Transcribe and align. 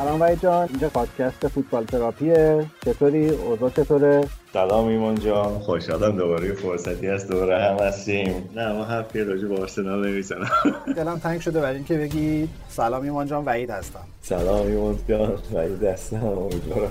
سلام 0.00 0.20
وحید 0.20 0.40
جان. 0.40 0.68
اینجا 0.68 0.88
پادکست 0.88 1.48
فوتبال 1.48 1.84
تراپیه. 1.84 2.66
چطوری؟ 2.84 3.28
اوضاع 3.28 3.70
چطوره؟ 3.70 4.20
سلام 4.52 4.88
ایمان 4.88 5.14
جان. 5.14 5.58
خوشحالم 5.58 6.16
دوباره 6.16 6.52
فرصتی 6.52 7.08
از 7.08 7.28
دوره 7.28 7.58
هم 7.64 7.76
هستیم. 7.76 8.50
نه 8.56 8.72
ما 8.72 8.84
حرفی 8.84 9.24
راجع 9.24 9.48
به 9.48 9.60
آرسنال 9.60 10.08
نمی‌زنم. 10.08 10.50
دلم 10.96 11.18
تنگ 11.18 11.40
شده 11.40 11.60
برای 11.60 11.74
اینکه 11.74 11.98
بگی 11.98 12.48
سلام 12.68 13.02
ایمان 13.02 13.26
جان 13.26 13.44
وحید 13.44 13.70
هستم. 13.70 14.04
سلام 14.22 14.66
ایمان 14.66 14.98
جان. 15.08 15.38
وحید 15.54 15.84
هستم. 15.84 16.24
امیدوارم 16.24 16.90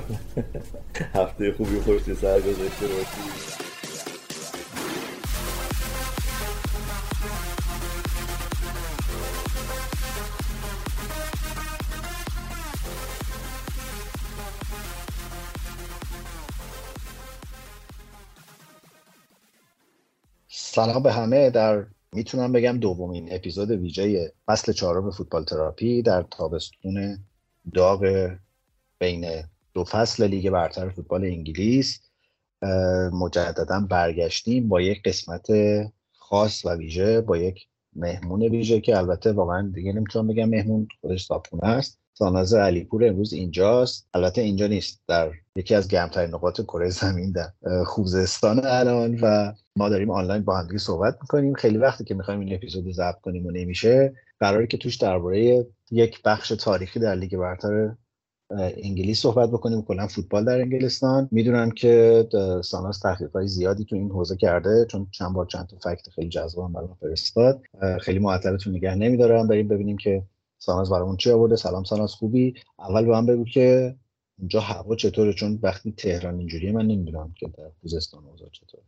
هفته 1.15 1.53
خوبی 1.57 1.79
خوش 1.79 2.01
سر 2.01 2.39
گذاشته 2.39 2.87
باشی. 2.87 3.68
سلام 20.85 21.03
به 21.03 21.11
همه. 21.13 21.49
در 21.49 21.85
می‌تونم 22.13 22.51
بگم 22.51 22.77
دومین 22.77 23.33
اپیزود 23.33 23.71
ویژه 23.71 24.33
فصل 24.47 24.71
چهارم 24.71 25.11
فوتبال 25.11 25.43
تراپی 25.43 26.01
در 26.01 26.25
تابستون 26.31 27.17
داغ 27.73 28.29
بین 28.99 29.25
دو 29.73 29.83
فصل 29.83 30.27
لیگ 30.27 30.49
برتر 30.49 30.89
فوتبال 30.89 31.25
انگلیس. 31.25 32.01
مجددا 33.13 33.79
برگشتیم 33.89 34.69
با 34.69 34.81
یک 34.81 35.03
قسمت 35.03 35.47
خاص 36.13 36.65
و 36.65 36.69
ویژه 36.69 37.21
با 37.21 37.37
یک 37.37 37.67
مهمون 37.95 38.41
ویژه 38.43 38.81
که 38.81 38.97
البته 38.97 39.31
واقعا 39.31 39.71
دیگه 39.75 39.93
نمی‌تونم 39.93 40.27
بگم 40.27 40.49
مهمون 40.49 40.87
خودش 41.01 41.25
صابخونه 41.25 41.67
است. 41.67 41.99
ساناز 42.19 42.53
علیپور 42.53 43.05
امروز 43.05 43.33
اینجاست. 43.33 44.07
البته 44.13 44.41
اینجا 44.41 44.67
نیست 44.67 45.01
در 45.07 45.31
یکی 45.55 45.75
از 45.75 45.87
گرمترین 45.87 46.29
نقاط 46.29 46.61
کره 46.61 46.89
زمین 46.89 47.31
در 47.31 47.83
خوزستان 47.83 48.61
الان 48.65 49.19
و 49.21 49.53
ما 49.75 49.89
داریم 49.89 50.11
آنلاین 50.11 50.43
با 50.43 50.57
همدیگه 50.57 50.77
صحبت 50.77 51.17
می‌کنیم. 51.21 51.53
خیلی 51.53 51.77
وقتی 51.77 52.03
که 52.03 52.13
می‌خوایم 52.13 52.39
این 52.39 52.55
اپیزود 52.55 52.91
ضبط 52.91 53.21
کنیم 53.21 53.45
و 53.45 53.51
نمیشه. 53.51 54.13
قراره 54.39 54.67
که 54.67 54.77
توش 54.77 54.95
درباره 54.95 55.67
یک 55.91 56.21
بخش 56.23 56.49
تاریخی 56.49 56.99
در 56.99 57.15
لیگ 57.15 57.37
برتر 57.37 57.95
انگلیس 58.83 59.21
صحبت 59.21 59.49
بکنیم. 59.49 59.81
کلا 59.81 60.07
فوتبال 60.07 60.45
در 60.45 60.61
انگلستان. 60.61 61.29
می‌دونم 61.31 61.71
که 61.71 62.25
ساناس 62.63 62.99
تحقیق 62.99 63.31
های 63.31 63.47
زیادی 63.47 63.85
تو 63.85 63.95
این 63.95 64.11
حوزه 64.11 64.35
کرده 64.35 64.85
چون 64.89 65.07
چند 65.11 65.33
بار 65.33 65.45
چند 65.45 65.67
تا 65.67 65.77
فکت 65.77 66.09
خیلی 66.09 66.29
جذاب 66.29 66.73
برام 66.73 66.97
فرستاد. 67.01 67.61
خیلی 68.01 68.19
معطلتون 68.19 68.75
نگه 68.75 68.95
نمیدارم. 68.95 69.47
بریم 69.47 69.67
ببینیم 69.67 69.97
که 69.97 70.23
ساناز 70.59 70.89
برامون 70.89 71.17
چی 71.17 71.31
آورده؟ 71.31 71.55
سلام 71.55 71.83
ساناز 71.83 72.13
خوبی؟ 72.13 72.53
اول 72.79 73.05
به 73.05 73.11
من 73.11 73.25
بگو 73.25 73.45
که 73.45 73.95
اونجا 74.39 74.59
هوا 74.59 74.95
چطوره؟ 74.95 75.33
چون 75.33 75.59
وقتی 75.63 75.91
تهران 75.91 76.37
اینجوریه 76.37 76.71
من 76.71 76.87
نمی‌دونم 76.87 77.33
که 77.37 77.47
در 77.57 77.71
خوزستان 77.81 78.23
اوضاع 78.25 78.49
چطوره. 78.49 78.83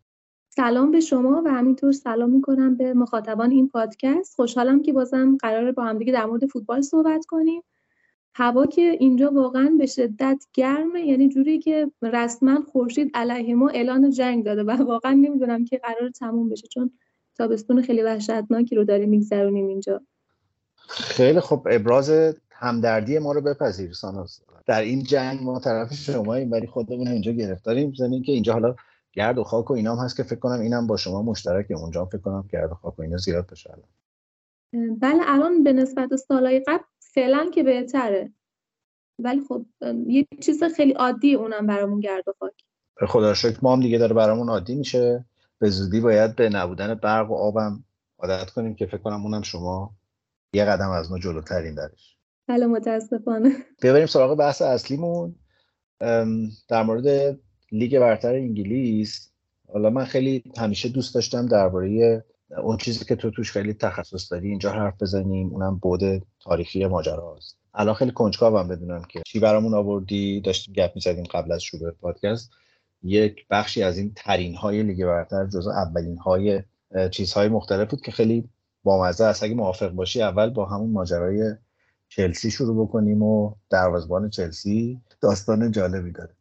سلام 0.49 0.91
به 0.91 0.99
شما 0.99 1.41
و 1.45 1.49
همینطور 1.49 1.91
سلام 1.91 2.29
می‌کنم 2.29 2.77
به 2.77 2.93
مخاطبان 2.93 3.51
این 3.51 3.69
پادکست. 3.69 4.35
خوشحالم 4.35 4.81
که 4.81 4.93
بازم 4.93 5.37
قراره 5.39 5.71
با 5.71 5.83
همدیگه 5.83 6.13
در 6.13 6.25
مورد 6.25 6.45
فوتبال 6.45 6.81
صحبت 6.81 7.25
کنیم. 7.25 7.61
هوا 8.35 8.65
که 8.65 8.81
اینجا 8.81 9.31
واقعا 9.31 9.75
به 9.77 9.85
شدت 9.85 10.45
گرمه 10.53 11.01
یعنی 11.01 11.29
جوری 11.29 11.59
که 11.59 11.91
رسما 12.01 12.61
خورشید 12.71 13.11
علیه 13.13 13.55
ما 13.55 13.69
اعلان 13.69 14.09
جنگ 14.09 14.45
داده 14.45 14.63
و 14.63 14.71
واقعا 14.71 15.13
نمی‌دونم 15.13 15.65
که 15.65 15.77
قرار 15.77 16.09
تموم 16.09 16.49
بشه 16.49 16.67
چون 16.67 16.91
تابستون 17.37 17.81
خیلی 17.81 18.01
وحشتناکی 18.01 18.75
رو 18.75 18.83
داریم 18.83 19.09
میگذرونیم 19.09 19.67
اینجا. 19.67 20.01
خیلی 20.93 21.39
خب 21.39 21.67
ابراز 21.71 22.35
همدردی 22.51 23.19
ما 23.19 23.31
رو 23.31 23.41
بپذیر 23.41 23.93
ساناز 23.93 24.41
در 24.65 24.81
این 24.81 25.03
جنگ 25.03 25.43
ما 25.43 25.59
طرف 25.59 25.93
شما 25.93 26.33
این 26.33 26.49
ولی 26.49 26.67
خودمون 26.67 27.07
اینجا 27.07 27.31
گرفتاریم. 27.31 27.93
زمین 27.93 28.23
که 28.23 28.31
اینجا 28.31 28.53
حالا 28.53 28.75
گرد 29.13 29.37
و 29.37 29.43
خاک 29.43 29.71
و 29.71 29.73
اینام 29.73 29.97
هست 29.97 30.17
که 30.17 30.23
فکر 30.23 30.39
کنم 30.39 30.59
اینم 30.59 30.87
با 30.87 30.97
شما 30.97 31.21
مشترکه 31.21 31.73
اونجا 31.73 32.05
فکر 32.05 32.21
کنم 32.21 32.49
گرد 32.51 32.71
و 32.71 32.75
خاک 32.75 32.99
و 32.99 33.01
اینا 33.01 33.17
زیاد 33.17 33.51
بشه 33.51 33.73
بله 35.01 35.21
الان 35.25 35.63
به 35.63 35.73
نسبت 35.73 36.15
سالهای 36.15 36.59
قبل 36.67 36.83
فعلا 36.99 37.49
که 37.53 37.63
بهتره. 37.63 38.33
ولی 39.19 39.41
خب 39.47 39.65
یه 40.07 40.27
چیز 40.41 40.63
خیلی 40.63 40.91
عادی 40.91 41.33
اونم 41.33 41.67
برامون 41.67 41.99
گرد 41.99 42.27
و 42.27 42.33
خاک. 42.39 42.53
خدا 43.07 43.33
شکر 43.33 43.59
ما 43.61 43.73
هم 43.73 43.79
دیگه 43.79 43.97
داره 43.97 44.13
برامون 44.13 44.49
عادی 44.49 44.75
میشه. 44.75 45.25
به 45.59 45.69
زودی 45.69 45.99
باید 45.99 46.35
به 46.35 46.49
نبودن 46.49 46.93
برق 46.93 47.31
و 47.31 47.35
آبم 47.35 47.83
عادت 48.19 48.49
کنیم 48.49 48.75
که 48.75 48.85
فکر 48.85 48.97
کنم 48.97 49.23
اونم 49.23 49.41
شما 49.41 49.93
یه 50.53 50.65
قدم 50.65 50.89
از 50.89 51.11
ما 51.11 51.19
جلوترین 51.19 51.75
درش. 51.75 52.15
بله 52.47 52.65
متاسفانه. 52.65 53.49
ببریم 53.81 54.05
سراغ 54.05 54.37
بحث 54.37 54.61
اصلیمون. 54.61 55.35
در 56.67 56.83
مورد 56.83 57.39
لیگ 57.71 57.99
برتر 57.99 58.33
انگلیس 58.33 59.31
حالا 59.73 59.89
من 59.89 60.05
خیلی 60.05 60.43
همیشه 60.57 60.89
دوست 60.89 61.15
داشتم 61.15 61.45
درباره 61.45 62.23
اون 62.63 62.77
چیزی 62.77 63.05
که 63.05 63.15
تو 63.15 63.31
توش 63.31 63.51
خیلی 63.51 63.73
تخصص 63.73 64.31
داری 64.31 64.49
اینجا 64.49 64.71
حرف 64.71 65.01
بزنیم. 65.01 65.49
اونم 65.49 65.77
بود 65.77 66.01
تاریخی 66.39 66.85
ماجراست. 66.85 67.57
الان 67.73 67.93
خیلی 67.93 68.11
کنجکاوم 68.11 68.67
بدونم 68.67 69.03
که 69.03 69.21
چی 69.25 69.39
برامون 69.39 69.73
آوردی. 69.73 70.41
داشتیم 70.41 70.73
گپ 70.73 70.91
می‌زدیم 70.95 71.23
قبل 71.23 71.51
از 71.51 71.63
شروع 71.63 71.91
پادکست. 71.91 72.51
یک 73.03 73.45
بخشی 73.49 73.83
از 73.83 73.97
این 73.97 74.13
ترین 74.15 74.55
های 74.55 74.83
لیگ 74.83 75.05
برتر 75.05 75.45
جزو 75.45 75.69
اولین 75.69 76.17
های 76.17 76.61
چیزهای 77.11 77.47
مختلف 77.47 77.89
بود 77.89 78.01
که 78.01 78.11
خیلی 78.11 78.49
بامزه 78.83 79.23
است. 79.23 79.43
اگه 79.43 79.55
موافق 79.55 79.89
باشی 79.89 80.21
اول 80.21 80.49
با 80.49 80.65
همون 80.65 80.89
ماجرای 80.89 81.55
چلسی 82.09 82.51
شروع 82.51 82.85
بکنیم 82.85 83.23
و 83.23 83.53
دروازبان 83.69 84.29
چلسی 84.29 84.99
داستان 85.21 85.71
جالبی 85.71 86.11
داره. 86.11 86.35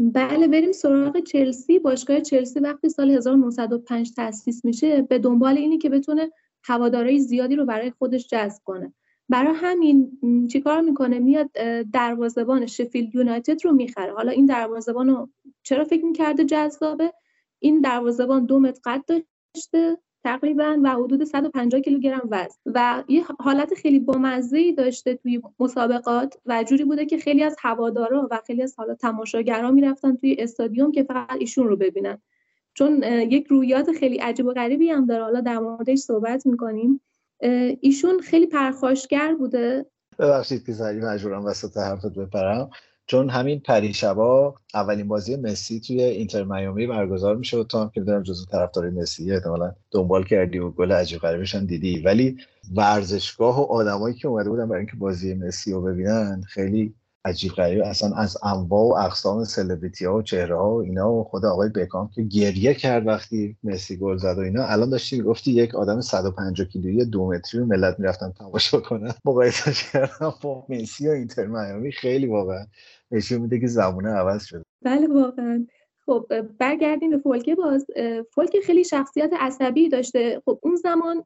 بله 0.00 0.48
بریم 0.48 0.72
سراغ 0.72 1.20
چلسی. 1.20 1.78
باشگاه 1.78 2.20
چلسی 2.20 2.60
وقتی 2.60 2.88
سال 2.88 3.10
1905 3.10 4.14
تأسیس 4.14 4.64
میشه 4.64 5.02
به 5.02 5.18
دنبال 5.18 5.56
اینی 5.56 5.78
که 5.78 5.88
بتونه 5.88 6.30
هوادارهای 6.64 7.20
زیادی 7.20 7.56
رو 7.56 7.64
برای 7.64 7.90
خودش 7.90 8.28
جذب 8.28 8.62
کنه. 8.64 8.92
برای 9.28 9.52
همین 9.56 10.18
چیکار 10.52 10.80
می‌کنه؟ 10.80 11.18
میاد 11.18 11.50
دروازبان 11.92 12.66
شفیلد 12.66 13.14
یونایتد 13.14 13.64
رو 13.64 13.72
می‌خره. 13.72 14.12
حالا 14.12 14.32
این 14.32 14.46
دروازبان 14.46 15.08
رو 15.08 15.28
چرا 15.62 15.84
فکر 15.84 16.04
می‌کرده 16.04 16.44
جذابه؟ 16.44 17.12
این 17.58 17.80
دروازبان 17.80 18.44
دو 18.44 18.58
متر 18.58 18.80
قد 18.84 19.04
داشته 19.54 19.98
تقریبا 20.24 20.78
و 20.82 20.90
حدود 20.90 21.24
150 21.24 21.80
کیلوگرم 21.80 22.28
وزن. 22.30 22.54
و 22.66 23.04
یه 23.08 23.24
حالت 23.38 23.74
خیلی 23.74 24.00
بامزه 24.00 24.72
داشته 24.72 25.14
توی 25.14 25.42
مسابقات 25.60 26.34
و 26.46 26.64
جوری 26.64 26.84
بوده 26.84 27.06
که 27.06 27.18
خیلی 27.18 27.42
از 27.42 27.56
هوادارا 27.58 28.28
و 28.30 28.40
خیلی 28.46 28.62
از 28.62 28.74
حالا 28.78 28.94
تماشاگران 28.94 29.74
می‌رفتن 29.74 30.16
توی 30.16 30.36
استادیوم 30.38 30.92
که 30.92 31.02
فقط 31.02 31.36
ایشون 31.38 31.68
رو 31.68 31.76
ببینن. 31.76 32.18
چون 32.74 33.02
یک 33.02 33.46
رویات 33.46 33.92
خیلی 33.92 34.16
عجیب 34.16 34.46
و 34.46 34.52
غریبی 34.52 34.90
هم 34.90 35.06
داره. 35.06 35.22
حالا 35.22 35.40
در 35.40 35.58
موردش 35.58 35.98
صحبت 35.98 36.46
می‌کنیم. 36.46 37.00
ایشون 37.80 38.20
خیلی 38.20 38.46
پرخاشگر 38.46 39.34
بوده. 39.34 39.86
ببخشید 40.18 40.66
که 40.66 40.72
سری 40.72 41.00
مجبورم 41.00 41.44
وسط 41.44 41.76
حرفت 41.76 42.14
بپرم. 42.14 42.70
چون 43.08 43.30
همین 43.30 43.60
پریشبا 43.60 44.54
اولین 44.74 45.08
بازی 45.08 45.36
مسی 45.36 45.80
توی 45.80 46.02
اینتر 46.02 46.44
میامی 46.44 46.86
برگزار 46.86 47.36
میشه 47.36 47.56
و 47.56 47.64
تو 47.64 47.78
هم 47.78 47.90
که 47.90 48.00
می‌دونم 48.00 48.22
جزو 48.22 48.46
طرفدار 48.46 48.90
مسی 48.90 49.32
احتمالا 49.32 49.74
دنبال 49.90 50.24
کردی 50.24 50.58
و 50.58 50.70
گل 50.70 50.92
عجیب 50.92 51.18
غریبش 51.18 51.54
دیدی. 51.54 52.00
ولی 52.00 52.36
ورزشگاه 52.74 53.60
و 53.60 53.72
آدمایی 53.72 54.14
که 54.14 54.28
اومده 54.28 54.50
بودن 54.50 54.68
برای 54.68 54.80
اینکه 54.80 54.96
بازی 54.96 55.34
مسی 55.34 55.72
رو 55.72 55.82
ببینن 55.82 56.42
خیلی 56.48 56.94
عجیب 57.28 57.52
غریب. 57.52 57.82
اصلا 57.84 58.16
از 58.16 58.36
انواع 58.42 58.82
و 58.82 59.06
اقسام 59.06 59.44
سلبریتی 59.44 60.04
ها 60.04 60.16
و 60.16 60.22
چهره 60.22 60.56
ها 60.56 60.70
و 60.70 60.82
اینا 60.82 61.12
و 61.12 61.24
خود 61.24 61.44
آقای 61.44 61.68
بکام 61.68 62.10
که 62.14 62.22
گریه 62.22 62.74
کرد 62.74 63.06
وقتی 63.06 63.56
مسی 63.64 63.96
گل 63.96 64.16
زد 64.16 64.38
و 64.38 64.40
اینا. 64.40 64.64
الان 64.64 64.90
داشتی 64.90 65.22
گفتی 65.22 65.52
یک 65.52 65.74
آدم 65.74 66.00
150 66.00 66.66
کیلویی 66.66 67.04
دو 67.04 67.28
متری 67.28 67.60
و 67.60 67.66
ملت 67.66 68.00
می‌رفتن 68.00 68.32
تماشا 68.38 68.80
کنن 68.80 69.14
مقایسه 69.24 69.72
کردم 69.92 70.34
با 70.42 70.66
مسی 70.68 71.08
و 71.08 71.10
اینتر 71.10 71.46
میامی. 71.46 71.92
خیلی 71.92 72.26
واقعا 72.26 72.66
نشون 73.10 73.38
میده 73.38 73.60
که 73.60 73.66
زمونه 73.66 74.08
عوض 74.08 74.44
شده. 74.44 74.62
بله 74.82 75.06
واقعا. 75.06 75.66
خب 76.08 76.26
برگردیم 76.58 77.10
به 77.10 77.18
فولکه 77.18 77.54
باز. 77.54 77.86
فولکه 78.34 78.60
خیلی 78.60 78.84
شخصیت 78.84 79.32
عصبی 79.40 79.88
داشته. 79.88 80.42
خب 80.44 80.58
اون 80.62 80.76
زمان 80.76 81.24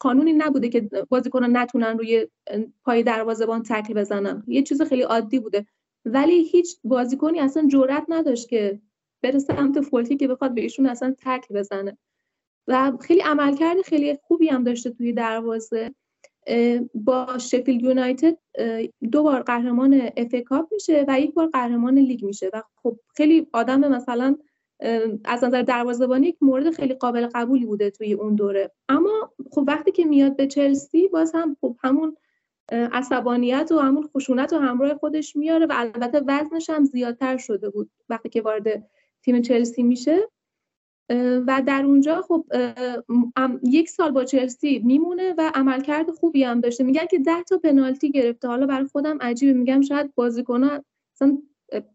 قانونی 0.00 0.32
نبوده 0.32 0.68
که 0.68 0.88
بازیکنان 1.08 1.56
نتونن 1.56 1.98
روی 1.98 2.28
پای 2.84 3.02
دروازه‌بان 3.02 3.62
تکل 3.62 3.94
بزنن. 3.94 4.42
یه 4.46 4.62
چیز 4.62 4.82
خیلی 4.82 5.02
عادی 5.02 5.38
بوده. 5.38 5.66
ولی 6.04 6.44
هیچ 6.44 6.76
بازیکنی 6.84 7.40
اصلا 7.40 7.68
جرئت 7.68 8.04
نداشت 8.08 8.48
که 8.48 8.80
بره 9.22 9.38
سمت 9.38 9.80
فولکه 9.80 10.16
که 10.16 10.28
بخواد 10.28 10.54
به 10.54 10.60
ایشون 10.60 10.86
اصلا 10.86 11.14
تکل 11.18 11.54
بزنه. 11.54 11.98
و 12.68 12.92
خیلی 13.00 13.20
عملکرد 13.20 13.82
خیلی 13.82 14.18
خوبی 14.22 14.48
هم 14.48 14.64
داشته 14.64 14.90
توی 14.90 15.12
دروازه. 15.12 15.94
با 16.94 17.38
شفیلد 17.38 17.82
یونایتد 17.82 18.38
دو 19.12 19.22
بار 19.22 19.42
قهرمان 19.42 20.10
FA 20.16 20.34
Cup 20.34 20.72
میشه 20.72 21.04
و 21.08 21.20
یک 21.20 21.34
بار 21.34 21.46
قهرمان 21.46 21.98
لیگ 21.98 22.24
میشه 22.24 22.50
و 22.52 22.62
خب 22.82 22.98
خیلی 23.16 23.46
آدم 23.52 23.88
مثلا 23.88 24.36
از 25.24 25.44
نظر 25.44 25.62
دروازه‌بانی 25.62 26.26
یک 26.26 26.36
مورد 26.40 26.70
خیلی 26.70 26.94
قابل 26.94 27.26
قبولی 27.34 27.66
بوده 27.66 27.90
توی 27.90 28.12
اون 28.12 28.34
دوره. 28.34 28.70
اما 28.88 29.32
خب 29.50 29.64
وقتی 29.66 29.90
که 29.90 30.04
میاد 30.04 30.36
به 30.36 30.46
چلسی 30.46 31.08
باز 31.08 31.32
هم 31.34 31.56
خب 31.60 31.76
همون 31.82 32.16
عصبانیت 32.72 33.72
و 33.72 33.78
همون 33.78 34.08
خشونت 34.16 34.52
و 34.52 34.58
همراه 34.58 34.94
خودش 34.94 35.36
میاره 35.36 35.66
و 35.66 35.72
البته 35.76 36.20
وزنش 36.26 36.70
هم 36.70 36.84
زیادتر 36.84 37.36
شده 37.36 37.70
بود 37.70 37.90
وقتی 38.08 38.28
که 38.28 38.42
وارد 38.42 38.88
تیم 39.22 39.42
چلسی 39.42 39.82
میشه. 39.82 40.28
و 41.46 41.62
در 41.66 41.84
اونجا 41.84 42.22
خب 42.22 42.44
یک 43.62 43.88
سال 43.88 44.10
با 44.10 44.24
چلسی 44.24 44.78
میمونه 44.84 45.34
و 45.38 45.52
عملکرد 45.54 46.10
خوبی 46.10 46.44
هم 46.44 46.60
داشته. 46.60 46.84
میگن 46.84 47.06
که 47.10 47.18
ده 47.18 47.42
تا 47.42 47.58
پنالتی 47.58 48.10
گرفته. 48.10 48.48
حالا 48.48 48.66
برای 48.66 48.86
خودم 48.86 49.18
عجیبه. 49.20 49.52
میگم 49.52 49.80
شاید 49.80 50.14
بازیکن‌ها 50.14 50.84
مثلا 51.16 51.38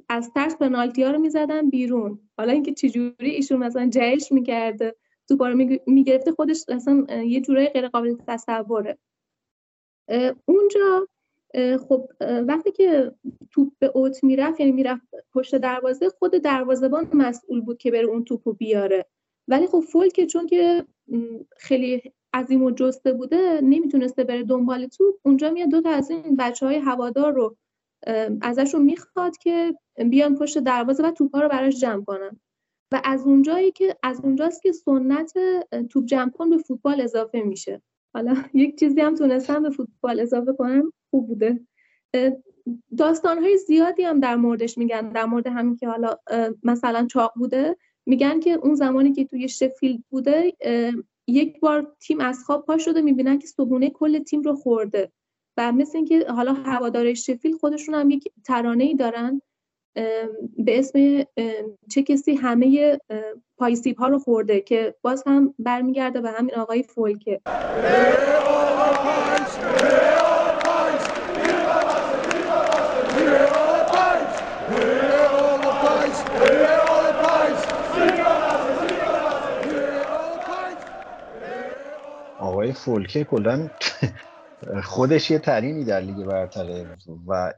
از 0.09 0.31
ترس 0.35 0.55
پنالتی 0.55 1.03
ها 1.03 1.11
رو 1.11 1.19
می‌زدن 1.19 1.69
بیرون. 1.69 2.19
حالا 2.37 2.53
اینکه 2.53 2.73
چجوری 2.73 3.29
ایشون 3.29 3.59
مثلا 3.59 3.89
جهش 3.89 4.31
می‌کرده 4.31 4.95
توپا 5.29 5.49
رو 5.49 5.79
می‌گرفته 5.87 6.31
خودش 6.31 6.63
اصلا 6.69 7.05
یه 7.23 7.41
جورای 7.41 7.67
غیر 7.67 7.87
قابل 7.87 8.15
تصوره 8.27 8.97
اونجا 10.45 11.07
خب 11.89 12.09
وقتی 12.47 12.71
که 12.71 13.11
توپ 13.51 13.73
به 13.79 13.91
اوت 13.95 14.23
می‌رفت 14.23 14.59
یعنی 14.59 14.71
می‌رفت 14.71 15.01
پشت 15.33 15.55
دروازه 15.55 16.09
خود 16.09 16.31
دروازهبان 16.31 17.09
مسئول 17.13 17.61
بود 17.61 17.77
که 17.77 17.91
بره 17.91 18.05
اون 18.05 18.23
توپو 18.23 18.53
بیاره. 18.53 19.05
ولی 19.47 19.67
خب 19.67 19.79
فولک 19.79 20.25
چون 20.25 20.47
که 20.47 20.85
خیلی 21.57 22.13
عظیم 22.33 22.63
و 22.63 22.71
جسته 22.71 23.13
بوده 23.13 23.59
نمی‌تونسته 23.63 24.23
بره 24.23 24.43
دنبال 24.43 24.87
توپ 24.87 25.15
اونجا 25.25 25.51
میاد 25.51 25.69
دو 25.69 25.81
تا 25.81 25.89
از 25.89 26.09
این 26.09 26.35
بچه 26.35 26.65
های 26.65 26.75
هوادار 26.75 27.33
رو 27.33 27.55
ازشون 28.41 28.81
می‌خواد 28.81 29.37
که 29.37 29.75
بیان 30.09 30.35
پشت 30.35 30.59
دروازه 30.59 31.03
و 31.03 31.11
توپا 31.11 31.41
رو 31.41 31.49
براش 31.49 31.79
جمع 31.79 32.03
کنن. 32.03 32.39
و 32.93 33.01
از 33.03 33.25
اونجایی 33.25 33.71
که 33.71 33.95
از 34.03 34.21
اونجاست 34.23 34.61
که 34.61 34.71
سنت 34.71 35.33
توپ 35.89 36.05
جمع 36.05 36.31
کن 36.31 36.49
به 36.49 36.57
فوتبال 36.57 37.01
اضافه 37.01 37.41
میشه. 37.41 37.81
حالا 38.13 38.35
یک 38.53 38.79
چیزی 38.79 39.01
هم 39.01 39.15
تونستم 39.15 39.63
به 39.63 39.69
فوتبال 39.69 40.19
اضافه 40.19 40.53
کنم 40.53 40.93
خوب 41.09 41.27
بوده. 41.27 41.59
داستانهای 42.97 43.57
زیادی 43.57 44.03
هم 44.03 44.19
در 44.19 44.35
موردش 44.35 44.77
میگن 44.77 45.09
در 45.09 45.25
مورد 45.25 45.47
همین 45.47 45.75
که 45.75 45.87
حالا 45.87 46.17
مثلا 46.63 47.07
چاق 47.07 47.33
بوده. 47.35 47.77
میگن 48.05 48.39
که 48.39 48.51
اون 48.51 48.75
زمانی 48.75 49.11
که 49.11 49.25
توی 49.25 49.49
شفیلد 49.49 50.03
بوده 50.09 50.53
یک 51.27 51.59
بار 51.59 51.95
تیم 51.99 52.19
از 52.19 52.43
خواب 52.43 52.65
پا 52.65 52.77
شده 52.77 53.01
می‌بینن 53.01 53.39
که 53.39 53.47
صبونه 53.47 53.89
کل 53.89 54.19
تیم 54.19 54.41
رو 54.41 54.55
خورده. 54.55 55.11
و 55.57 55.71
مثل 55.71 55.97
اینکه 55.97 56.25
حالا 56.29 56.53
هواداره 56.53 57.13
شفیل 57.13 57.57
خودشون 57.57 57.95
هم 57.95 58.09
یک 58.09 58.27
ترانه 58.45 58.83
ای 58.83 58.95
دارن 58.95 59.41
به 60.57 60.79
اسم 60.79 61.23
چه 61.89 62.03
کسی 62.03 62.35
همه 62.35 62.99
پایسیب 63.57 63.97
ها 63.97 64.07
رو 64.07 64.19
خورده 64.19 64.61
که 64.61 64.95
باز 65.01 65.23
هم 65.27 65.53
برمیگرده 65.59 66.21
به 66.21 66.31
همین 66.31 66.55
آقای 66.55 66.83
فولکه. 66.83 67.41
آقای 82.37 82.73
فولکه 82.73 83.23
کلا 83.23 83.69
خودش 84.83 85.31
یه 85.31 85.39
ترینی 85.39 85.85
در 85.85 86.01
لیگ 86.01 86.25
برتره 86.25 86.85
و 87.27 87.53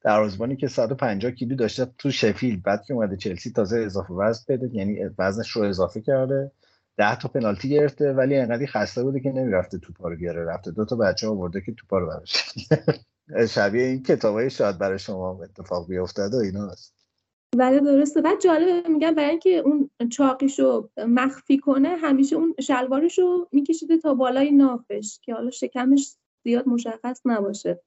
دروازه‌بانی 0.00 0.56
که 0.56 0.68
150 0.68 1.32
کیلو 1.32 1.56
داشته 1.56 1.86
تو 1.98 2.10
شفیل 2.10 2.60
بعد 2.60 2.84
که 2.86 2.94
اومده 2.94 3.16
چلسی 3.16 3.50
تازه 3.50 3.78
اضافه 3.78 4.14
وزن 4.14 4.44
بده 4.48 4.70
یعنی 4.72 4.98
وزنش 5.18 5.50
رو 5.50 5.62
اضافه 5.62 6.00
کرده. 6.00 6.50
ده 6.96 7.18
تا 7.18 7.28
پنالتی 7.28 7.68
گرفته 7.68 8.12
ولی 8.12 8.36
انقدی 8.36 8.66
خسته 8.66 9.02
بوده 9.02 9.20
که 9.20 9.32
نمی‌رفته 9.32 9.78
توپا 9.78 10.08
رو 10.08 10.16
بیاره. 10.16 10.44
رفته 10.44 10.70
دو 10.70 10.84
تا 10.84 10.96
بچه 10.96 11.28
آورده 11.28 11.60
که 11.60 11.72
توپا 11.72 11.98
رو 11.98 12.06
براش 12.06 12.54
شبیه 13.48 13.82
این 13.82 14.02
کتابای 14.02 14.50
شاید 14.50 14.78
برای 14.78 14.98
شما 14.98 15.40
اتفاق 15.42 15.88
بیافتاده 15.88 16.36
و 16.36 16.40
اینا 16.40 16.68
هست. 16.68 16.94
بله 17.56 17.80
درسته. 17.80 18.20
بعد 18.20 18.40
جالبه 18.40 18.88
میگن 18.88 19.14
برای 19.14 19.30
اینکه 19.30 19.50
اون 19.50 19.90
چاقیشو 20.10 20.88
مخفی 20.96 21.58
کنه 21.58 21.88
همیشه 21.88 22.36
اون 22.36 22.54
شلوارشو 22.60 23.48
میکشیده 23.52 23.98
تا 23.98 24.14
بالای 24.14 24.50
نافش 24.50 25.20
که 25.22 25.34
حالا 25.34 25.50
شکمش 25.50 26.16
زیاد 26.46 26.68
مشخص 26.68 27.20
نباشه. 27.24 27.80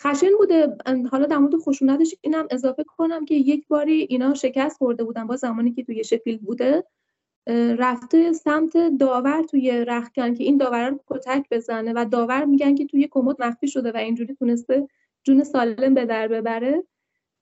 خشن 0.00 0.30
بوده 0.38 0.76
حالا 1.10 1.26
در 1.26 1.38
مورد 1.38 1.56
خشونتش 1.56 2.14
اینم 2.20 2.46
اضافه 2.50 2.84
کنم 2.84 3.24
که 3.24 3.34
یک 3.34 3.68
باری 3.68 4.06
اینا 4.10 4.34
شکست 4.34 4.76
خورده 4.76 5.04
بودن 5.04 5.26
با 5.26 5.36
زمانی 5.36 5.72
که 5.72 5.84
توی 5.84 6.04
شفیلد 6.04 6.40
بوده. 6.40 6.84
رفته 7.78 8.32
سمت 8.32 8.76
داور 8.98 9.42
توی 9.42 9.84
رخکن 9.84 10.34
که 10.34 10.44
این 10.44 10.56
داور 10.56 10.88
رو 10.90 11.00
کتک 11.06 11.46
بزنه 11.50 11.92
و 11.96 12.04
داور 12.04 12.44
میگن 12.44 12.74
که 12.74 12.86
توی 12.86 13.08
کمد 13.10 13.42
مخفی 13.42 13.68
شده 13.68 13.92
و 13.92 13.96
اینجوری 13.96 14.34
تونسته 14.34 14.88
جون 15.22 15.44
سالم 15.44 15.94
به 15.94 16.06
در 16.06 16.28
ببره. 16.28 16.84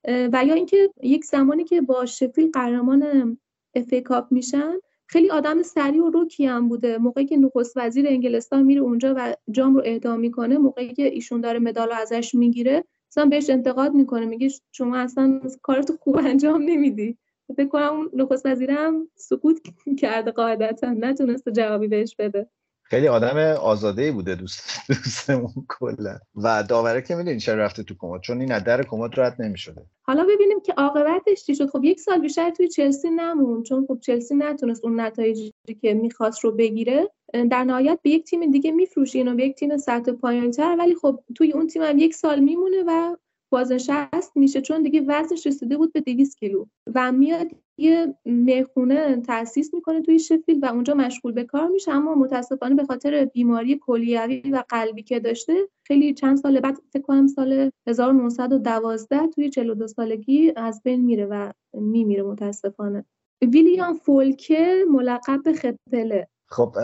و 0.07 0.45
یا 0.45 0.53
اینکه 0.53 0.93
یک 1.03 1.25
زمانی 1.25 1.63
که 1.63 1.81
با 1.81 2.05
شفیلد 2.05 2.51
قهرمان 2.51 3.37
FA 3.75 3.93
Cup 3.93 4.31
میشن 4.31 4.73
خیلی 5.13 5.29
آدم 5.29 5.61
صریح 5.61 6.03
و 6.03 6.09
رکی 6.09 6.45
هم 6.45 6.69
بوده. 6.69 6.97
موقعی 6.97 7.25
که 7.25 7.37
نخست 7.37 7.77
وزیر 7.77 8.07
انگلستان 8.07 8.63
میره 8.63 8.81
اونجا 8.81 9.13
و 9.17 9.35
جام 9.51 9.75
رو 9.75 9.81
اهدا 9.85 10.15
می‌کنه 10.17 10.57
موقعی 10.57 10.93
که 10.93 11.03
ایشون 11.05 11.41
داره 11.41 11.59
مدال 11.59 11.87
رو 11.89 11.95
ازش 11.95 12.35
می‌گیره 12.35 12.83
مثلا 13.11 13.25
بهش 13.25 13.49
انتقاد 13.49 13.93
می‌کنه 13.93 14.25
میگه 14.25 14.49
شما 14.71 14.97
اصلا 14.97 15.41
کارت 15.61 15.91
خوب 16.01 16.17
انجام 16.17 16.61
نمیدی. 16.61 17.17
فکر 17.57 17.67
کنم 17.67 17.93
اون 17.93 18.09
نخست 18.13 18.45
وزیرم 18.45 19.07
سکوت 19.15 19.59
کرده 20.01 20.31
قاعدتا 20.31 20.91
نتونسته 20.91 21.51
جوابی 21.51 21.87
بهش 21.87 22.15
بده. 22.19 22.49
خیلی 22.93 23.07
آدم 23.07 23.37
آزاده 23.61 24.11
بوده 24.11 24.35
دوست 24.35 24.63
دوستمون 24.87 25.53
کلا. 25.69 26.17
و 26.35 26.63
داوره 26.63 27.01
که 27.01 27.15
می‌دونی 27.15 27.39
چرا 27.39 27.63
رفته 27.63 27.83
تو 27.83 27.95
کمد؟ 27.99 28.21
چون 28.21 28.39
این 28.39 28.59
در 28.59 28.83
کمد 28.83 29.19
رد 29.19 29.41
نمی‌شده. 29.41 29.85
حالا 30.01 30.23
ببینیم 30.23 30.59
که 30.61 30.73
عاقبتش 30.73 31.45
چی 31.45 31.55
شد. 31.55 31.69
خب 31.69 31.83
یک 31.83 31.99
سال 31.99 32.19
بیشتر 32.19 32.49
توی 32.49 32.67
چلسی 32.67 33.09
نمون 33.09 33.63
چون 33.63 33.85
خب 33.87 33.99
چلسی 34.01 34.35
نتونست 34.35 34.85
اون 34.85 34.99
نتایجی 34.99 35.53
که 35.81 35.93
می‌خواست 35.93 36.43
رو 36.43 36.51
بگیره. 36.51 37.09
در 37.33 37.63
نهایت 37.63 37.99
به 38.03 38.09
یک 38.09 38.23
تیم 38.23 38.51
دیگه 38.51 38.71
میفروشه 38.71 39.19
اینو 39.19 39.35
به 39.35 39.45
یک 39.45 39.55
تیم 39.55 39.77
سطح 39.77 40.11
پایینتر. 40.11 40.75
ولی 40.79 40.95
خب 40.95 41.19
توی 41.35 41.51
اون 41.51 41.67
تیم 41.67 41.81
هم 41.81 41.97
یک 41.97 42.15
سال 42.15 42.39
میمونه 42.39 42.83
و 42.87 43.15
بازنشست 43.53 44.37
میشه 44.37 44.61
چون 44.61 44.83
دیگه 44.83 45.01
وزنش 45.07 45.47
رسیده 45.47 45.77
بود 45.77 45.93
به 45.93 46.01
200 46.01 46.37
کیلو. 46.37 46.65
و 46.95 47.11
میاد 47.11 47.47
یه 47.77 48.15
می‌خونه 48.25 49.21
تاسیس 49.21 49.73
می‌کنه 49.73 50.01
توی 50.01 50.19
شفیل 50.19 50.59
و 50.61 50.65
اونجا 50.65 50.93
مشغول 50.93 51.31
به 51.31 51.43
کار 51.43 51.67
میشه. 51.67 51.91
اما 51.91 52.15
متاسفانه 52.15 52.75
به 52.75 52.83
خاطر 52.83 53.25
بیماری 53.25 53.79
کلیوی 53.81 54.51
و 54.51 54.63
قلبی 54.69 55.03
که 55.03 55.19
داشته 55.19 55.53
خیلی 55.83 56.13
چند 56.13 56.37
سال 56.37 56.59
بعد 56.59 56.77
فکر 56.93 57.01
کنم 57.01 57.27
سال 57.27 57.71
1912 57.87 59.27
توی 59.27 59.49
42 59.49 59.87
سالگی 59.87 60.53
از 60.55 60.81
بین 60.83 61.05
میره 61.05 61.25
و 61.25 61.51
میمیره 61.73 62.23
متاسفانه. 62.23 63.05
ویلیام 63.41 63.93
فولکه 63.93 64.85
ملقب 64.91 65.43
به 65.43 65.53
خپله. 65.53 66.27
خب 66.45 66.75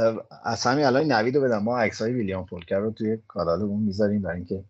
از 0.43 0.63
همین 0.63 0.85
الان 0.85 1.11
نوید 1.11 1.37
بدم. 1.37 1.63
ما 1.63 1.79
عکس 1.79 2.01
های 2.01 2.13
ویلیام 2.13 2.45
فولکر 2.45 2.79
رو 2.79 2.91
توی 2.91 3.17
کانالمون 3.27 3.83
می‌ذاریم 3.83 4.21
برای 4.21 4.35
اینکه 4.35 4.63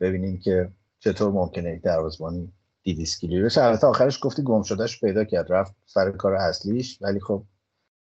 ببینیم 0.00 0.38
که 0.38 0.68
چطور 1.04 1.32
ممکنه 1.32 1.74
یک 1.74 1.82
دروازه‌بانی 1.82 2.52
دیدیسکیلی 2.82 3.40
رو 3.40 3.48
البته 3.56 3.86
آخرش 3.86 4.18
گفتی 4.22 4.42
گم 4.42 4.62
شدهش 4.62 5.00
پیدا 5.00 5.24
کرد 5.24 5.52
رفت 5.52 5.74
سر 5.86 6.10
کار 6.10 6.34
اصلیش 6.34 6.98
ولی 7.02 7.20
خب 7.20 7.42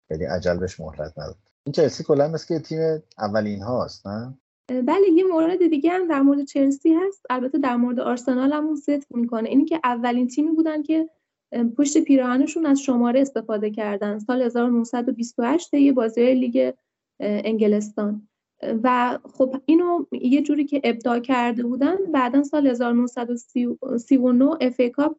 خیلی 0.09 0.25
عجل 0.25 0.57
بهش 0.59 0.81
مهلت 0.81 1.19
نداد. 1.19 1.37
این 1.65 1.73
چلسی 1.73 2.05
کلا 2.05 2.29
مثل 2.29 2.47
که 2.47 2.61
تیم 2.61 3.03
اولین 3.19 3.63
هاست 3.63 4.07
نه؟ 4.07 4.39
بله 4.69 5.09
یه 5.15 5.25
مورد 5.25 5.69
دیگه 5.71 5.91
هم 5.91 6.09
در 6.09 6.21
مورد 6.21 6.45
چلسی 6.45 6.95
هست. 6.95 7.27
البته 7.31 7.59
در 7.59 7.77
مورد 7.77 8.01
آرسنال 8.01 8.53
هم 8.53 8.75
صدق 8.75 9.17
می‌کنه. 9.17 9.49
اینی 9.49 9.65
که 9.65 9.81
اولین 9.85 10.29
تیمی 10.29 10.51
بودن 10.51 10.83
که 10.83 11.09
پشت 11.77 11.99
پیراهنشون 11.99 12.67
از 12.67 12.81
شماره 12.81 13.21
استفاده 13.21 13.71
کردن. 13.71 14.19
سال 14.19 14.43
1928 14.43 15.75
یه 15.75 15.93
بازی 15.93 16.35
لیگ 16.35 16.73
انگلستان. 17.21 18.29
و 18.63 19.19
خب 19.33 19.57
اینو 19.67 20.07
یه 20.13 20.43
جوری 20.43 20.65
که 20.65 20.81
ابداع 20.85 21.19
کرده 21.19 21.63
بودن 21.63 21.97
بعدا 22.13 22.43
سال 22.43 22.67
1939 22.67 24.57
اف 24.61 24.81
ای 24.81 24.91
کاپ 24.91 25.17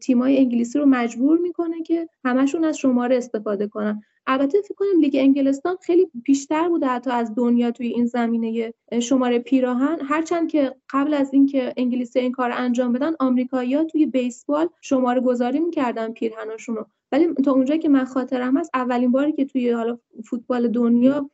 تیمای 0.00 0.38
انگلیسی 0.38 0.78
رو 0.78 0.86
مجبور 0.86 1.38
می‌کنه 1.38 1.82
که 1.82 2.08
همشون 2.24 2.64
از 2.64 2.78
شماره 2.78 3.16
استفاده 3.16 3.66
کنن. 3.66 4.02
البته 4.26 4.62
فکر 4.62 4.74
کنم 4.74 5.00
لیگ 5.00 5.16
انگلستان 5.16 5.76
خیلی 5.82 6.06
بیشتر 6.24 6.68
بوده 6.68 6.86
حتی 6.86 7.10
از 7.10 7.34
دنیا 7.34 7.70
توی 7.70 7.86
این 7.86 8.06
زمینه 8.06 8.74
شماره 9.02 9.38
پیراهن. 9.38 9.98
هرچند 10.02 10.48
که 10.48 10.74
قبل 10.90 11.14
از 11.14 11.34
اینکه 11.34 11.74
انگلیسی 11.76 12.18
این 12.18 12.32
کار 12.32 12.50
انجام 12.52 12.92
بدن 12.92 13.12
آمریکایی‌ها 13.20 13.84
توی 13.84 14.06
بیسبال 14.06 14.68
شماره 14.80 15.20
گذاری 15.20 15.60
می‌کردن 15.60 16.12
پیرهناشون 16.12 16.76
ولی 17.12 17.34
تا 17.34 17.52
اونجایی 17.52 17.80
که 17.80 17.88
من 17.88 18.04
خاطرم 18.04 18.56
هست 18.56 18.70
اولین 18.74 19.12
باری 19.12 19.32
که 19.32 19.44
توی 19.44 19.70
حالا 19.70 19.98
فوتبال 20.24 20.68
دنیا 20.68 21.30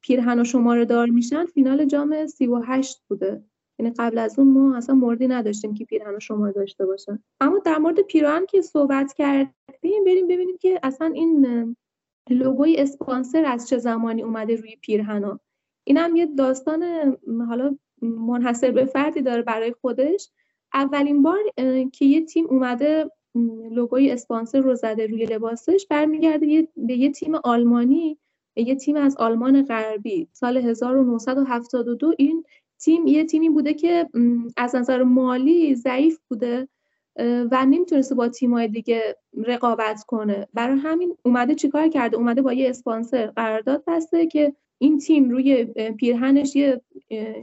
پیرهن 0.00 0.40
و 0.40 0.44
شماره 0.44 0.84
دار 0.84 1.08
میشن 1.08 1.44
فینال 1.44 1.84
جام 1.84 2.26
38 2.26 3.02
بوده. 3.08 3.44
یعنی 3.78 3.92
قبل 3.98 4.18
از 4.18 4.38
اون 4.38 4.48
ما 4.48 4.76
اصلا 4.76 4.94
موردی 4.94 5.28
نداشتیم 5.28 5.74
که 5.74 5.84
پیرهن 5.84 6.16
و 6.16 6.20
شماره 6.20 6.52
داشته 6.52 6.86
باشن. 6.86 7.22
اما 7.40 7.58
در 7.58 7.78
مورد 7.78 8.00
پیراهن 8.00 8.46
که 8.46 8.62
صحبت 8.62 9.12
کردیم 9.12 10.04
بریم 10.06 10.28
ببینیم 10.28 10.56
که 10.60 10.80
اصلا 10.82 11.06
این 11.06 11.76
لوگوی 12.30 12.76
اسپانسر 12.76 13.44
از 13.44 13.68
چه 13.68 13.78
زمانی 13.78 14.22
اومده 14.22 14.56
روی 14.56 14.76
پیرهنا 14.76 15.40
این 15.84 15.96
هم 15.96 16.16
یه 16.16 16.26
داستان 16.26 17.16
حالا 17.48 17.78
منحصر 18.02 18.70
به 18.70 18.84
فردی 18.84 19.22
داره 19.22 19.42
برای 19.42 19.74
خودش. 19.80 20.30
اولین 20.74 21.22
بار 21.22 21.38
که 21.92 22.04
یه 22.04 22.24
تیم 22.24 22.46
اومده 22.46 23.10
لوگوی 23.70 24.10
اسپانسر 24.10 24.60
رو 24.60 24.74
زده 24.74 25.06
روی 25.06 25.26
لباسش 25.26 25.86
برمیگرده 25.90 26.68
به 26.76 26.96
یه 26.96 27.10
تیم 27.10 27.34
آلمانی 27.34 28.18
یه 28.56 28.74
تیم 28.74 28.96
از 28.96 29.16
آلمان 29.16 29.62
غربی 29.62 30.28
سال 30.32 30.56
1972 30.56 32.14
این 32.18 32.44
تیم 32.78 33.06
یه 33.06 33.24
تیمی 33.24 33.50
بوده 33.50 33.74
که 33.74 34.08
از 34.56 34.74
نظر 34.74 35.02
مالی 35.02 35.74
ضعیف 35.74 36.18
بوده 36.28 36.68
و 37.50 37.66
نمی‌تونسته 37.66 38.14
با 38.14 38.28
تیمای 38.28 38.68
دیگه 38.68 39.16
رقابت 39.46 40.04
کنه. 40.04 40.48
برای 40.54 40.78
همین 40.78 41.16
اومده 41.24 41.54
چیکار 41.54 41.88
کرده؟ 41.88 42.16
اومده 42.16 42.42
با 42.42 42.52
یه 42.52 42.70
اسپانسر 42.70 43.26
قرارداد 43.26 43.84
بسته 43.86 44.26
که 44.26 44.52
این 44.78 44.98
تیم 44.98 45.30
روی 45.30 45.64
پیرهنش 45.98 46.56
یه 46.56 46.82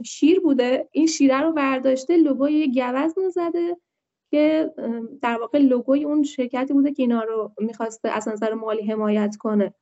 شیر 0.04 0.40
بوده. 0.40 0.88
این 0.92 1.06
شیره 1.06 1.40
رو 1.40 1.52
برداشته 1.52 2.16
لوگوی 2.16 2.52
یه 2.52 2.92
گوزن 2.92 3.28
زده 3.28 3.76
که 4.30 4.72
در 5.22 5.38
واقع 5.40 5.58
لوگوی 5.58 6.04
اون 6.04 6.22
شرکتی 6.22 6.72
بوده 6.72 6.92
که 6.92 7.02
اینا 7.02 7.22
رو 7.22 7.52
می‌خواسته 7.58 8.08
از 8.08 8.28
نظر 8.28 8.54
مالی 8.54 8.82
حمایت 8.82 9.36
کنه. 9.36 9.74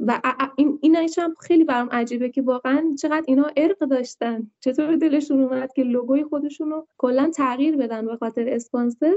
و 0.00 0.20
این 0.56 0.78
اینش 0.82 1.18
هم 1.18 1.34
خیلی 1.40 1.64
برام 1.64 1.88
عجیبه 1.92 2.28
که 2.28 2.42
واقعا 2.42 2.94
چقدر 2.98 3.24
اینا 3.26 3.50
ارق 3.56 3.78
داشتن. 3.78 4.50
چطور 4.60 4.96
دلشون 4.96 5.42
اومد 5.42 5.72
که 5.72 5.82
لوگوی 5.82 6.24
خودشون 6.24 6.70
رو 6.70 6.86
کلا 6.98 7.30
تغییر 7.30 7.76
بدن 7.76 8.06
به 8.06 8.16
خاطر 8.16 8.48
اسپانسر. 8.48 9.14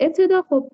ابتدا 0.00 0.42
خب 0.42 0.68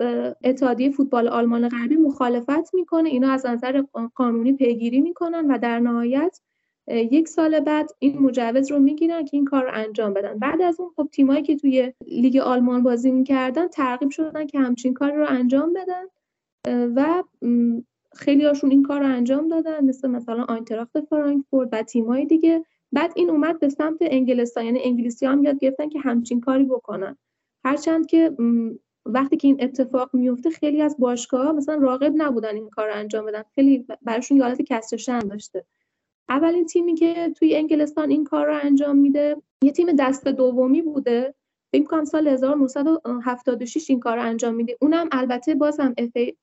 اتحادیه 0.44 0.90
فوتبال 0.90 1.28
آلمان 1.28 1.68
غربی 1.68 1.96
مخالفت 1.96 2.74
می‌کنه. 2.74 3.08
اینا 3.08 3.30
از 3.30 3.46
نظر 3.46 3.82
قانونی 4.14 4.52
پیگیری 4.52 5.00
می‌کنن 5.00 5.50
و 5.50 5.58
در 5.58 5.80
نهایت 5.80 6.40
یک 6.88 7.28
سال 7.28 7.60
بعد 7.60 7.90
این 7.98 8.18
مجوز 8.18 8.70
رو 8.70 8.78
می‌گیرن 8.78 9.24
که 9.24 9.36
این 9.36 9.44
کار 9.44 9.64
رو 9.64 9.70
انجام 9.74 10.12
بدن. 10.12 10.38
بعد 10.38 10.62
از 10.62 10.80
اون 10.80 10.90
خب 10.96 11.08
تیمایی 11.12 11.42
که 11.42 11.56
توی 11.56 11.92
لیگ 12.06 12.36
آلمان 12.36 12.82
بازی 12.82 13.10
می‌کردن 13.10 13.68
ترغیب 13.68 14.10
شدن 14.10 14.46
که 14.46 14.58
همچین 14.58 14.94
کار 14.94 15.12
رو 15.12 15.26
انجام 15.28 15.72
بدن. 15.72 16.04
و 16.96 17.22
خیلی 18.16 18.44
هاشون 18.44 18.70
این 18.70 18.82
کار 18.82 19.00
رو 19.00 19.06
انجام 19.06 19.48
دادن 19.48 19.84
مثل 19.84 20.08
مثلا 20.08 20.44
آینتراخت 20.44 21.00
فرانکفورت 21.00 21.68
و 21.72 21.82
تیمای 21.82 22.26
دیگه. 22.26 22.64
بعد 22.92 23.12
این 23.16 23.30
اومد 23.30 23.60
به 23.60 23.68
سمت 23.68 23.98
انگلستان 24.00 24.64
یعنی 24.64 24.80
انگلیسی 24.84 25.26
هم 25.26 25.44
یاد 25.44 25.58
گرفتن 25.58 25.88
که 25.88 26.00
همچین 26.00 26.40
کاری 26.40 26.64
بکنن. 26.64 27.16
هرچند 27.64 28.06
که 28.06 28.36
وقتی 29.06 29.36
که 29.36 29.48
این 29.48 29.56
اتفاق 29.60 30.10
میفته 30.14 30.50
خیلی 30.50 30.82
از 30.82 30.96
باشگاه 30.98 31.52
مثلا 31.52 31.74
راقب 31.74 32.12
نبودن 32.16 32.54
این 32.54 32.70
کار 32.70 32.88
رو 32.88 32.94
انجام 32.94 33.26
بدن. 33.26 33.42
خیلی 33.54 33.86
براشون 34.02 34.36
یه 34.36 34.42
حالت 34.42 34.62
کسر 34.62 34.96
شن 34.96 35.18
داشته. 35.18 35.64
اولین 36.28 36.66
تیمی 36.66 36.94
که 36.94 37.32
توی 37.36 37.56
انگلستان 37.56 38.10
این 38.10 38.24
کار 38.24 38.46
رو 38.46 38.58
انجام 38.62 38.96
میده 38.96 39.36
یه 39.62 39.72
تیم 39.72 39.92
دست 39.92 40.28
دومی 40.28 40.82
بوده. 40.82 41.34
فکر 41.72 41.84
کنم 41.84 42.04
سال 42.04 42.28
1976 42.28 43.90
این 43.90 44.00
کار 44.00 44.16
رو 44.16 44.22
انجام 44.22 44.54
میده. 44.54 44.76
اونم 44.80 45.08
البته 45.12 45.54
بازم 45.54 45.94
اف 45.98 46.10
ای 46.14 46.36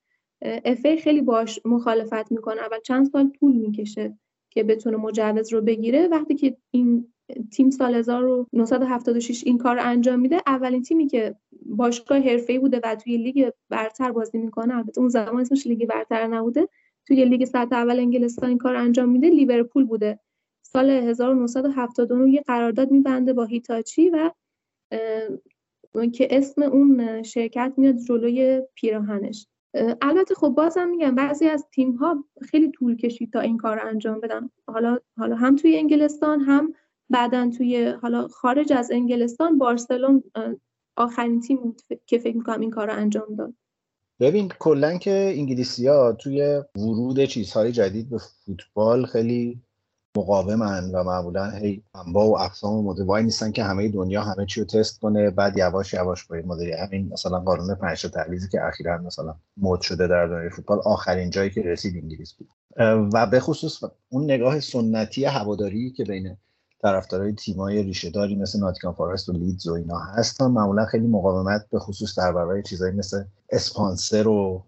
خیلی 1.04 1.22
باش 1.22 1.60
مخالفت 1.66 2.32
می‌کنه. 2.32 2.62
اول 2.62 2.80
چند 2.80 3.06
سال 3.06 3.30
طول 3.40 3.56
می‌کشه 3.56 4.18
که 4.50 4.64
بتونه 4.64 4.98
مجوز 4.98 5.54
رو 5.54 5.62
بگیره. 5.62 6.08
وقتی 6.08 6.36
که 6.36 6.58
این 6.72 7.14
تیم 7.52 7.70
سال 7.70 7.96
1976 7.96 9.44
این 9.46 9.58
کار 9.58 9.76
رو 9.76 9.82
انجام 9.86 10.20
میده 10.20 10.42
اولین 10.48 10.82
تیمی 10.82 11.08
که 11.08 11.36
باشگاه 11.66 12.18
حرفه‌ای 12.20 12.60
بوده 12.60 12.82
و 12.84 12.96
توی 12.96 13.18
لیگ 13.18 13.50
برتر 13.70 14.12
بازی 14.12 14.38
می‌کنه 14.38 14.76
البته 14.76 15.00
اون 15.00 15.10
زمان 15.10 15.42
اسمش 15.42 15.68
لیگ 15.68 15.88
برتر 15.88 16.28
نبوده 16.28 16.68
توی 17.08 17.26
لیگ 17.26 17.46
سطح 17.46 17.76
اول 17.76 18.00
انگلستان 18.00 18.50
این 18.50 18.58
کار 18.58 18.76
انجام 18.76 19.10
میده. 19.10 19.30
لیورپول 19.30 19.86
بوده. 19.86 20.20
سال 20.62 20.90
1979 20.90 22.32
یه 22.32 22.42
قرارداد 22.42 22.92
میبنده 22.92 23.34
با 23.34 23.46
هیتاچی 23.46 24.10
و 24.10 24.32
که 26.14 26.28
اسم 26.32 26.62
اون 26.62 27.24
شرکت 27.24 27.74
میاد 27.78 27.96
جلوی 27.98 28.62
پیراهنش. 28.76 29.48
البته 30.02 30.36
خب 30.36 30.50
بازم 30.50 30.90
میگم 30.90 31.16
بعضی 31.16 31.48
از 31.48 31.66
تیم 31.72 31.96
ها 31.96 32.26
خیلی 32.42 32.72
طول 32.72 32.96
کشید 32.96 33.34
تا 33.34 33.40
این 33.40 33.58
کار 33.58 33.80
رو 33.80 33.88
انجام 33.88 34.20
بدن. 34.20 34.50
حالا 34.68 34.98
حالا 35.18 35.36
هم 35.36 35.56
توی 35.56 35.78
انگلستان 35.78 36.42
هم 36.42 36.74
بعدا 37.10 37.50
توی 37.58 37.86
حالا 38.02 38.28
خارج 38.28 38.74
از 38.74 38.92
انگلستان 38.92 39.58
بارسلون 39.58 40.24
آخرین 40.98 41.42
تیم 41.42 41.58
بود 41.58 41.82
که 42.06 42.18
فکر 42.18 42.38
می‌کنم 42.38 42.60
این 42.60 42.70
کار 42.72 42.88
رو 42.88 42.94
انجام 42.94 43.36
داد. 43.36 43.54
ببین 44.20 44.52
کلا 44.60 44.98
که 44.98 45.34
انگلیسی 45.38 45.88
ها 45.88 46.14
توی 46.14 46.62
ورود 46.76 47.24
چیزهای 47.26 47.72
جدید 47.72 48.10
به 48.10 48.18
فوتبال 48.18 49.06
خیلی 49.06 49.62
مقاومن 50.18 50.92
و 50.92 51.04
معمولا 51.04 51.50
هی 51.52 51.84
انواع 51.96 52.26
و 52.26 52.34
اقسام 52.34 52.86
مدل 52.86 53.24
نیستن 53.24 53.52
که 53.52 53.64
همه 53.64 53.90
دنیا 53.90 54.24
همه 54.24 54.46
چی 54.46 54.60
رو 54.60 54.66
تست 54.66 55.00
کنه 55.00 55.30
بعد 55.30 55.58
یواش 55.58 55.94
یواش 55.94 56.26
باید 56.26 56.46
مدل 56.46 56.74
همین 56.74 57.10
مثلا 57.14 57.40
قانون 57.40 57.76
پنج 57.76 58.02
تعویضی 58.02 58.50
که 58.50 58.68
اخیرا 58.68 58.98
مثلا 58.98 59.36
مد 59.58 59.82
شده 59.82 60.08
در 60.08 60.28
دنیای 60.28 60.50
فوتبال 60.50 60.80
آخرین 60.86 61.30
جایی 61.30 61.50
که 61.50 61.62
رسید 61.62 62.04
انگلیس 62.04 62.34
بود. 62.34 62.50
و 63.14 63.28
به 63.28 63.40
خصوص 63.40 63.84
اون 64.10 64.24
نگاه 64.24 64.60
سنتی 64.60 65.26
هواداری 65.26 65.92
که 65.92 66.04
بین 66.04 66.38
طرفدارای 66.82 67.34
تیمای 67.34 67.84
ریشهداری 67.84 68.36
مثل 68.36 68.60
ناتیکان 68.60 68.94
فارست 68.94 69.30
و 69.30 69.34
لیدز 69.34 69.68
و 69.68 69.74
اینا 69.74 69.98
هستن 69.98 70.46
معمولا 70.46 70.86
خیلی 70.86 71.08
مقاومت 71.08 71.66
به 71.72 71.80
خصوص 71.80 72.20
در 72.20 72.32
برابر 72.32 72.62
چیزایی 72.62 72.96
مثل 72.96 73.24
اسپانسر 73.50 74.28
و 74.28 74.64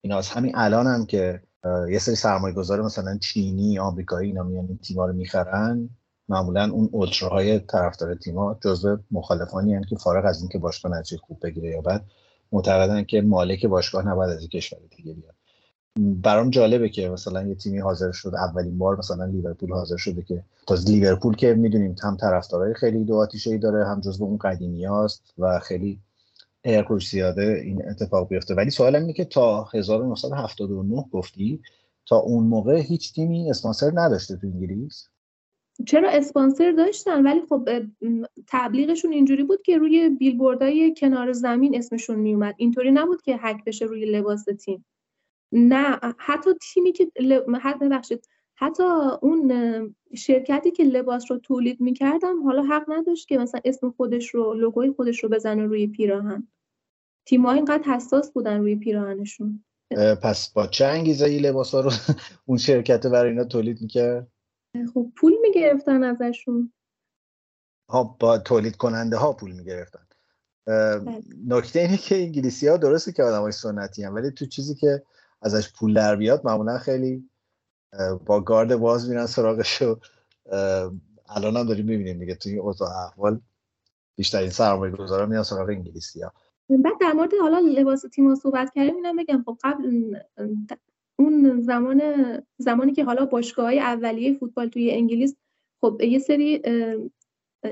اینا 0.00 0.20
همین 0.20 0.52
الان 0.54 0.86
هم 0.86 1.06
که 1.06 1.42
یه 1.90 1.98
سری 1.98 2.14
سرمایه 2.14 2.54
گذاره 2.54 2.82
مثلا 2.82 3.18
چینی 3.18 3.78
آمریکایی 3.78 4.28
اینا 4.28 4.42
میان 4.42 4.66
این 4.68 4.78
تیما 4.78 5.06
رو 5.06 5.12
می‌خرن. 5.12 5.90
معمولا 6.28 6.70
اون 6.72 6.88
اولتراهای 6.92 7.58
طرفدار 7.58 8.14
تیما 8.14 8.58
جزو 8.60 8.98
مخالفانی 9.10 9.74
هستند 9.74 9.88
که 9.88 9.96
فارغ 9.96 10.24
از 10.24 10.40
اینکه 10.40 10.58
باشگاه 10.58 10.98
نتیجه 10.98 11.22
خوب 11.22 11.38
بگیره 11.42 11.70
یا 11.70 11.80
بعد 11.80 12.04
معتقدن 12.52 13.04
که 13.04 13.22
مالک 13.22 13.66
باشگاه 13.66 14.08
نباید 14.08 14.30
از 14.30 14.48
کشور 14.48 14.78
دیگه 14.96 15.14
بیاد. 15.14 15.34
برام 16.22 16.50
جالبه 16.50 16.88
که 16.88 17.08
مثلا 17.08 17.42
یه 17.42 17.54
تیمی 17.54 17.78
حاضر 17.78 18.12
شد 18.12 18.34
اولین 18.34 18.78
بار 18.78 18.96
مثلا 18.96 19.24
لیورپول 19.24 19.72
حاضر 19.72 19.96
شده 19.96 20.22
که 20.22 20.44
تا 20.66 20.74
لیورپول 20.74 21.36
که 21.36 21.54
می‌دونیم 21.54 21.94
هم 22.02 22.16
طرفدارای 22.16 22.74
خیلی 22.74 23.04
دو 23.04 23.16
آتیشه 23.16 23.58
داره 23.58 23.88
هم 23.88 24.00
جزو 24.00 24.24
اون 24.24 24.38
قدیمی 24.38 24.86
و 25.38 25.58
خیلی 25.58 26.00
ارکوش 26.64 27.08
زیاده 27.08 27.62
این 27.64 27.88
اتفاق 27.88 28.28
بیفته. 28.28 28.54
ولی 28.54 28.70
سوالم 28.70 29.00
اینه 29.00 29.12
که 29.12 29.24
تا 29.24 29.68
1979 29.74 31.04
گفتی 31.12 31.62
تا 32.06 32.16
اون 32.16 32.44
موقع 32.44 32.80
هیچ 32.80 33.14
تیمی 33.14 33.50
اسپانسر 33.50 33.90
نداشته 33.94 34.36
تو 34.36 34.46
انگلیس؟ 34.46 35.08
چرا 35.86 36.10
اسپانسر 36.10 36.72
داشتن؟ 36.72 37.26
ولی 37.26 37.40
خب 37.48 37.68
تبلیغشون 38.48 39.12
اینجوری 39.12 39.42
بود 39.42 39.62
که 39.62 39.78
روی 39.78 40.08
بیلبوردهای 40.08 40.94
کنار 40.96 41.32
زمین 41.32 41.76
اسمشون 41.76 42.18
میومد. 42.18 42.54
اینطوری 42.58 42.90
نبود 42.90 43.22
که 43.22 43.36
هک 43.40 43.64
بشه 43.64 43.84
روی 43.84 44.04
لباس 44.04 44.44
تیم. 44.44 44.84
نه 45.52 45.98
حتی 46.18 46.50
تیمی 46.62 46.92
که 46.92 47.10
حتی 47.62 47.88
بخشید 47.88 48.28
حتی 48.56 48.82
اون 49.22 49.94
شرکتی 50.16 50.70
که 50.70 50.84
لباس 50.84 51.30
رو 51.30 51.38
تولید 51.38 51.80
می‌کردم 51.80 52.42
حالا 52.42 52.62
حق 52.62 52.84
نداشت 52.88 53.28
که 53.28 53.38
مثلا 53.38 53.60
اسم 53.64 53.90
خودش 53.90 54.34
رو 54.34 54.54
لوگوی 54.54 54.92
خودش 54.92 55.24
رو 55.24 55.28
بزنه 55.28 55.66
روی 55.66 55.86
پیراهن. 55.86 56.48
تیم‌ها 57.26 57.52
اینقدر 57.52 57.82
حساس 57.82 58.32
بودن 58.32 58.58
روی 58.58 58.76
پیراهنشون. 58.76 59.64
پس 60.22 60.52
با 60.52 60.66
چه 60.66 60.84
انگیزه 60.84 61.26
ای 61.26 61.38
لباس 61.38 61.74
ها 61.74 61.80
رو 61.80 61.90
اون 62.46 62.58
شرکت 62.58 63.06
برای 63.06 63.30
اینا 63.30 63.44
تولید 63.44 63.82
می‌کرد؟ 63.82 64.28
خب 64.94 65.12
پول 65.16 65.32
می‌گرفتن 65.42 66.02
ازشون. 66.02 66.72
ها 67.90 68.16
با 68.20 68.38
تولید 68.38 68.76
کننده 68.76 69.16
ها 69.16 69.32
پول 69.32 69.52
می‌گرفتن. 69.52 70.06
بله. 70.66 71.22
نکته 71.46 71.80
اینه 71.80 71.96
که 71.96 72.16
انگلیسی 72.16 72.68
ها 72.68 72.76
درسته 72.76 73.12
که 73.12 73.22
آدم 73.22 73.40
های 73.40 73.52
سنتی 73.52 74.04
هم 74.04 74.14
ولی 74.14 74.30
تو 74.30 74.46
چیزی 74.46 74.74
که 74.74 75.02
ازش 75.42 75.72
پول 75.72 75.94
در 75.94 76.16
بیاد 76.16 76.40
معمولا 76.44 76.78
خیلی 76.78 77.30
با 78.26 78.40
گارد 78.40 78.76
باز 78.76 79.08
میرن 79.08 79.26
سراغش 79.26 79.82
و 79.82 79.98
الان 81.28 81.56
هم 81.56 81.66
داریم 81.66 81.86
می‌بینیم 81.86 82.18
دیگه 82.18 82.34
توی 82.34 82.58
اوضاع 82.58 82.88
احوال 82.88 83.40
بیشترین 84.16 84.50
سرمایه 84.50 84.92
گذارا 84.92 85.26
میان 85.26 85.42
سراغ 85.42 85.68
انگلیسی 85.68 86.22
ها 86.22 86.32
بعد 86.68 86.94
در 87.00 87.12
مورد 87.12 87.30
حالا 87.40 87.58
لباس 87.58 88.04
تیم 88.12 88.34
صحبت 88.34 88.72
کردیم 88.74 88.94
اینم 88.94 89.16
بگم 89.16 89.42
خب 89.46 89.58
قبل 89.64 90.16
اون 91.16 91.60
زمان 91.60 92.02
زمانی 92.58 92.92
که 92.92 93.04
حالا 93.04 93.26
باشگاه 93.26 93.64
های 93.64 93.80
اولیه 93.80 94.32
فوتبال 94.32 94.68
توی 94.68 94.90
انگلیس 94.90 95.36
خب 95.80 96.00
یه 96.00 96.18
سری 96.18 96.62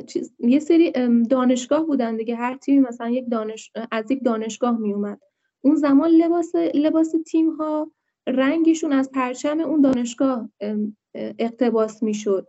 چیز 0.06 0.34
یه 0.38 0.60
سری 0.60 0.92
دانشگاه 1.30 1.86
بودن 1.86 2.16
دیگه. 2.16 2.36
هر 2.36 2.56
تیمی 2.56 2.80
مثلا 2.80 3.10
یک 3.10 3.30
دانش 3.30 3.72
از 3.90 4.10
یک 4.10 4.24
دانشگاه 4.24 4.78
می 4.78 4.92
اومد 4.92 5.20
اون 5.60 5.74
زمان 5.74 6.10
لباس 6.10 6.54
لباس 6.74 7.14
تیم 7.26 7.50
ها 7.50 7.90
رنگشون 8.26 8.92
از 8.92 9.10
پرچم 9.10 9.60
اون 9.60 9.80
دانشگاه 9.80 10.48
اقتباس 11.14 12.02
می‌شد. 12.02 12.48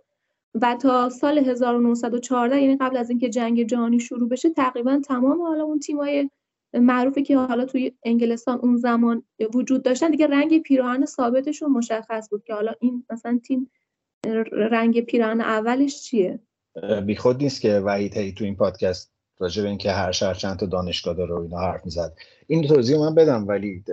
و 0.62 0.75
تا 0.82 1.10
سال 1.10 1.38
1914 1.38 2.62
یعنی 2.62 2.77
قبل 2.77 2.98
از 2.98 3.10
اینکه 3.10 3.30
جنگ 3.30 3.63
جهانی 3.63 4.00
شروع 4.00 4.30
بشه 4.30 4.50
تقریبا 4.50 5.01
تمام 5.08 5.42
حالا 5.42 5.63
اون 5.63 5.80
تیمای 5.80 6.30
معروفی 6.74 7.24
که 7.24 7.38
حالا 7.38 7.65
توی 7.65 7.92
انگلستان 8.03 8.60
اون 8.60 8.77
زمان 8.77 9.24
وجود 9.53 9.84
داشتن 9.84 10.10
دیگه 10.10 10.27
رنگ 10.27 10.62
پیراهن 10.62 11.06
ثابتشون 11.06 11.72
مشخص 11.72 12.30
بود 12.30 12.44
که 12.44 12.53
حالا 12.53 12.74
این 12.80 13.06
مثلا 13.10 13.39
تیم 13.44 13.72
رنگ 14.51 15.01
پیراهن 15.01 15.42
اولش 15.42 16.01
چیه. 16.01 16.39
بیخود 17.06 17.44
نیست 17.44 17.62
که 17.62 17.80
وحید 17.80 18.18
هی 18.18 18.32
تو 18.32 18.44
این 18.44 18.56
پادکست 18.56 19.12
راجع 19.39 19.63
به 19.63 19.70
اینکه 19.70 19.92
هر 19.92 20.12
شهر 20.12 20.34
چند 20.34 20.58
تا 20.58 20.65
دانشگاه 20.65 21.13
داره 21.13 21.36
و 21.36 21.39
اینا 21.39 21.58
حرف 21.58 21.86
می‌زد. 21.86 22.13
این 22.48 22.68
توضیح 22.68 23.00
من 23.00 23.15
بدم 23.15 23.48
ولی 23.48 23.84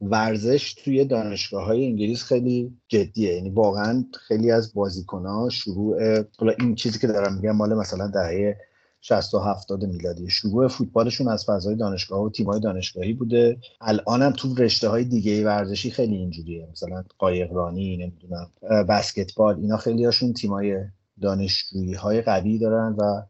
ورزش 0.00 0.74
توی 0.74 1.04
دانشگاه 1.04 1.64
های 1.64 1.86
انگلیس 1.86 2.22
خیلی 2.22 2.78
جدیه. 2.88 3.34
یعنی 3.34 3.50
واقعا 3.50 4.04
خیلی 4.20 4.50
از 4.50 4.74
بازیکن 4.74 5.26
ها 5.26 5.48
شروع 5.48 6.22
حالا 6.38 6.52
این 6.58 6.74
چیزی 6.74 6.98
که 6.98 7.06
دارم 7.06 7.34
میگم 7.34 7.56
مال 7.56 7.74
مثلا 7.74 8.06
دهه 8.06 8.56
60 9.00 9.34
و 9.34 9.38
70 9.38 9.84
میلادی 9.84 10.30
شروع 10.30 10.68
فوتبالشون 10.68 11.28
از 11.28 11.44
فضای 11.44 11.74
دانشگاه 11.74 12.22
و 12.22 12.30
تیم‌های 12.30 12.60
دانشگاهی 12.60 13.12
بوده. 13.12 13.58
الانم 13.80 14.32
تو 14.32 14.54
رشته 14.54 14.88
های 14.88 15.04
دیگه 15.04 15.44
ورزشی 15.44 15.90
خیلی 15.90 16.16
اینجوریه. 16.16 16.68
مثلا 16.72 17.04
قایقرانی 17.18 17.96
نمی‌دونم 17.96 18.50
بسکتبال 18.88 19.56
اینا 19.56 19.76
خیلی 19.76 20.04
هاشون 20.04 20.32
تیم‌های 20.32 20.84
دانشجویی 21.20 21.94
های 21.94 22.22
قوی 22.22 22.58
دارن 22.58 22.96
و 22.98 23.22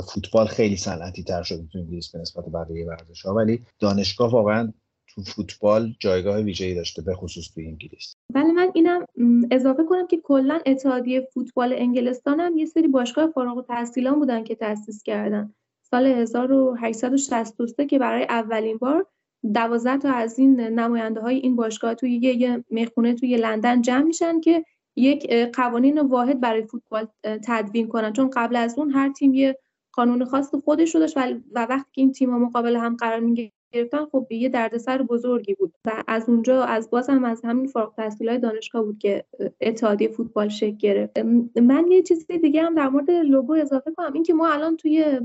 فوتبال 0.00 0.46
خیلی 0.46 0.76
صنعتی 0.76 1.22
تر 1.22 1.42
شده 1.42 1.66
تو 1.72 1.78
انگلیس 1.78 2.08
به 2.08 2.18
نسبت 2.18 2.44
بقیه 2.44 2.86
ورزش 2.86 3.22
ها 3.22 3.34
ولی 3.34 3.62
دانشگاه 3.78 4.30
واقعا 4.30 4.72
تو 5.14 5.22
فوتبال 5.22 5.94
جایگاه 6.00 6.40
ویژه‌ای 6.40 6.74
داشته 6.74 7.02
به 7.02 7.14
خصوص 7.14 7.54
تو 7.54 7.60
انگلیس. 7.60 8.14
ولی 8.34 8.52
من 8.52 8.70
اینم 8.74 9.06
اضافه 9.50 9.84
کنم 9.84 10.06
که 10.06 10.16
کلا 10.16 10.60
اتحادیه 10.66 11.28
فوتبال 11.34 11.72
انگلستان 11.72 12.40
هم 12.40 12.56
یه 12.56 12.66
سری 12.66 12.88
باشگاه 12.88 13.30
فارغ 13.30 13.56
التحصیلان 13.56 14.18
بودن 14.18 14.44
که 14.44 14.54
تأسیس 14.54 15.02
کردن. 15.02 15.54
سال 15.82 16.06
1863 16.06 17.86
که 17.86 17.98
برای 17.98 18.22
اولین 18.22 18.76
بار 18.76 19.06
دوازده 19.54 19.98
تا 19.98 20.12
از 20.12 20.38
این 20.38 20.60
نماینده 20.60 21.20
های 21.20 21.36
این 21.36 21.56
باشگاه 21.56 21.94
توی 21.94 22.10
یه 22.12 22.64
می‌خونه 22.70 23.14
توی 23.14 23.36
لندن 23.36 23.82
جمع 23.82 24.02
میشن 24.02 24.40
که 24.40 24.64
یک 24.96 25.32
قوانین 25.32 26.00
واحد 26.00 26.40
برای 26.40 26.62
فوتبال 26.62 27.06
تدوین 27.22 27.88
کنن. 27.88 28.12
چون 28.12 28.30
قبل 28.30 28.56
از 28.56 28.78
اون 28.78 28.90
هر 28.90 29.12
تیم 29.12 29.34
یه 29.34 29.58
قانون 29.92 30.24
خاص 30.24 30.54
خودش 30.54 30.94
رو 30.94 31.00
داشت 31.00 31.16
و 31.16 31.66
وقتی 31.70 31.90
که 31.92 32.00
این 32.00 32.12
تیم 32.12 32.30
مقابل 32.30 32.76
هم 32.76 32.96
قرار 32.96 33.20
می 33.20 33.52
گرفتن 33.72 34.04
خب 34.04 34.26
یه 34.30 34.48
دردسر 34.48 35.02
بزرگی 35.02 35.54
بود 35.54 35.74
و 35.84 36.04
از 36.08 36.28
اونجا 36.28 36.64
از 36.64 36.90
باز 36.90 37.10
هم 37.10 37.24
از 37.24 37.42
همین 37.44 37.66
فارغ 37.66 37.92
های 38.28 38.38
دانشگاه 38.38 38.82
بود 38.82 38.98
که 38.98 39.24
اتحادیه 39.60 40.08
فوتبال 40.08 40.48
شکل 40.48 40.76
گرفت. 40.76 41.18
من 41.56 41.86
یه 41.90 42.02
چیز 42.02 42.26
دیگه 42.26 42.62
هم 42.62 42.74
در 42.74 42.88
مورد 42.88 43.10
لوگو 43.10 43.52
اضافه 43.52 43.92
کنم. 43.96 44.12
اینکه 44.12 44.34
ما 44.34 44.52
الان 44.52 44.76
توی 44.76 45.20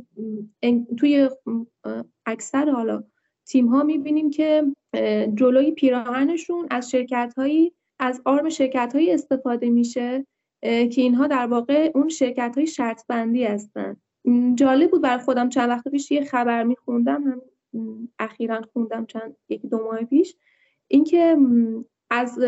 توی 0.97 1.29
اکثر 2.25 2.69
حالا 2.69 3.03
تیم 3.47 3.67
ها 3.67 3.83
می‌بینیم 3.83 4.29
که 4.29 4.63
جلوی 5.35 5.71
پیراهنشون 5.71 6.67
از 6.71 6.91
شرکت 6.91 7.33
هایی 7.37 7.73
از 7.99 8.21
آرم 8.25 8.49
شرکت 8.49 8.91
هایی 8.95 9.11
استفاده 9.11 9.69
میشه 9.69 10.25
که 10.61 11.01
اینها 11.01 11.27
در 11.27 11.47
واقع 11.47 11.91
اون 11.95 12.09
شرکت 12.09 12.53
های 12.57 12.67
شرط 12.67 13.03
بندی 13.07 13.43
هستن 13.43 13.97
جالب 14.55 14.91
بود 14.91 15.01
برای 15.01 15.23
خودم 15.23 15.49
چند 15.49 15.69
وقت 15.69 15.87
پیش 15.87 16.11
یه 16.11 16.23
خبر 16.23 16.63
میخوندم 16.63 17.41
اخیرا 18.19 18.61
خوندم 18.73 19.05
چند 19.05 19.35
یکی 19.49 19.67
دو 19.67 19.77
ماه 19.77 20.03
پیش. 20.03 20.35
اینکه 20.87 21.37
از 22.09 22.39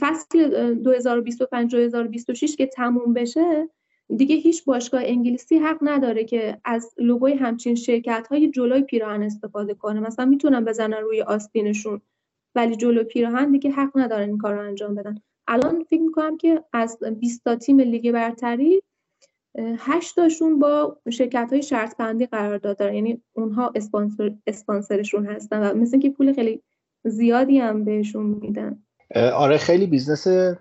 فصل 0.00 0.74
2025 0.74 1.76
2026 1.76 2.56
که 2.56 2.66
تموم 2.66 3.12
بشه 3.12 3.68
دیگه 4.16 4.36
هیچ 4.36 4.64
باشگاه 4.64 5.02
انگلیسی 5.04 5.58
حق 5.58 5.78
نداره 5.82 6.24
که 6.24 6.60
از 6.64 6.94
لوگوی 6.98 7.32
همچین 7.32 7.74
شرکت 7.74 8.28
های 8.30 8.50
جلوی 8.50 8.82
پیراهن 8.82 9.22
استفاده 9.22 9.74
کنه. 9.74 10.00
مثلا 10.00 10.24
می‌تونن 10.24 10.64
بزنن 10.64 10.96
روی 10.96 11.22
آستینشون 11.22 12.00
ولی 12.54 12.76
جلو 12.76 13.04
پیراهن 13.04 13.52
دیگه 13.52 13.70
حق 13.70 13.90
ندارن 13.94 14.28
این 14.28 14.38
کار 14.38 14.54
رو 14.54 14.60
انجام 14.60 14.94
بدن. 14.94 15.18
الان 15.46 15.84
فکر 15.84 16.00
می‌کنم 16.02 16.36
که 16.36 16.64
از 16.72 16.98
20 17.20 17.44
تا 17.44 17.56
تیم 17.56 17.80
لیگ 17.80 18.12
برتری 18.12 18.82
هشتاشون 19.78 20.58
با 20.58 20.96
شرکت 21.10 21.48
های 21.52 21.62
شرط 21.62 21.96
بندی 21.96 22.26
قرار 22.26 22.58
دارن 22.58 22.94
یعنی 22.94 23.22
اونها 23.32 23.72
اسپانسر 23.74 24.34
اسپانسرشون 24.46 25.26
هستن 25.26 25.70
و 25.70 25.74
مثل 25.74 26.00
که 26.00 26.10
پول 26.10 26.32
خیلی 26.32 26.62
زیادی 27.04 27.58
هم 27.58 27.84
بهشون 27.84 28.26
میدن. 28.26 28.82
آره 29.14 29.58
خیلی 29.58 29.86
business 29.86 30.56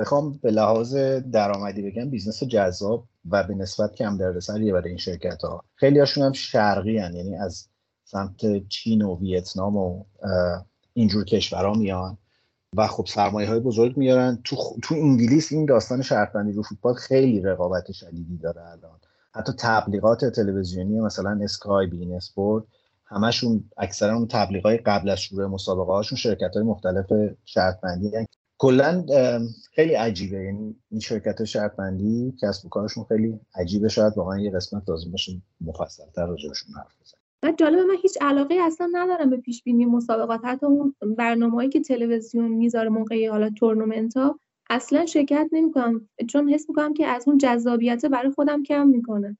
بخوام 0.00 0.38
به 0.42 0.50
لحاظ 0.50 0.96
درآمدی 1.32 1.82
بگم 1.82 2.10
business 2.10 2.44
جذاب 2.44 3.08
و 3.30 3.42
به 3.42 3.54
نسبت 3.54 3.94
کم 3.94 4.16
دردسریه 4.16 4.72
برای 4.72 4.88
این 4.88 4.98
شرکت 4.98 5.42
ها 5.42 5.64
خیلی 5.74 5.98
هاشون 5.98 6.24
هم 6.24 6.32
شرقی‌ان. 6.32 7.14
یعنی 7.14 7.36
از 7.36 7.68
سمت 8.04 8.68
چین 8.68 9.02
و 9.02 9.20
ویتنام 9.20 9.76
و 9.76 10.04
اینجور 10.92 11.24
کشورها 11.24 11.74
میان. 11.74 12.18
و 12.76 12.86
خب 12.86 13.06
سرمایه 13.06 13.48
های 13.48 13.60
بزرگ 13.60 13.96
میارن. 13.96 14.38
تو, 14.44 14.56
تو 14.82 14.94
انگلیس 14.94 15.52
این 15.52 15.66
داستان 15.66 16.02
شرطبندی 16.02 16.52
رو 16.52 16.62
فوتبال 16.62 16.94
خیلی 16.94 17.40
رقابت 17.40 17.92
شدیدی 17.92 18.36
داره 18.36 18.60
الان. 18.60 19.00
حتی 19.32 19.52
تبلیغات 19.58 20.24
تلویزیونی 20.24 21.00
مثلا 21.00 21.40
Sky 21.42 21.86
beIN 21.86 22.14
Sport 22.14 22.64
همشون 23.06 23.70
اکثرا 23.76 24.16
اون 24.16 24.28
تبلیغات 24.28 24.80
قبل 24.86 25.08
از 25.08 25.20
شروع 25.20 25.46
مسابقه 25.46 25.92
هاشون 25.92 26.18
شرکت 26.18 26.50
های 26.54 26.62
مختلف 26.62 27.06
شرط 27.44 27.80
بندی 27.80 28.10
کلا 28.58 29.04
خیلی 29.74 29.94
عجیبه. 29.94 30.36
یعنی 30.36 30.76
این 30.90 31.00
شرکت 31.00 31.44
شرط 31.44 31.76
بندی 31.76 32.34
کسب 32.42 32.66
و 32.66 32.68
کارشون 32.68 33.04
خیلی 33.04 33.40
عجیبه. 33.54 33.88
شاید 33.88 34.12
واقعا 34.16 34.38
یه 34.38 34.50
قسمت 34.50 34.88
لازم 34.88 35.10
باشه 35.10 35.32
مفصل‌تر 35.60 36.26
راجعشون 36.26 36.74
حرف 36.76 36.94
بزنیم. 37.02 37.23
و 37.44 37.52
جالبه 37.52 37.84
من 37.84 37.96
هیچ 38.02 38.18
علاقه 38.20 38.54
اصلا 38.54 38.90
ندارم 38.92 39.30
به 39.30 39.36
پیش 39.36 39.62
بینی 39.62 39.84
مسابقات. 39.84 40.40
حتی 40.44 40.66
اون 40.66 40.94
برنامه‌ای 41.18 41.68
که 41.68 41.80
تلویزیون 41.80 42.48
می‌ذاره 42.48 42.88
موقعی 42.88 43.26
حالا 43.26 43.50
تورنمنت 43.50 44.16
ها 44.16 44.38
اصلا 44.70 45.06
شرکت 45.06 45.48
نمی‌کنم. 45.52 46.08
چون 46.28 46.48
حس 46.48 46.68
می‌کنم 46.68 46.94
که 46.94 47.06
از 47.06 47.28
اون 47.28 47.38
جذابیت 47.38 48.06
برای 48.06 48.30
خودم 48.30 48.62
کم 48.62 48.88
می‌کنه. 48.88 49.36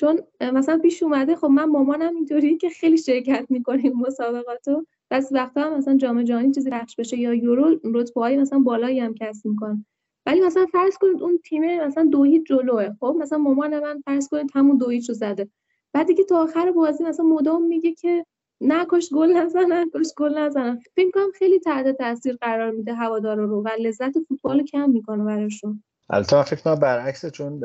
چون 0.00 0.20
مثلا 0.40 0.78
پیش 0.78 1.02
اومده 1.02 1.36
خب 1.36 1.46
من 1.46 1.64
مامانم 1.64 2.14
اینطوری 2.16 2.56
که 2.56 2.68
خیلی 2.68 2.98
شرکت 2.98 3.46
می‌کنیم 3.50 3.92
مسابقاتو. 3.92 4.86
بس 5.10 5.28
وقتا 5.32 5.60
هم 5.60 5.76
مثلا 5.76 5.96
جام 5.96 6.22
جهانی 6.22 6.50
چیزی 6.52 6.70
پخش 6.70 6.96
بشه 6.96 7.18
یا 7.18 7.34
یورو 7.34 7.80
رتبه 7.84 8.20
های 8.20 8.36
مثلا 8.36 8.58
بالایی 8.58 9.00
هم 9.00 9.14
کسب 9.14 9.46
می‌کنه. 9.46 9.84
ولی 10.26 10.40
مثلا 10.40 10.66
فرض 10.66 10.98
کنید 10.98 11.22
اون 11.22 11.38
تیم 11.44 11.84
مثلا 11.84 12.04
دو 12.04 12.22
هیچ 12.22 12.46
جلوه. 12.46 12.88
خب 13.00 13.16
مثلا 13.20 13.38
مامان 13.38 13.78
من 13.80 14.02
فرض 14.04 14.28
کنید 14.28 14.50
همون 14.54 14.76
دو 14.76 14.86
رو 14.86 15.14
زده. 15.14 15.48
بعد 15.92 16.06
دیگه 16.06 16.24
تا 16.24 16.42
آخر 16.42 16.72
بازی 16.72 17.04
مثلا 17.04 17.26
مدام 17.26 17.62
میگه 17.62 17.92
که 17.92 18.26
نکش 18.60 19.08
گل 19.12 19.32
نزنن 19.36 19.90
کاش 19.90 20.06
گل 20.16 20.38
نزنن. 20.38 20.80
فکر 20.96 21.10
کنم 21.10 21.30
خیلی 21.34 21.60
تحت 21.60 21.96
تاثیر 21.98 22.36
قرار 22.40 22.70
میده 22.70 22.94
هوادارا 22.94 23.44
رو 23.44 23.62
و 23.62 23.68
لذت 23.80 24.18
فوتبال 24.28 24.58
رو 24.58 24.64
کم 24.64 24.90
می‌کنه 24.90 25.24
براشون. 25.24 25.82
البته 26.10 26.42
فکر 26.42 26.60
کنم 26.60 26.74
برعکسه 26.74 27.30
چون 27.30 27.60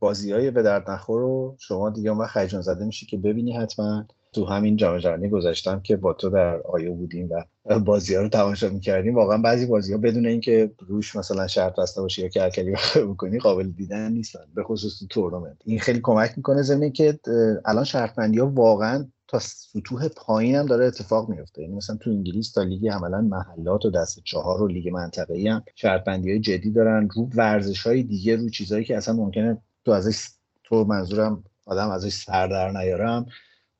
بازی 0.00 0.32
های 0.32 0.50
به 0.50 0.62
درد 0.62 0.90
نخور 0.90 1.20
رو 1.20 1.56
شما 1.58 1.90
دیگه 1.90 2.10
اون 2.10 2.18
وقت 2.18 2.60
زده 2.60 2.84
میشی 2.84 3.06
که 3.06 3.16
ببینی 3.16 3.52
حتما. 3.52 4.06
تو 4.36 4.44
همین 4.44 4.76
جام 4.76 4.98
جهانی 4.98 5.28
گذشته‌م 5.28 5.80
که 5.80 5.96
با 5.96 6.12
تو 6.12 6.30
در 6.30 6.60
آیو 6.60 6.94
بودیم 6.94 7.28
و 7.30 7.44
بازی 7.78 8.14
ها 8.14 8.22
رو 8.22 8.28
تماشا 8.28 8.68
می‌کردیم. 8.68 9.14
واقعا 9.14 9.38
بعضی 9.38 9.66
بازی 9.66 9.92
ها 9.92 9.98
بدون 9.98 10.26
اینکه 10.26 10.70
روش 10.78 11.16
مثلا 11.16 11.46
شرط 11.46 11.76
بسته 11.76 12.00
باشه 12.00 12.22
یا 12.22 12.28
کلکلی 12.28 12.74
بکنی 12.96 13.38
قابل 13.38 13.68
دیدن 13.68 14.12
نیستن. 14.12 14.40
به 14.54 14.62
خصوص 14.62 14.98
تو 14.98 15.06
تورنمنت. 15.06 15.56
این 15.64 15.78
خیلی 15.78 16.00
کمک 16.02 16.32
می‌کنه 16.36 16.62
ضمن 16.62 16.80
این 16.80 16.92
که 16.92 17.18
الان 17.64 17.84
شرط 17.84 18.18
ها 18.18 18.50
واقعا 18.50 19.06
تا 19.28 19.38
سطوح 19.38 20.08
پایین 20.08 20.54
هم 20.54 20.66
داره 20.66 20.86
اتفاق 20.86 21.28
میفته 21.28 21.62
یعنی 21.62 21.74
مثلا 21.74 21.96
تو 21.96 22.10
انگلیس 22.10 22.52
تا 22.52 22.62
لیگ 22.62 22.88
عملا 22.88 23.20
محلات 23.20 23.84
و 23.84 23.90
دست 23.90 24.20
چهار 24.24 24.62
و 24.62 24.66
لیگ 24.66 24.88
منطقه‌ای 24.88 25.48
هم 25.48 25.62
شرط 25.74 26.04
بندی 26.04 26.30
های 26.30 26.40
جدی 26.40 26.70
دارن. 26.70 27.08
رو 27.14 27.30
ورزش 27.34 27.86
های 27.86 28.02
دیگه 28.02 28.36
رو 28.36 28.48
چیزهایی 28.48 28.84
که 28.84 28.96
اصلا 28.96 29.14
ممکنه 29.14 29.62
تو 29.84 29.92
ازش 29.92 30.28
تو 30.64 30.84
منظورم 30.84 31.44
آدم 31.66 31.90
ازش 31.90 32.12
سر 32.12 32.46
در 32.46 32.70
نیاره. 32.70 33.26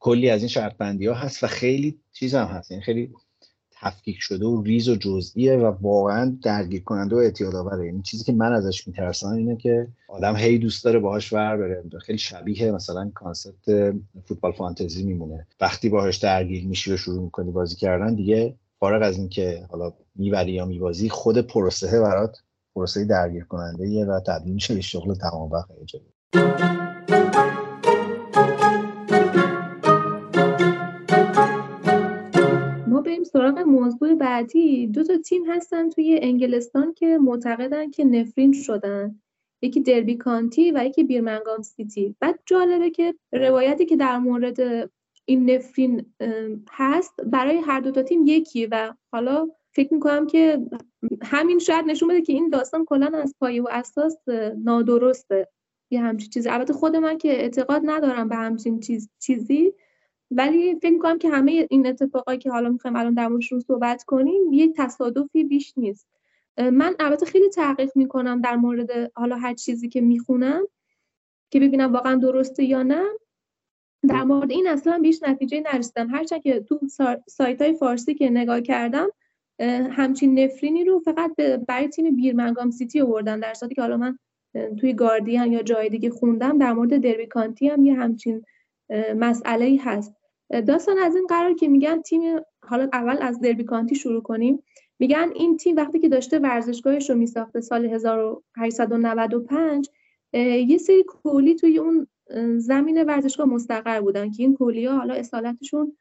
کلی 0.01 0.31
از 0.31 0.41
این 0.41 0.49
شرط 0.49 0.77
بندی 0.77 1.07
ها 1.07 1.15
هست 1.15 1.45
و 1.45 1.47
خیلی 1.47 1.99
چیز 2.13 2.35
هم 2.35 2.47
هست. 2.47 2.71
این 2.71 2.77
یعنی 2.77 2.85
خیلی 2.85 3.11
تفکیک 3.81 4.17
شده 4.19 4.47
و 4.47 4.63
ریز 4.63 4.89
و 4.89 4.97
جزئیه 4.97 5.57
و 5.57 5.65
واقعا 5.65 6.37
درگیر 6.43 6.83
کننده 6.83 7.17
و 7.17 7.19
اعتیاد 7.19 7.55
آوره 7.55 7.87
یعنی 7.87 8.03
چیزی 8.03 8.25
که 8.25 8.33
من 8.33 8.53
ازش 8.53 8.89
میترسم 8.89 9.29
اینه 9.29 9.57
که 9.57 9.89
آدم 10.09 10.37
هی 10.37 10.59
دوست 10.59 10.85
داره 10.85 10.99
باهاش 10.99 11.33
ور 11.33 11.57
بره. 11.57 11.85
خیلی 12.01 12.19
شبیه 12.19 12.71
مثلا 12.71 13.11
concept 13.15 13.95
فوتبال 14.25 14.53
فانتزی 14.53 15.05
میمونه. 15.05 15.47
وقتی 15.61 15.89
باهاش 15.89 16.17
درگیر 16.17 16.67
میشی 16.67 16.93
و 16.93 16.97
شروع 16.97 17.23
می‌کنی 17.23 17.51
بازی 17.51 17.77
کردن 17.77 18.15
دیگه 18.15 18.55
فارغ 18.81 19.03
از 19.03 19.19
اینکه 19.19 19.67
حالا 19.71 19.93
می‌بری 20.15 20.53
یا 20.53 20.65
میبازی 20.65 21.09
خود 21.09 21.39
پروسه 21.39 22.01
برات 22.01 22.37
پروسه 22.75 23.05
درگیر 23.05 23.45
کننده 23.45 24.05
و 24.05 24.21
تبدیل 24.21 24.55
میشه 24.55 24.75
به 24.75 24.81
شغل 24.81 25.15
تمام 25.15 25.51
وقت 25.51 25.69
سراغ 33.37 33.59
موضوع 33.59 34.14
بعدی 34.14 34.87
دو 34.87 35.03
تا 35.05 35.18
تیم 35.18 35.44
هستن 35.51 35.90
توی 35.90 36.18
انگلستان 36.22 36.94
که 36.94 37.18
معتقدن 37.18 37.90
که 37.90 38.05
نفرین 38.05 38.53
شدن. 38.53 39.20
یکی 39.62 39.81
دربی 39.81 40.16
کانتی 40.16 40.72
و 40.72 40.85
یکی 40.85 41.05
بیرمنگام 41.05 41.62
سیتی. 41.62 42.16
بعد 42.20 42.38
جالبه 42.46 42.90
که 42.90 43.14
روایتی 43.33 43.87
که 43.87 43.96
در 43.96 44.18
مورد 44.18 44.90
این 45.25 45.51
نفرین 45.51 46.07
هست 46.70 47.20
برای 47.27 47.57
هر 47.57 47.81
دو 47.81 47.90
تا 47.90 48.03
تیم 48.03 48.22
یکی 48.27 48.66
و 48.66 48.94
حالا 49.12 49.49
فکر 49.75 49.94
می‌کنم 49.94 50.27
که 50.27 50.66
همین 51.22 51.59
شاید 51.59 51.85
نشون 51.85 52.09
بده 52.09 52.22
که 52.22 52.33
این 52.33 52.51
داستان 52.51 52.85
کلا 52.85 53.11
از 53.14 53.35
پایه 53.40 53.62
و 53.62 53.68
اساس 53.70 54.16
نادرسته. 54.64 55.49
یه 55.90 56.01
همچین 56.01 56.31
چیزی. 56.31 56.49
البته 56.49 56.72
خود 56.72 56.96
من 56.96 57.18
که 57.18 57.29
اعتقاد 57.29 57.83
ندارم 57.85 58.29
به 58.29 58.37
همچین 58.37 58.81
چیز 58.81 59.11
چیزی. 59.18 59.72
ولی 60.31 60.75
فکر 60.75 60.93
می‌کنم 60.93 61.19
که 61.19 61.29
همه 61.29 61.67
این 61.71 61.87
اتفاقایی 61.87 62.39
که 62.39 62.51
حالا 62.51 62.69
می‌خوایم 62.69 62.97
الان 62.97 63.15
در 63.15 63.29
موردشون 63.29 63.61
صحبت 63.61 64.05
کنیم 64.05 64.53
یک 64.53 64.73
تصادفی 64.77 65.45
بیش 65.45 65.75
نیست. 65.77 66.07
من 66.59 66.95
البته 67.01 67.27
خیلی 67.27 67.49
تحقیق 67.49 67.91
می‌کنم 67.95 68.41
در 68.41 68.57
مورد 68.57 69.12
حالا 69.15 69.37
هر 69.37 69.55
چیزی 69.55 69.89
که 69.89 70.01
می‌خونم 70.01 70.67
که 71.51 71.61
ببینم 71.61 71.93
واقعا 71.93 72.15
درسته 72.15 72.65
یا 72.65 72.83
نه. 72.83 73.03
در 74.09 74.25
مورد 74.25 74.51
این 74.51 74.69
اصلا 74.69 74.99
بیش 74.99 75.23
نتیجه 75.23 75.62
نرسیدم. 75.73 76.11
هرچند 76.11 76.43
که 76.43 76.61
تو 76.61 76.81
سایت 77.29 77.62
های 77.62 77.75
فارسی 77.75 78.15
که 78.15 78.31
نگاه 78.31 78.61
کردم 78.61 79.09
همچین 79.91 80.39
نفرینی 80.39 80.85
رو 80.85 80.99
فقط 80.99 81.37
برای 81.69 81.89
تیم 81.89 82.17
بیرمنگام 82.17 82.71
سیتی 82.71 83.01
آوردن. 83.01 83.41
در 83.41 83.55
صورتی 83.55 83.75
که 83.75 83.81
حالا 83.81 83.97
من 83.97 84.19
توی 84.81 84.93
گاردین 84.93 85.53
یا 85.53 85.62
جای 85.62 85.89
دیگه 85.89 86.11
خوندم 86.11 86.59
در 86.59 86.73
مورد 86.73 86.97
دربی 86.97 87.27
کانتی 87.27 87.69
هم 87.69 87.85
یه 87.85 87.95
همچین 87.95 88.45
مسئله 89.16 89.64
ای 89.64 89.77
هست. 89.77 90.14
داستان 90.66 90.99
از 90.99 91.16
این 91.16 91.27
قرار 91.27 91.55
که 91.55 91.68
میگن 91.68 92.03
تیم 92.03 92.40
حالا 92.62 92.88
اول 92.92 93.16
از 93.20 93.40
دربی 93.40 93.64
کانتی 93.64 93.94
شروع 93.94 94.22
کنیم. 94.22 94.62
میگن 94.99 95.31
این 95.35 95.57
تیم 95.57 95.77
وقتی 95.77 95.99
که 95.99 96.09
داشته 96.09 96.38
ورزشگاهش 96.38 97.11
رو 97.11 97.16
میساخته 97.16 97.61
سال 97.61 97.87
1895 97.87 99.90
یه 100.33 100.79
سری 100.79 101.03
کولی 101.03 101.55
توی 101.55 101.79
اون 101.79 102.07
زمین 102.59 103.03
ورزشگاه 103.03 103.46
مستقر 103.46 104.01
بودن 104.01 104.31
که 104.31 104.42
این 104.42 104.57
کولی 104.57 104.87
ها 104.87 104.96
حالا 104.96 105.14
اصالتشون 105.14 105.96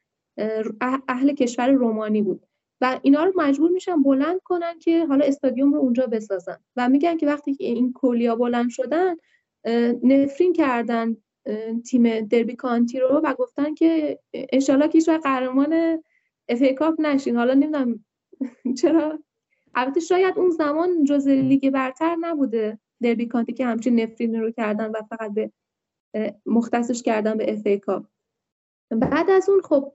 اهل 1.08 1.34
کشور 1.34 1.72
رومانی 1.72 2.22
بود. 2.22 2.46
و 2.82 3.00
اینا 3.02 3.24
رو 3.24 3.34
مجبور 3.36 3.72
میشن 3.72 4.04
بلند 4.04 4.42
کنن 4.44 4.80
که 4.80 5.06
حالا 5.06 5.26
استادیوم 5.26 5.74
رو 5.74 5.80
اونجا 5.80 6.08
بسازن. 6.08 6.58
و 6.76 6.90
میگن 6.90 7.18
که 7.18 7.28
وقتی 7.28 7.56
که 7.56 7.64
این 7.64 7.94
کولیا 7.94 8.36
بلند 8.36 8.70
شدن 8.70 9.16
نفرین 10.04 10.54
کردن. 10.54 11.18
تیم 11.86 12.20
دربی 12.20 12.56
کانتی 12.56 13.00
رو 13.00 13.22
و 13.24 13.34
گفتن 13.34 13.74
که 13.74 14.20
انشالله 14.34 14.88
که 14.88 15.18
قهرمان 15.18 16.04
FA 16.50 16.64
Cup 16.78 17.02
نشین. 17.02 17.36
حالا 17.36 17.54
نمی‌دونم 17.54 18.06
چرا؟ 18.82 19.20
البته 19.76 20.00
شاید 20.00 20.40
اون 20.40 20.50
زمان 20.50 21.04
جز 21.04 21.28
لیگ 21.28 21.70
برتر 21.70 22.16
نبوده 22.20 22.80
دربی 23.02 23.26
کانتی 23.26 23.54
که 23.54 23.66
همچین 23.66 24.00
نفرین 24.00 24.36
رو 24.36 24.52
کردن 24.52 24.92
و 24.92 25.02
فقط 25.10 25.34
به 25.34 25.52
مختصش 26.46 27.04
کردن 27.04 27.38
به 27.38 27.54
FA 27.54 27.80
Cup. 27.80 28.06
بعد 28.90 29.30
از 29.30 29.50
اون 29.50 29.62
خب 29.62 29.94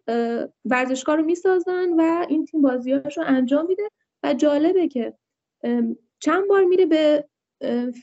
ورزشگاه 0.65 1.19
رو 1.19 1.25
می‌سازن 1.25 1.89
و 1.99 2.27
این 2.29 2.45
تیم 2.45 2.63
بازیاش 2.63 3.19
رو 3.19 3.25
انجام 3.27 3.67
میده 3.67 3.89
و 4.23 4.35
جالبه 4.35 4.89
که 4.89 5.15
چند 6.19 6.49
بار 6.49 6.65
میره 6.65 6.87
به 6.87 7.29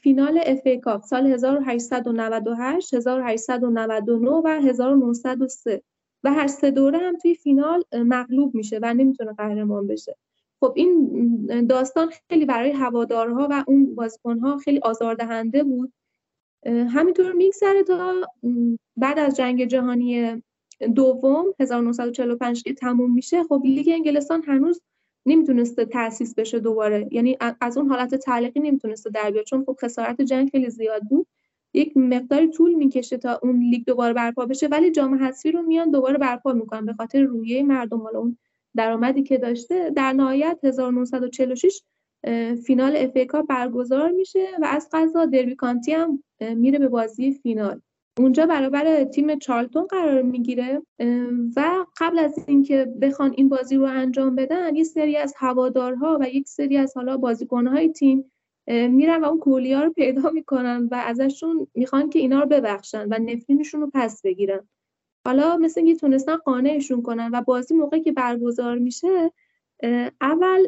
فینال 0.02 0.40
FA 0.46 0.62
Cup 0.66 1.04
سال 1.04 1.28
1898 1.28 2.94
1899 2.94 4.30
و 4.30 4.48
1903 4.48 5.84
و 6.24 6.34
هر 6.34 6.48
سه 6.48 6.72
دوره 6.72 6.98
هم 6.98 7.18
توی 7.18 7.36
فینال 7.36 7.84
مغلوب 7.94 8.56
میشه 8.56 8.80
و 8.82 8.94
نمی‌تونه 8.94 9.34
قهرمان 9.34 9.88
بشه. 9.88 10.16
خب 10.60 10.74
این 10.76 11.66
داستان 11.66 12.12
خیلی 12.30 12.46
برای 12.46 12.72
هوادارها 12.72 13.48
و 13.52 13.64
اون 13.68 13.96
بازیکنها 13.96 14.58
خیلی 14.58 14.80
آزاردهنده 14.80 15.64
بود. 15.64 15.94
همینطور 16.66 17.34
میگذره 17.34 17.84
تا 17.84 18.14
بعد 18.98 19.20
از 19.20 19.38
جنگ 19.38 19.66
جهانی 19.66 20.44
دوم 20.96 21.46
1945 21.60 22.64
که 22.64 22.74
تموم 22.74 23.14
میشه. 23.14 23.44
خب 23.44 23.62
لیگ 23.66 23.90
انگلستان 23.90 24.44
هنوز 24.44 24.82
نمی‌تونسته 25.28 25.86
تاسیس 25.86 26.36
بشه 26.36 26.60
دوباره. 26.60 27.08
یعنی 27.12 27.38
از 27.62 27.78
اون 27.78 27.90
حالت 27.90 28.16
تعلیقی 28.16 28.60
نمی‌تونسته 28.60 29.10
در 29.10 29.32
بیاد 29.32 29.46
چون 29.46 29.64
خب 29.66 29.78
خسارت 29.82 30.22
جنگ 30.22 30.50
خیلی 30.50 30.70
زیاد 30.70 31.02
بود. 31.02 31.28
یک 31.74 31.98
مقداری 31.98 32.48
طول 32.50 32.74
می‌کشه 32.74 33.18
تا 33.18 33.40
اون 33.44 33.60
لیگ 33.60 33.86
دوباره 33.86 34.14
برپا 34.14 34.46
بشه 34.46 34.68
ولی 34.68 34.92
جام 34.92 35.24
حذفی 35.24 35.52
رو 35.52 35.62
میان 35.62 35.92
دوباره 35.92 36.18
برپا 36.18 36.54
می‌کنن 36.54 36.86
به 36.86 36.94
خاطر 36.94 37.22
رویه 37.22 37.64
مردم. 37.64 38.02
حالا 38.02 38.20
اون 38.20 38.38
درآمدی 38.76 39.24
که 39.24 39.38
داشته 39.38 39.90
در 39.90 40.14
نهایت 40.14 40.60
1946 40.64 41.82
فینال 42.66 42.96
اف 42.96 43.36
برگزار 43.50 44.12
میشه 44.12 44.48
و 44.62 44.66
از 44.66 44.90
قضا 44.94 45.26
دربی 45.26 45.56
کانتی 45.56 45.92
هم 45.92 46.24
میره 46.40 46.80
به 46.80 46.88
بازی 46.88 47.34
فینال. 47.34 47.82
اونجا 48.18 48.46
برابر 48.46 49.04
تیم 49.04 49.40
چارلتون 49.40 49.88
قرار 49.88 50.22
می‌گیره. 50.22 50.82
و 51.56 51.86
قبل 51.98 52.20
از 52.20 52.40
اینکه 52.48 52.86
بخوان 53.02 53.34
این 53.38 53.50
بازی 53.50 53.76
رو 53.76 53.84
انجام 53.84 54.36
بدن 54.36 54.76
یه 54.76 54.84
سری 54.84 55.18
از 55.18 55.34
هوادارها 55.38 56.18
و 56.22 56.30
یک 56.30 56.48
سری 56.48 56.78
از 56.78 56.98
حالا 56.98 57.18
بازیکنهای 57.18 57.90
تیم 57.90 58.32
میرن 58.68 59.24
و 59.24 59.26
اون 59.26 59.40
کولیا 59.40 59.84
رو 59.84 59.94
پیدا 59.94 60.30
می‌کنن 60.30 60.88
و 60.92 61.04
ازشون 61.06 61.68
می‌خوان 61.76 62.10
که 62.10 62.20
اینا 62.20 62.40
رو 62.40 62.46
ببخشن 62.46 63.08
و 63.10 63.20
نفرینشون 63.20 63.82
رو 63.82 63.92
پس 63.94 64.22
بگیرن. 64.22 64.68
حالا 65.26 65.58
مثل 65.58 65.82
اینکه 65.82 66.00
تونستن 66.00 66.36
قانعشون 66.36 67.02
کنن 67.02 67.30
و 67.34 67.42
بازی 67.42 67.74
موقعی 67.74 68.02
که 68.02 68.12
برگزار 68.12 68.78
میشه 68.78 69.32
اول 70.22 70.68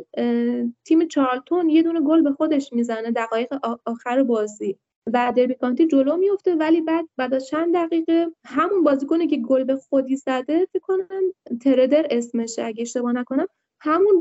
تیم 0.86 1.08
چارلتون 1.08 1.70
یه 1.70 1.84
دونه 1.84 2.02
گل 2.02 2.22
به 2.22 2.32
خودش 2.32 2.74
می‌زنه 2.74 3.12
دقایق 3.12 3.54
آخر 3.86 4.24
بازی. 4.24 4.78
و 5.14 5.34
دربی 5.36 5.54
کانتی 5.54 5.88
جلو 5.88 6.18
میفته 6.18 6.56
ولی 6.56 6.82
بعد 6.82 7.10
بعد 7.18 7.34
از 7.34 7.48
چند 7.48 7.74
دقیقه 7.76 8.28
همون 8.46 8.84
بازیکنی 8.84 9.28
که 9.28 9.38
گل 9.38 9.64
به 9.64 9.76
خودی 9.76 10.16
زده 10.16 10.68
فکر 10.74 10.82
کنم 10.82 11.22
تردر 11.62 12.08
اسمشه. 12.10 12.64
اگه 12.66 12.82
اشتباه 12.82 13.12
نکنم 13.12 13.48
همون 13.82 14.20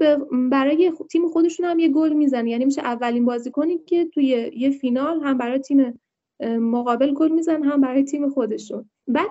برای 0.51 0.93
تیم 1.11 1.29
خودشون 1.29 1.67
هم 1.67 1.79
یه 1.79 1.89
گل 1.89 2.13
می‌زنه. 2.13 2.51
یعنی 2.51 2.65
میشه 2.65 2.81
اولین 2.81 3.25
بازیکنی 3.25 3.79
که 3.79 4.05
توی 4.05 4.53
یه 4.57 4.71
فینال 4.71 5.21
هم 5.21 5.39
برای 5.39 5.59
تیم 5.59 6.01
مقابل 6.41 7.15
گل 7.15 7.33
میزن 7.33 7.63
هم 7.63 7.81
برای 7.81 8.05
تیم 8.05 8.29
خودشون. 8.29 8.91
بعد 9.09 9.31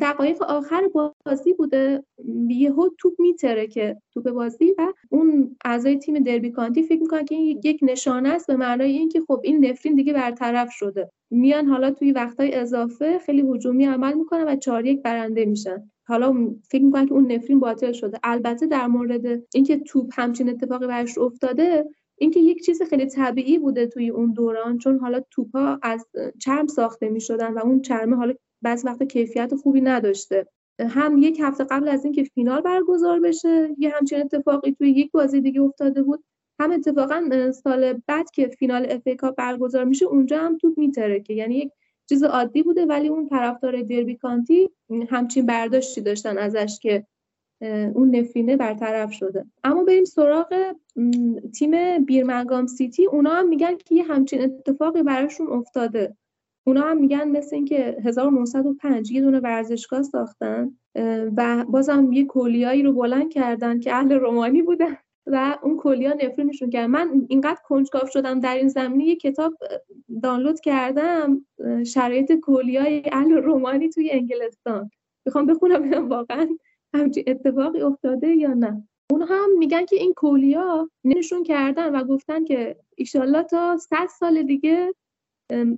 دقایق 0.00 0.42
آخر 0.42 0.90
بازی 1.26 1.52
بوده. 1.52 2.04
یهو 2.48 2.88
توپ 2.98 3.12
میتره 3.18 3.66
که 3.66 3.96
توپ 4.14 4.30
بازی 4.30 4.74
و 4.78 4.92
اون 5.10 5.56
اعضای 5.64 5.96
تیم 5.96 6.18
دربی 6.18 6.50
کانتی 6.50 6.82
فکر 6.82 7.00
می‌کنن 7.00 7.24
که 7.24 7.34
این 7.34 7.60
یک 7.64 7.80
نشانه 7.82 8.28
است 8.28 8.46
به 8.46 8.56
معنای 8.56 8.92
اینکه 8.92 9.20
خب 9.20 9.40
این 9.44 9.66
نفرین 9.66 9.94
دیگه 9.94 10.12
برطرف 10.12 10.70
شده. 10.70 11.10
میان 11.30 11.66
حالا 11.66 11.90
توی 11.90 12.12
وقتای 12.12 12.54
اضافه 12.54 13.18
خیلی 13.18 13.40
هجومی 13.40 13.84
عمل 13.86 14.14
می‌کنن 14.14 14.44
و 14.48 14.56
چهار 14.56 14.86
یک 14.86 15.02
برنده 15.02 15.44
میشن. 15.44 15.90
حالا 16.06 16.54
فکر 16.70 16.82
می‌کنن 16.82 17.06
که 17.06 17.12
اون 17.12 17.32
نفرین 17.32 17.60
باطل 17.60 17.92
شده. 17.92 18.18
البته 18.22 18.66
در 18.66 18.86
مورد 18.86 19.42
اینکه 19.54 19.78
توپ 19.78 20.10
همچین 20.12 20.48
اتفاقی 20.50 20.86
برش 20.86 21.18
افتاده 21.18 21.84
اینکه 22.18 22.40
یک 22.40 22.64
چیز 22.64 22.82
خیلی 22.82 23.06
طبیعی 23.06 23.58
بوده 23.58 23.86
توی 23.86 24.10
اون 24.10 24.32
دوران 24.32 24.78
چون 24.78 24.98
حالا 24.98 25.20
توپا 25.30 25.78
از 25.82 26.06
چرم 26.38 26.66
ساخته 26.66 27.08
می 27.08 27.20
شدن 27.20 27.52
و 27.52 27.58
اون 27.58 27.82
چرمه 27.82 28.16
حالا 28.16 28.34
بعض 28.62 28.84
وقت 28.84 29.02
کیفیت 29.02 29.54
خوبی 29.54 29.80
نداشته. 29.80 30.46
هم 30.80 31.18
یک 31.18 31.40
هفته 31.42 31.64
قبل 31.64 31.88
از 31.88 32.04
اینکه 32.04 32.24
فینال 32.24 32.60
برگزار 32.60 33.20
بشه 33.20 33.74
یه 33.78 33.90
همچین 33.90 34.20
اتفاقی 34.20 34.72
توی 34.72 34.90
یک 34.90 35.12
بازی 35.12 35.40
دیگه 35.40 35.60
افتاده 35.60 36.02
بود. 36.02 36.24
هم 36.60 36.70
اتفاقا 36.70 37.52
سال 37.52 38.00
بعد 38.06 38.30
که 38.30 38.48
فینال 38.48 38.86
اف 38.90 39.16
کاپ 39.16 39.36
برگزار 39.36 39.84
میشه 39.84 40.06
اونجا 40.06 40.38
هم 40.38 40.58
توپ 40.58 40.78
میترکه. 40.78 41.34
یعنی 41.34 41.54
یک 41.54 41.72
چیز 42.08 42.22
عادی 42.22 42.62
بوده 42.62 42.86
ولی 42.86 43.08
اون 43.08 43.28
طرفدار 43.28 43.82
دربی 43.82 44.16
کانتی 44.16 44.70
همچین 45.08 45.46
برداشتی 45.46 46.00
داشتن 46.00 46.38
ازش 46.38 46.78
که 46.82 47.06
اون 47.94 48.16
نفرینه 48.16 48.56
برطرف 48.56 49.12
شده. 49.12 49.44
اما 49.64 49.84
بریم 49.84 50.04
سراغ 50.04 50.74
تیم 51.54 52.04
بیرمنگام 52.04 52.66
سیتی. 52.66 53.06
اونا 53.06 53.30
هم 53.30 53.48
میگن 53.48 53.76
که 53.76 53.94
یه 53.94 54.04
همچین 54.04 54.42
اتفاقی 54.42 55.02
براشون 55.02 55.46
افتاده. 55.46 56.16
اونا 56.66 56.80
هم 56.80 56.98
میگن 56.98 57.28
مثل 57.28 57.56
اینکه 57.56 57.96
1905 58.04 59.10
یه 59.10 59.20
دونه 59.20 59.40
ورزشگاه 59.40 60.02
ساختن 60.02 60.72
و 61.36 61.64
بازم 61.68 62.12
یه 62.12 62.24
کلیایی 62.24 62.82
رو 62.82 62.92
بلند 62.92 63.32
کردن 63.32 63.80
که 63.80 63.94
اهل 63.94 64.12
رومانی 64.12 64.62
بودن. 64.62 64.96
و 65.30 65.58
اون 65.62 65.76
کلیا 65.76 66.14
نفرینشون 66.14 66.70
کرد. 66.70 66.90
من 66.90 67.26
اینقدر 67.28 67.60
کنجکاو 67.64 68.08
شدم 68.12 68.40
در 68.40 68.56
این 68.56 68.68
زمینه. 68.68 69.04
یه 69.04 69.16
کتاب 69.16 69.54
دانلود 70.22 70.60
کردم 70.60 71.46
شرایط 71.86 72.32
کلیای 72.42 73.02
اهل 73.12 73.32
رومانی 73.32 73.88
توی 73.88 74.10
انگلستان. 74.10 74.90
می‌خوام 75.26 75.46
بخونم 75.46 76.08
واقعا 76.08 76.48
همچین 76.94 77.24
اتفاقی 77.26 77.80
افتاده 77.80 78.28
یا 78.28 78.54
نه؟ 78.54 78.88
اونها 79.10 79.44
هم 79.44 79.58
میگن 79.58 79.84
که 79.84 79.96
این 79.96 80.14
کولیا 80.14 80.90
نشون 81.04 81.42
کردن 81.42 81.94
و 81.94 82.04
گفتن 82.04 82.44
که 82.44 82.76
ایشالله 82.96 83.42
تا 83.42 83.76
100 83.76 84.06
سال 84.18 84.42
دیگه 84.42 84.94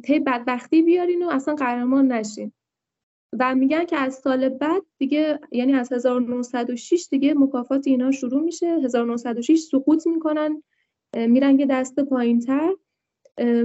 تی 0.03 0.19
بدبختی 0.19 0.83
بیارین 0.83 1.23
و 1.23 1.29
اصلا 1.29 1.55
قهرمان 1.55 2.13
نشین. 2.13 2.53
و 3.39 3.55
میگن 3.55 3.85
که 3.85 3.97
از 3.97 4.15
سال 4.15 4.49
بعد 4.49 4.83
دیگه 4.99 5.41
یعنی 5.53 5.75
از 5.75 5.93
1906 5.93 7.09
دیگه 7.11 7.35
مکافات 7.35 7.87
اینا 7.87 8.11
شروع 8.11 8.43
میشه. 8.43 8.67
1906 8.67 9.59
سقوط 9.59 10.07
می‌کنن 10.07 10.63
میرن 11.17 11.61
یه 11.61 11.67
دست 11.67 12.01
پایین 12.01 12.41
تر 12.41 12.71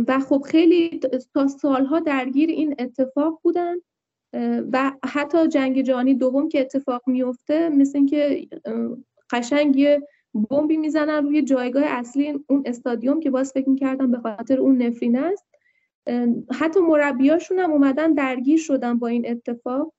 و 0.07 0.19
خب 0.19 0.41
خیلی 0.41 0.99
تا 1.33 1.47
سالها 1.47 1.99
درگیر 1.99 2.49
این 2.49 2.75
اتفاق 2.79 3.39
بودن. 3.43 3.75
و 4.73 4.91
حتی 5.05 5.47
جنگ 5.47 5.81
جهانی 5.81 6.13
دوم 6.13 6.49
که 6.49 6.61
اتفاق 6.61 7.01
میفته 7.07 7.69
مثل 7.69 7.97
اینکه 7.97 8.47
قشنگ 9.31 9.75
یه 9.75 10.07
بمبی 10.49 10.77
می‌زنن 10.77 11.25
روی 11.25 11.41
جایگاه 11.41 11.83
اصلی 11.85 12.39
اون 12.49 12.63
استادیوم 12.65 13.19
که 13.19 13.29
باز 13.29 13.51
فکر 13.51 13.69
می‌کردم 13.69 14.11
به 14.11 14.17
خاطر 14.17 14.59
اون 14.59 14.81
نفرین 14.81 15.17
است. 15.17 15.45
حتی 16.53 16.79
مربیاشون 16.79 17.59
هم 17.59 17.71
اومدن 17.71 18.13
درگیر 18.13 18.59
شدن 18.59 18.99
با 18.99 19.07
این 19.07 19.29
اتفاق. 19.29 19.93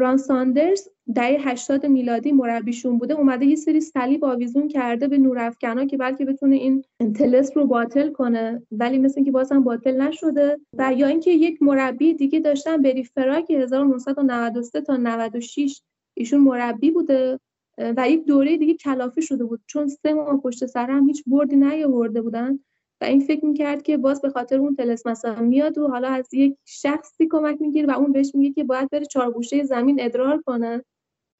ران 0.00 0.16
ساندرز 0.16 0.88
دهه 1.14 1.48
80 1.48 1.86
میلادی 1.86 2.32
مربیشون 2.32 2.98
بوده. 2.98 3.14
اومده 3.14 3.46
یه 3.46 3.56
سری 3.56 3.80
صلیب 3.80 4.24
آویزون 4.24 4.68
کرده 4.68 5.08
به 5.08 5.18
نورافکنا 5.18 5.84
که 5.84 5.96
بلکه 5.96 6.24
بتونه 6.24 6.56
این 6.56 6.84
تلس 7.14 7.56
رو 7.56 7.66
باطل 7.66 8.12
کنه 8.12 8.62
ولی 8.72 8.98
مثل 8.98 9.14
اینکه 9.16 9.30
باز 9.30 9.52
هم 9.52 9.64
باطل 9.64 10.00
نشده. 10.00 10.60
و 10.78 10.92
یا 10.92 11.06
اینکه 11.06 11.30
یک 11.30 11.62
مربی 11.62 12.14
دیگه 12.14 12.40
داشتن 12.40 12.82
بری 12.82 13.04
فراک 13.04 13.50
1993 13.50 14.80
تا 14.80 14.96
96 14.96 15.82
ایشون 16.14 16.40
مربی 16.40 16.90
بوده. 16.90 17.40
و 17.78 18.10
یک 18.10 18.24
دوره 18.24 18.56
دیگه 18.56 18.74
کلافی 18.74 19.22
شده 19.22 19.44
بود. 19.44 19.60
چون 19.66 19.88
سه 19.88 20.14
ماه 20.14 20.40
پشت 20.40 20.66
سر 20.66 20.90
هم 20.90 21.06
هیچ 21.06 21.24
بردی 21.26 21.56
نیاورده 21.56 22.22
بودن. 22.22 22.58
و 23.00 23.04
این 23.04 23.20
فکر 23.20 23.44
می‌کرد 23.44 23.82
که 23.82 23.96
باز 23.96 24.22
به 24.22 24.30
خاطر 24.30 24.58
اون 24.58 24.76
تلس 24.76 25.02
میاد 25.40 25.78
و 25.78 25.88
حالا 25.88 26.08
از 26.08 26.34
یک 26.34 26.56
شخصی 26.64 27.28
کمک 27.30 27.60
می‌گیره 27.60 27.88
و 27.88 27.90
اون 27.90 28.12
بهش 28.12 28.34
میگه 28.34 28.54
که 28.54 28.64
باید 28.64 28.90
بره 28.90 29.04
چهارگوشه 29.04 29.64
زمین 29.64 30.00
ادرار 30.00 30.42
کنه 30.42 30.84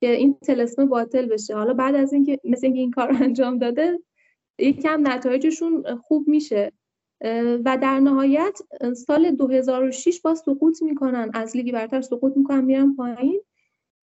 که 0.01 0.11
این 0.11 0.35
تلسم 0.35 0.87
باطل 0.87 1.27
بشه. 1.27 1.55
حالا 1.55 1.75
بعد 1.75 1.95
از 1.95 2.13
اینکه 2.13 2.41
مثل 2.45 2.67
اینکه 2.67 2.81
این 2.81 2.91
کار 2.91 3.17
انجام 3.23 3.59
داده 3.59 3.99
یکم 4.59 5.09
نتایجشون 5.09 5.97
خوب 5.97 6.29
میشه. 6.29 6.73
و 7.65 7.79
در 7.83 8.01
نهایت 8.01 8.59
سال 9.07 9.31
2006 9.31 10.21
باز 10.21 10.39
سقوط 10.39 10.83
می‌کنن. 10.83 11.31
از 11.35 11.57
لیگ 11.57 11.73
برتر 11.73 12.01
سقوط 12.01 12.37
می‌کنن 12.37 12.65
میرن 12.65 12.97
پایین. 12.97 13.41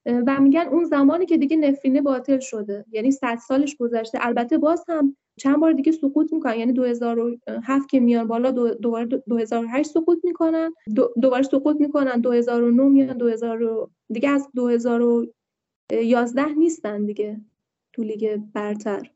و 0.05 0.39
میگن 0.39 0.67
اون 0.71 0.83
زمانی 0.83 1.25
که 1.25 1.37
دیگه 1.37 1.57
نفرینه 1.57 2.01
باطل 2.01 2.39
شده. 2.39 2.85
یعنی 2.91 3.11
100 3.11 3.37
سالش 3.47 3.75
گذشته. 3.75 4.17
البته 4.21 4.57
باز 4.57 4.85
هم 4.87 5.17
چند 5.37 5.59
بار 5.59 5.73
دیگه 5.73 5.91
سقوط 5.91 6.33
می‌کنن. 6.33 6.59
یعنی 6.59 6.73
2007 6.73 7.89
که 7.89 7.99
میان 7.99 8.27
بالا 8.27 8.51
دوباره 8.51 9.05
2008 9.05 9.89
سقوط 9.91 10.19
می‌کنن. 10.23 10.73
دوباره 11.21 11.43
سقوط 11.43 11.75
می‌کنن. 11.79 12.21
2009 12.21 12.83
میان 12.83 13.17
2000 13.17 13.89
دیگه 14.09 14.29
از 14.29 14.47
2011 14.55 16.45
نیستن 16.57 17.05
دیگه 17.05 17.41
تو 17.93 18.03
لیگ 18.03 18.39
برتر. 18.53 19.11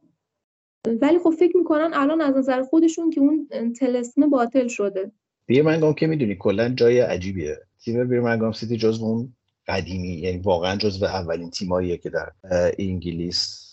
ولی 1.02 1.20
خب 1.20 1.30
فکر 1.30 1.58
می‌کنن 1.58 1.92
الان 1.94 2.22
از 2.22 2.38
نظر 2.38 2.64
خودشون 2.64 3.10
که 3.10 3.22
اون 3.22 3.48
تلسمه 3.80 4.28
باطل 4.28 4.68
شده. 4.68 5.12
بیرمنگام 5.46 5.94
که 5.94 6.08
می‌دونی 6.08 6.36
کلا 6.36 6.70
جای 6.70 7.00
عجیبیه. 7.00 7.58
تیم 7.84 8.08
بیرمنگام 8.08 8.52
سیتی 8.52 8.78
جز 8.78 9.02
اون 9.02 9.34
قدیمی 9.68 10.14
یعنی 10.14 10.38
واقعا 10.38 10.76
جزو 10.76 11.06
اولین 11.06 11.50
تیماییه 11.50 11.98
که 11.98 12.10
در 12.10 12.32
انگلیس 12.80 13.66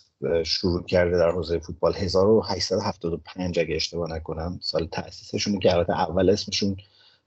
شروع 0.44 0.82
کرده 0.82 1.18
در 1.18 1.30
حوزه 1.30 1.58
فوتبال. 1.58 1.94
1875 1.94 3.58
اگه 3.58 3.74
اشتباه 3.74 4.10
نکنم 4.10 4.58
سال 4.62 4.86
تاسیسشون 4.86 5.58
که 5.58 5.74
البته 5.74 5.92
اول 5.92 6.30
اسمشون 6.30 6.76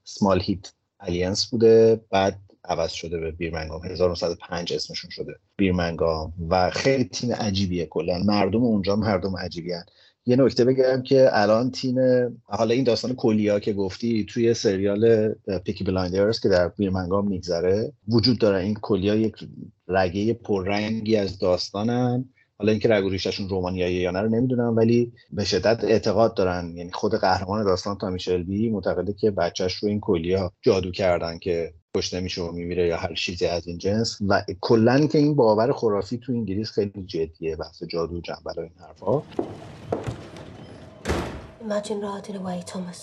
سمال 0.04 0.40
هیت 0.40 0.72
الینس 1.00 1.46
بوده 1.46 2.00
بعد 2.10 2.40
عوض 2.64 2.90
شده 2.90 3.18
به 3.18 3.30
بیرمنگام. 3.30 3.84
1905 3.84 4.72
اسمشون 4.72 5.10
شده 5.10 5.36
بیرمنگام. 5.56 6.32
و 6.50 6.70
خیلی 6.70 7.04
تیم 7.04 7.32
عجیبیه 7.32 7.86
کلا. 7.86 8.18
مردم 8.18 8.62
اونجا 8.62 8.96
مردم 8.96 9.36
عجیبی 9.36 9.72
هن. 9.72 9.84
یه 10.28 10.36
نکته 10.36 10.64
بگم 10.64 11.02
که 11.02 11.28
الان 11.32 11.70
تیم 11.70 11.96
حالا 12.44 12.74
این 12.74 12.84
داستان 12.84 13.14
کولیا 13.14 13.60
که 13.60 13.72
گفتی 13.72 14.24
توی 14.24 14.54
سریال 14.54 15.32
پیکی 15.64 15.84
بلایندرز 15.84 16.40
که 16.40 16.48
در 16.48 16.68
بیرمنگام 16.68 17.28
میگذره 17.28 17.92
وجود 18.08 18.38
داره. 18.38 18.58
این 18.58 18.74
کولیا 18.82 19.14
یک 19.14 19.34
رگه 19.88 20.34
پررنگی 20.34 21.16
از 21.16 21.38
داستانن. 21.38 22.24
حالا 22.58 22.70
اینکه 22.70 22.88
رگ 22.88 23.04
و 23.04 23.08
ریششون 23.08 23.48
رومانیاییه 23.48 23.96
یا 23.96 24.10
نه 24.10 24.20
رو 24.20 24.28
نمی‌دونم 24.28 24.76
ولی 24.76 25.12
به 25.30 25.44
شدت 25.44 25.84
اعتقاد 25.84 26.34
دارن. 26.34 26.76
یعنی 26.76 26.92
خود 26.92 27.14
قهرمان 27.14 27.64
داستان 27.64 27.98
تامی 27.98 28.20
شلبی 28.20 28.70
معتقده 28.70 29.12
که 29.12 29.30
بچهش 29.30 29.74
رو 29.74 29.88
این 29.88 30.00
کولیا 30.00 30.52
جادو 30.62 30.90
کردن 30.90 31.38
که 31.38 31.74
کشته 31.96 32.20
میشه 32.20 32.42
و 32.42 32.52
میمیره 32.52 32.86
یا 32.86 32.96
هر 32.96 33.14
چیزی 33.14 33.46
از 33.46 33.66
این 33.66 33.78
جنس 33.78 34.18
و 34.28 34.42
کلا 34.60 35.06
که 35.06 35.18
این 35.18 35.34
باور 35.34 35.72
خرافی 35.72 36.18
تو 36.18 36.32
انگلیس 36.32 36.70
خیلی 36.70 37.04
جدیه 37.06 37.56
بحث 37.56 37.82
جادو 37.82 38.20
جنبل 38.20 38.52
و 38.56 38.60
این 38.60 38.72
حرفا 38.80 39.22
Imagine 41.66 42.00
riding 42.00 42.36
away, 42.36 42.58
Thomas. 42.72 43.00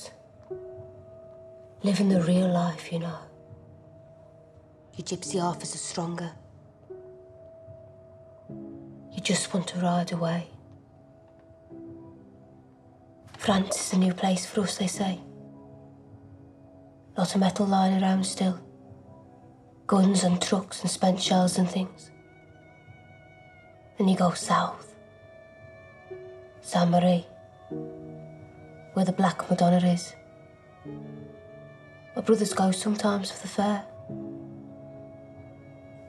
Living 1.87 2.09
the 2.15 2.21
real 2.31 2.49
life, 2.63 2.85
you 2.93 2.99
know. 3.05 3.19
Your 4.95 5.05
gypsy 5.09 5.37
officers 5.51 5.83
stronger. 5.91 6.31
You 9.13 9.21
just 9.31 9.45
want 9.53 9.65
to 9.71 9.77
ride 9.89 10.11
away. 10.17 10.41
France 13.45 13.75
is 13.81 13.89
a 13.97 13.99
new 14.05 14.13
place 14.21 14.43
for 14.45 14.61
us, 14.61 14.77
they 14.77 14.91
say. 15.01 15.13
Lot 17.17 17.35
of 17.35 17.41
metal 17.41 17.65
lying 17.65 18.01
around 18.01 18.23
still. 18.35 18.55
Guns 19.92 20.24
and 20.24 20.40
trucks 20.42 20.82
and 20.82 20.90
spent 20.90 21.20
shells 21.20 21.58
and 21.58 21.68
things. 21.70 22.10
Then 23.96 24.08
you 24.08 24.16
go 24.16 24.30
south. 24.32 24.94
Saint 26.60 26.90
Marie, 26.90 27.26
where 28.94 29.04
the 29.04 29.12
Black 29.12 29.48
Madonna 29.48 29.80
is. 29.94 30.14
My 32.14 32.22
brothers 32.22 32.52
go 32.52 32.70
sometimes 32.70 33.30
for 33.30 33.40
the 33.42 33.48
fair. 33.48 33.84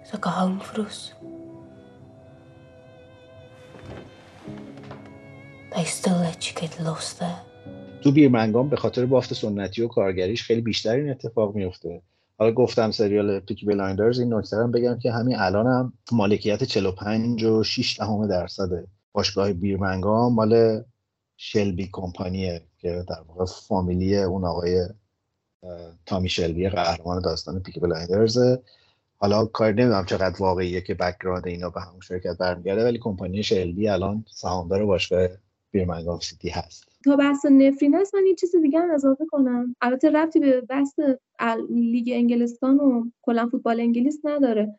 It's 0.01 0.13
like 0.13 0.25
a 0.25 0.29
home 0.29 0.60
for 0.60 0.82
us. 0.82 1.13
They 5.73 5.86
still 5.86 6.17
let 6.17 6.39
you 6.47 6.53
get 6.62 6.79
lost 6.82 7.19
there. 7.19 7.39
تو 8.03 8.12
بیرمنگام 8.12 8.69
به 8.69 8.75
خاطر 8.75 9.05
بافت 9.05 9.34
سنتی 9.34 9.82
و 9.82 9.88
کارگریش 9.88 10.43
خیلی 10.43 10.62
بیشتر 10.62 10.95
این 10.95 11.10
اتفاق 11.10 11.55
میفته 11.55 12.01
حالا 12.38 12.53
گفتم 12.53 12.90
سریال 12.90 13.40
پیکی 13.40 13.66
بلایندرز. 13.66 14.18
این 14.18 14.35
نکته 14.35 14.57
هم 14.57 14.70
بگم 14.73 14.99
که 14.99 15.12
همین 15.12 15.37
الان 15.38 15.66
هم 15.66 15.92
مالکیت 16.12 16.64
45 16.64 17.44
و 17.44 17.62
6 17.62 17.99
دهم 17.99 18.27
درصد 18.27 18.68
باشگاه 19.12 19.53
بیرمنگام 19.53 20.35
مال 20.35 20.83
شلبی 21.37 21.88
کمپانیه 21.92 22.62
که 22.79 23.05
در 23.09 23.20
واقع 23.29 23.44
فامیلی 23.44 24.16
اون 24.16 24.44
آقای 24.44 24.88
تامی 26.07 26.29
شلبی 26.29 26.68
قهرمان 26.68 27.23
داستان 27.23 27.61
پیکی 27.61 27.81
بلایندرز. 27.81 28.38
حالا 29.18 29.44
کار 29.44 29.73
نمی‌دونم 29.73 30.05
چقدر 30.05 30.37
واقعیه 30.38 30.81
که 30.81 30.94
background 30.94 31.46
اینا 31.47 31.70
به 31.70 31.81
همون 31.81 32.01
شرکت 32.01 32.38
برمیگرده 32.38 32.85
ولی 32.85 32.99
کمپانی 32.99 33.42
شلبی 33.42 33.88
الان 33.88 34.25
سهامدار 34.31 34.87
باشگاه 34.87 35.29
بیرمنگام 35.70 36.20
سیتی 36.20 36.49
هست. 36.49 36.93
تا 37.04 37.16
بحث 37.16 37.46
نفرین 37.46 37.94
هست 37.94 38.14
من 38.14 38.26
یه 38.26 38.34
چیز 38.34 38.56
دیگه 38.56 38.80
هم 38.80 38.90
اضافه 38.90 39.24
کنم. 39.26 39.76
البته 39.80 40.10
ربطی 40.10 40.40
به 40.40 40.60
بحث 40.60 41.00
لیگ 41.70 42.10
انگلستان 42.12 42.76
و 42.76 43.04
کلا 43.22 43.46
فوتبال 43.46 43.80
انگلیس 43.80 44.20
نداره. 44.24 44.78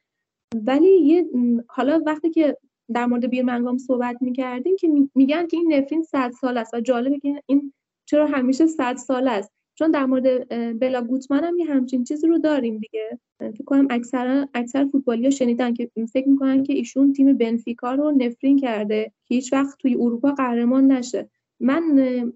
ولی 0.66 0.90
یه 0.90 1.26
حالا 1.68 2.04
وقتی 2.06 2.30
که 2.30 2.58
در 2.94 3.06
مورد 3.06 3.26
بیرمنگام 3.26 3.78
صحبت 3.78 4.18
می‌کردیم 4.22 4.76
که 4.76 4.90
میگن 5.16 5.48
که 5.48 5.58
این 5.58 5.74
نفرین 5.74 6.04
صد 6.04 6.32
سال 6.32 6.58
است 6.58 6.74
و 6.74 6.80
جالبه 6.80 7.20
که 7.20 7.42
این 7.46 7.74
چرا 8.06 8.26
همیشه 8.26 8.66
صد 8.66 8.96
سال 8.96 9.28
است. 9.28 9.52
چون 9.76 9.92
در 9.92 10.06
مورد 10.06 10.50
بلا 10.80 11.02
گوتمن 11.02 11.44
هم 11.44 11.58
یه 11.58 11.66
همچین 11.66 12.04
چیزی 12.04 12.28
رو 12.28 12.38
داریم 12.38 12.78
دیگه. 12.78 13.20
فکر 13.40 13.64
کنم 13.66 13.88
اکثر 13.90 14.48
اکثر 14.54 14.86
فوتبالی‌ها 14.86 15.30
شنیدن 15.30 15.74
که 15.74 15.92
فکر 16.14 16.30
می‌کنن 16.30 16.64
که 16.64 16.74
ایشون 16.74 17.14
تیم 17.14 17.38
بنفیکا 17.38 17.94
رو 17.94 18.12
نفرین 18.12 18.58
کرده. 18.58 19.12
که 19.26 19.36
هیچ 19.36 19.54
وقت 19.54 19.78
توی 19.80 19.96
اروپا 19.96 20.32
قهرمان 20.32 20.92
نشه. 20.92 21.30
من 21.60 21.84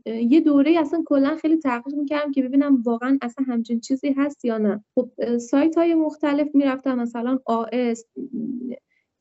یه 0.06 0.40
دوره 0.40 0.80
اصلا 0.80 1.04
کلا 1.06 1.36
خیلی 1.36 1.58
تحقیق 1.58 1.96
می‌کردم 1.96 2.32
که 2.32 2.44
ببینم 2.44 2.82
واقعا 2.86 3.18
اصلا 3.22 3.46
همچین 3.48 3.80
چیزی 3.80 4.14
هست 4.18 4.46
یا 4.46 4.58
نه. 4.58 4.84
خب 4.96 5.38
سایت 5.38 5.78
های 5.78 5.96
مختلف 5.96 6.48
می‌رفتم 6.54 7.00
مثلا 7.00 7.40
آس 7.46 8.06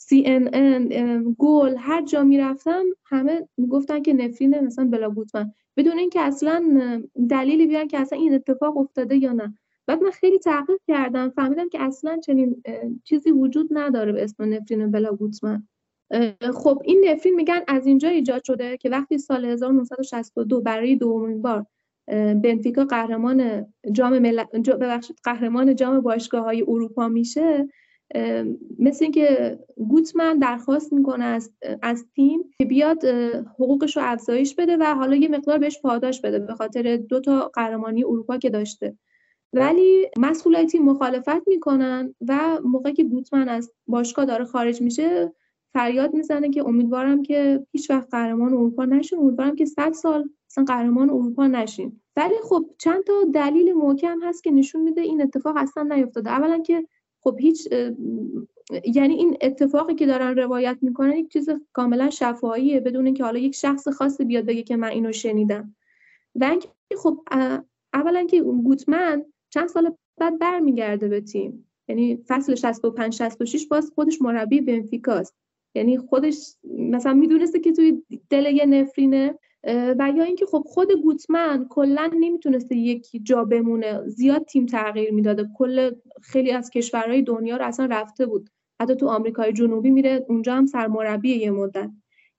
CNN 0.03 0.55
گل 1.39 1.75
هر 1.79 2.05
جا 2.05 2.25
می‌رفتم 2.25 2.85
همه 3.05 3.49
می‌گفتن 3.57 4.03
که 4.03 4.13
نفرین 4.13 4.61
مثلا 4.61 4.85
بلا 4.85 5.15
بدون 5.77 5.99
اینکه 5.99 6.21
اصلا 6.21 6.63
دلیلی 7.31 7.67
بیان 7.67 7.89
که 7.89 7.99
اصلا 7.99 8.19
این 8.19 8.35
اتفاق 8.35 8.77
افتاده 8.77 9.17
یا 9.17 9.33
نه. 9.33 9.55
بعد 9.87 10.03
من 10.03 10.11
خیلی 10.11 10.39
تحقیق 10.39 10.79
کردم 10.89 11.31
فهمیدم 11.31 11.69
که 11.69 11.83
اصلا 11.83 12.17
چنین 12.17 12.63
چیزی 13.05 13.31
وجود 13.31 13.69
نداره 13.71 14.13
به 14.13 14.25
اسم 14.25 14.55
نفرین 14.55 14.91
بلا 14.91 15.19
خب 16.55 16.83
این 16.85 17.05
نفرین 17.09 17.35
میگن 17.35 17.61
از 17.69 17.87
اینجا 17.87 18.09
ایجاد 18.09 18.45
شده 18.45 18.77
که 18.77 18.91
وقتی 18.91 19.19
سال 19.19 19.45
1962 19.45 20.61
برای 20.61 20.97
دومین 20.97 21.43
بار 21.43 21.67
بنفیکا 22.43 22.85
قهرمان 22.85 23.67
جام 23.93 24.19
مل... 24.19 24.45
ببخشید 24.81 25.17
قهرمان 25.25 25.77
جام 25.77 26.01
باشگاه 26.01 26.45
های 26.45 26.63
اروپا 26.63 27.09
میشه 27.09 27.69
مثل 28.79 29.05
اینکه 29.05 29.59
گوتمن 29.89 30.39
درخواست 30.39 30.93
می‌کنه 30.93 31.25
از, 31.25 31.53
از 31.83 32.07
تیم 32.15 32.51
که 32.59 32.65
بیاد 32.65 33.05
حقوقش 33.55 33.97
رو 33.97 34.03
افزایش 34.05 34.55
بده 34.55 34.77
و 34.77 34.83
حالا 34.83 35.17
یه 35.17 35.29
مقدار 35.29 35.59
بهش 35.59 35.81
پاداش 35.81 36.21
بده 36.21 36.39
به 36.39 36.55
خاطر 36.55 36.97
دو 36.97 37.21
تا 37.21 37.51
قهرمانی 37.55 38.05
اروپا 38.05 38.39
که 38.39 38.51
داشته. 38.51 38.99
ولی 39.53 40.09
مسئولای 40.19 40.67
تیم 40.67 40.83
مخالفت 40.83 41.49
می‌کنن 41.49 42.15
و 42.29 42.61
موقعی 42.65 42.93
که 42.93 43.05
گوتمن 43.05 43.49
از 43.49 43.73
باشگاه 43.87 44.25
داره 44.25 44.45
خارج 44.45 44.83
میشه 44.83 45.33
فریاد 45.73 46.15
می‌زنه 46.15 46.51
که 46.51 46.67
امیدوارم 46.67 47.23
که 47.23 47.67
هیچ 47.73 47.91
وقت 47.91 48.09
قهرمان 48.11 48.53
اروپا 48.53 48.85
نشه 48.85 49.19
امیدوارم 49.19 49.57
که 49.57 49.65
100 49.65 49.93
سال 49.93 50.31
اصلا 50.51 50.65
قهرمان 50.65 51.11
اروپا 51.11 51.47
نشین. 51.47 52.01
ولی 52.17 52.35
خب 52.43 52.71
چند 52.79 53.05
تا 53.05 53.13
دلیل 53.35 53.73
محکم 53.73 54.23
هست 54.23 54.45
که 54.45 54.51
نشون 54.51 54.83
میده 54.83 55.01
این 55.01 55.23
اتفاق 55.23 55.57
اصلا 55.57 55.83
نیفتاده. 55.83 56.31
اولا 56.31 56.59
که 56.59 56.87
خب 57.21 57.37
هیچ 57.39 57.69
یعنی 58.95 59.15
این 59.15 59.37
اتفاقی 59.41 59.95
که 59.95 60.07
دارن 60.07 60.37
روایت 60.37 60.79
می‌کنن 60.81 61.17
یک 61.17 61.33
چیز 61.33 61.49
کاملا 61.73 62.11
شفاهیه. 62.11 62.81
بدون 62.81 63.07
اینکه 63.07 63.25
حالا 63.25 63.39
یک 63.39 63.55
شخص 63.55 63.89
خاصی 63.89 64.25
بیاد 64.25 64.45
بگه 64.45 64.63
که 64.63 64.77
من 64.77 64.89
اینو 64.89 65.13
شنیدم. 65.13 65.75
و 66.35 66.45
اینکه 66.45 66.69
خب 66.99 67.21
اولا 67.93 68.25
که 68.25 68.43
گوتمن 68.43 69.25
چند 69.51 69.69
سال 69.69 69.97
بعد 70.17 70.39
برمیگرده 70.39 71.09
به 71.09 71.21
تیم. 71.21 71.65
یعنی 71.89 72.25
فصل 72.29 72.55
65 72.55 73.13
66 73.13 73.67
باز 73.67 73.93
خودش 73.95 74.23
مربی 74.23 74.61
بنفیکاست. 74.61 75.35
یعنی 75.75 75.99
خودش 75.99 76.55
مثلا 76.65 77.15
می‌دونسته 77.15 77.61
که 77.61 77.73
توی 77.73 78.03
دل 78.31 78.47
یه 78.47 78.67
نفرینه 78.67 79.39
و 79.99 80.13
یا 80.17 80.25
اینکه 80.25 80.47
خب 80.47 80.63
خود 80.67 80.93
گوتمن 80.93 81.67
کلا 81.71 82.11
نمی‌تونسته 82.21 82.77
یک 82.77 83.07
جا 83.23 83.45
بمونه. 83.45 84.03
زیاد 84.07 84.45
تیم 84.45 84.67
تغییر 84.67 85.13
می‌داده. 85.13 85.49
کل 85.57 85.91
خیلی 86.23 86.51
از 86.51 86.71
کشورهای 86.71 87.23
دنیا 87.23 87.57
رو 87.57 87.65
اصلا 87.65 87.87
رفته 87.87 88.27
بود. 88.27 88.51
حتی 88.81 88.97
تو 88.97 89.09
آمریکای 89.09 89.53
جنوبی 89.53 89.91
میره 89.91 90.27
اونجا 90.29 90.55
هم 90.55 90.67
سرمربی 90.67 91.37
یه 91.37 91.51
مدت. 91.51 91.91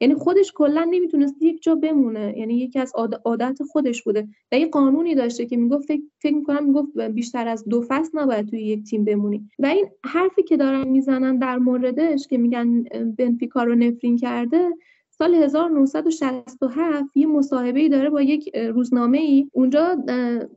یعنی 0.02 0.14
خودش 0.16 0.52
کلا 0.56 0.88
نمی‌تونست 0.92 1.36
یک 1.42 1.62
جا 1.62 1.76
بمونه. 1.76 2.34
یعنی 2.38 2.54
یکی 2.54 2.80
از 2.80 2.94
عادت 3.26 3.64
خودش 3.72 4.04
بوده. 4.04 4.28
و 4.52 4.60
یه 4.60 4.68
قانونی 4.68 5.16
داشته 5.16 5.46
که 5.46 5.58
می‌گفت 5.58 5.88
فکر, 5.88 6.02
فکر 6.20 6.36
می‌کنم 6.36 6.66
می‌گفت 6.66 7.00
بیشتر 7.00 7.48
از 7.48 7.66
دو 7.66 7.86
فصل 7.88 8.20
نباید 8.20 8.48
توی 8.48 8.62
یک 8.62 8.84
تیم 8.84 9.06
بمونی. 9.06 9.50
و 9.60 9.66
این 9.66 9.88
حرفی 10.06 10.44
که 10.44 10.58
دارن 10.58 10.88
می‌زنن 10.88 11.38
در 11.38 11.58
موردش 11.58 12.28
که 12.28 12.38
میگن 12.38 12.84
بنفیکا 13.18 13.64
رو 13.64 13.76
نفرین 13.76 14.18
کرده 14.18 14.70
سال 15.12 15.36
1967 15.36 17.18
یه 17.18 17.28
مصاحبه 17.28 17.90
داره 17.90 18.10
با 18.10 18.22
یک 18.22 18.56
روزنامه 18.58 19.18
ای 19.18 19.50
اونجا 19.54 19.98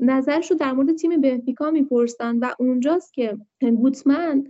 نظرش 0.01 0.51
رو 0.51 0.57
در 0.57 0.73
مورد 0.73 0.95
تیم 0.95 1.21
بنفیکا 1.21 1.71
می‌پرسن 1.71 2.39
و 2.39 2.51
اونجاست 2.59 3.15
که 3.15 3.39
گوتمن 3.61 4.45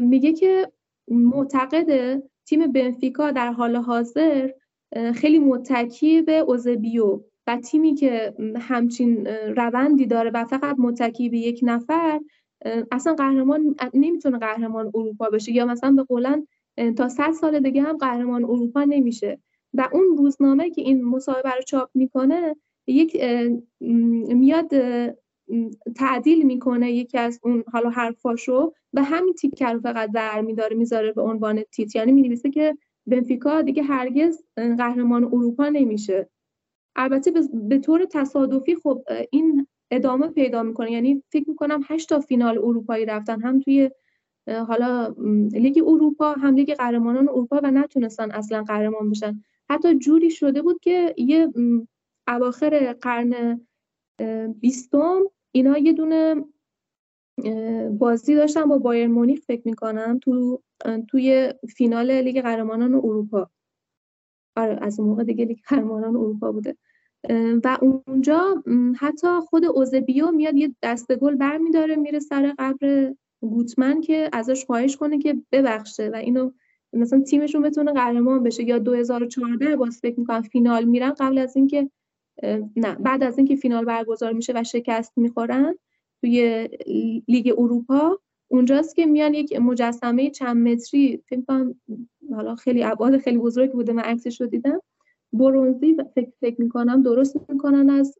میگه 0.00 0.32
که 0.32 0.72
معتقده 1.08 2.22
تیم 2.48 2.72
بنفیکا 2.72 3.30
در 3.30 3.52
حال 3.52 3.76
حاضر 3.76 4.50
خیلی 5.14 5.38
متکی 5.38 6.22
به 6.22 6.38
اوزبیو 6.38 7.20
و 7.46 7.56
تیمی 7.56 7.94
که 7.94 8.34
همچین 8.56 9.26
روندی 9.56 10.06
داره 10.06 10.30
و 10.34 10.44
فقط 10.44 10.76
متکی 10.78 11.28
به 11.28 11.38
یک 11.38 11.60
نفر 11.62 12.20
اصلا 12.92 13.14
قهرمان 13.14 13.76
نمی‌تونه 13.94 14.38
قهرمان 14.38 14.90
اروپا 14.94 15.30
بشه 15.30 15.52
یا 15.52 15.66
مثلا 15.66 15.92
به 15.92 16.02
قولن 16.02 16.46
تا 16.96 17.08
صد 17.08 17.30
سال 17.30 17.60
دیگه 17.60 17.82
هم 17.82 17.96
قهرمان 17.96 18.44
اروپا 18.44 18.84
نمیشه. 18.84 19.38
و 19.74 19.88
اون 19.92 20.16
روزنامه 20.16 20.70
که 20.70 20.82
این 20.82 21.04
مصاحبه 21.04 21.50
رو 21.50 21.62
چاپ 21.62 21.90
می‌کنه 21.94 22.56
یک 22.86 23.24
میاد 24.34 24.70
تعدیل 25.96 26.46
می‌کنه 26.46 26.92
یکی 26.92 27.18
از 27.18 27.40
اون 27.42 27.64
حالا 27.72 27.90
حرفاشو 27.90 28.72
و 28.92 29.04
همین 29.04 29.34
تیکه 29.34 29.66
رو 29.66 29.80
فقط 29.80 30.10
در 30.10 30.40
میداره 30.40 30.76
می‌ذاره 30.76 31.12
به 31.12 31.22
عنوان 31.22 31.62
تیت 31.62 31.96
یعنی 31.96 32.12
می‌نویسه 32.12 32.50
که 32.50 32.76
بنفیکا 33.06 33.62
دیگه 33.62 33.82
هرگز 33.82 34.42
قهرمان 34.56 35.24
اروپا 35.24 35.68
نمیشه. 35.68 36.28
البته 36.96 37.32
به 37.52 37.78
طور 37.78 38.04
تصادفی 38.04 38.74
خب 38.74 39.02
این 39.30 39.66
ادامه 39.90 40.28
پیدا 40.28 40.62
می‌کنه. 40.62 40.92
یعنی 40.92 41.22
فکر 41.32 41.48
می‌کنم 41.48 41.80
هشت 41.88 42.08
تا 42.08 42.20
فینال 42.20 42.58
اروپایی 42.58 43.04
رفتن 43.04 43.40
هم 43.40 43.60
توی 43.60 43.90
حالا 44.68 45.14
لیگ 45.52 45.82
اروپا 45.86 46.32
هم 46.32 46.54
لیگ 46.54 46.74
قهرمانان 46.74 47.28
اروپا 47.28 47.60
و 47.62 47.70
نتونستن 47.70 48.30
اصلا 48.30 48.62
قهرمان 48.62 49.10
بشن. 49.10 49.42
حتی 49.70 49.94
جوری 49.94 50.30
شده 50.30 50.62
بود 50.62 50.80
که 50.80 51.14
یه 51.18 51.48
اواخر 52.28 52.92
قرن 52.92 53.60
بیستم 54.60 55.20
اینا 55.58 55.78
یه 55.78 55.92
دونه 55.92 56.44
بازی 57.90 58.34
داشتن 58.34 58.64
با 58.64 58.78
بایر 58.78 59.06
مونیخ 59.06 59.40
فکر 59.40 59.62
می‌کنم 59.64 60.18
تو 60.22 60.62
توی 61.08 61.54
فینال 61.76 62.10
لیگ 62.10 62.42
قهرمانان 62.42 62.94
اروپا. 62.94 63.50
آره 64.56 64.78
از 64.82 65.00
اون 65.00 65.08
موقع 65.08 65.24
دیگه 65.24 65.44
لیگ 65.44 65.58
قهرمانان 65.68 66.16
اروپا 66.16 66.52
بوده. 66.52 66.76
و 67.64 67.78
اونجا 67.80 68.62
حتی 68.98 69.26
خود 69.48 69.64
اوزبیو 69.64 70.30
میاد 70.30 70.56
یه 70.56 70.74
دسته 70.82 71.16
گل 71.16 71.34
برمیداره 71.34 71.96
میره 71.96 72.18
سر 72.18 72.54
قبر 72.58 73.14
گوتمن 73.40 74.00
که 74.00 74.30
ازش 74.32 74.64
خواهش 74.64 74.96
کنه 74.96 75.18
که 75.18 75.36
ببخشه 75.52 76.10
و 76.12 76.16
اینو 76.16 76.50
مثلا 76.92 77.20
تیمشون 77.20 77.62
بتونه 77.62 77.92
قهرمان 77.92 78.42
بشه. 78.42 78.64
یا 78.64 78.78
2014 78.78 79.76
باز 79.76 79.98
فکر 80.02 80.20
می‌کنم 80.20 80.42
فینال 80.42 80.84
میرن 80.84 81.10
قبل 81.10 81.38
از 81.38 81.56
اینکه 81.56 81.90
نه 82.76 82.94
بعد 83.00 83.22
از 83.22 83.38
اینکه 83.38 83.56
فینال 83.56 83.84
برگزار 83.84 84.32
میشه 84.32 84.52
و 84.56 84.64
شکست 84.64 85.12
می‌خورن 85.18 85.74
توی 86.20 86.68
لیگ 87.28 87.54
اروپا 87.58 88.18
اونجاست 88.48 88.96
که 88.96 89.06
میان 89.06 89.34
یک 89.34 89.60
مجسمه 89.60 90.30
چند 90.30 90.68
متری 90.68 91.22
فکر 91.28 91.42
کنم 91.48 91.80
حالا 92.34 92.54
خیلی 92.54 92.84
ابعاد 92.84 93.18
خیلی 93.18 93.38
بزرگ 93.38 93.72
بوده 93.72 93.92
من 93.92 94.02
عکسش 94.02 94.40
رو 94.40 94.46
دیدم 94.46 94.80
برونزی 95.32 95.96
فکر 96.14 96.30
فکر 96.40 96.60
می‌کنم 96.60 97.02
درست 97.02 97.36
می‌کنن 97.50 97.90
از 97.90 98.18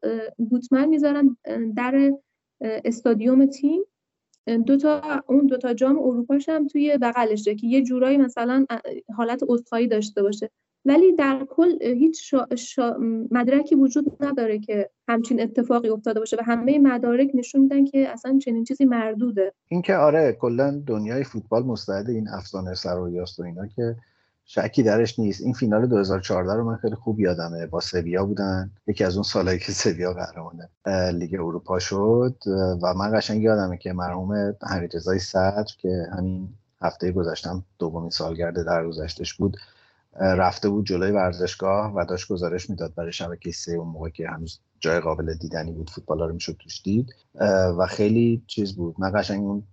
گوتمن 0.49 0.89
می‌ذارن 0.89 1.37
در 1.75 2.13
استادیوم 2.61 3.45
تیم. 3.45 3.81
دو 4.65 4.77
تا 4.77 5.23
اون 5.27 5.45
دو 5.47 5.57
تا 5.57 5.73
جام 5.73 5.99
اروپاش 5.99 6.49
هم 6.49 6.67
توی 6.67 6.97
بغلشه 6.97 7.55
که 7.55 7.67
یه 7.67 7.81
جورایی 7.81 8.17
مثلا 8.17 8.65
حالت 9.15 9.43
عذرخواهی 9.47 9.87
داشته 9.87 10.23
باشه. 10.23 10.49
ولی 10.85 11.15
در 11.15 11.45
کل 11.49 11.83
هیچ 11.83 12.35
شا... 12.55 12.97
مدرکی 13.31 13.75
وجود 13.75 14.23
نداره 14.23 14.59
که 14.59 14.89
همچین 15.07 15.41
اتفاقی 15.41 15.89
افتاده 15.89 16.19
باشه 16.19 16.37
و 16.37 16.43
همه 16.43 16.79
مدارک 16.79 17.29
نشون 17.33 17.61
میدن 17.61 17.85
که 17.85 18.09
اصلا 18.09 18.39
چنین 18.39 18.63
چیزی 18.63 18.85
مردوده. 18.85 19.53
اینکه 19.67 19.95
آره 19.95 20.37
کلا 20.41 20.83
دنیای 20.87 21.23
فوتبال 21.23 21.63
مستعد 21.63 22.09
این 22.09 22.27
افسانه 22.29 22.73
سرایاست 22.73 23.39
و 23.39 23.43
اینا 23.43 23.67
که 23.67 23.95
شکی 24.45 24.83
درش 24.83 25.19
نیست. 25.19 25.41
این 25.41 25.53
فینال 25.53 25.87
2014 25.87 26.53
رو 26.53 26.63
من 26.63 26.75
خیلی 26.75 26.95
خوب 26.95 27.19
یادمه. 27.19 27.65
با 27.65 27.79
سویا 27.79 28.25
بودن. 28.25 28.71
یکی 28.87 29.03
از 29.03 29.15
اون 29.15 29.23
سالهایی 29.23 29.59
که 29.59 29.71
سویا 29.71 30.13
قهرمان 30.13 30.59
لیگ 31.13 31.33
اروپا 31.33 31.79
شد. 31.79 32.35
و 32.81 32.93
من 32.93 33.17
قشنگ 33.17 33.41
یادمه 33.41 33.77
که 33.77 33.93
مرحوم 33.93 34.55
حمیدرضا 34.69 35.17
صدر 35.17 35.73
که 35.77 36.07
همین 36.17 36.49
هفته 36.81 37.11
گذشتم 37.11 37.63
دومین 37.79 38.09
سالگرد 38.09 38.65
در 38.65 38.87
گذشتش 38.87 39.33
بود 39.33 39.57
رفته 40.15 40.69
بود 40.69 40.85
جلوی 40.85 41.11
ورزشگاه 41.11 41.93
و 41.93 42.05
داشت 42.05 42.27
گزارش 42.27 42.69
می‌داد 42.69 42.95
برای 42.95 43.11
شبکه 43.11 43.51
سه 43.51 43.71
اون 43.71 43.87
موقع 43.87 44.09
که 44.09 44.29
هنوز 44.29 44.59
جای 44.79 44.99
قابل 44.99 45.33
دیدنی 45.33 45.71
بود 45.71 45.89
فوتبال 45.89 46.19
رو 46.19 46.33
می‌شد 46.33 46.57
توش 46.59 46.81
دید. 46.83 47.15
و 47.77 47.85
خیلی 47.89 48.43
چیز 48.47 48.75
بود. 48.75 48.95
من 48.99 49.11
قشنگ 49.15 49.43
اون 49.43 49.63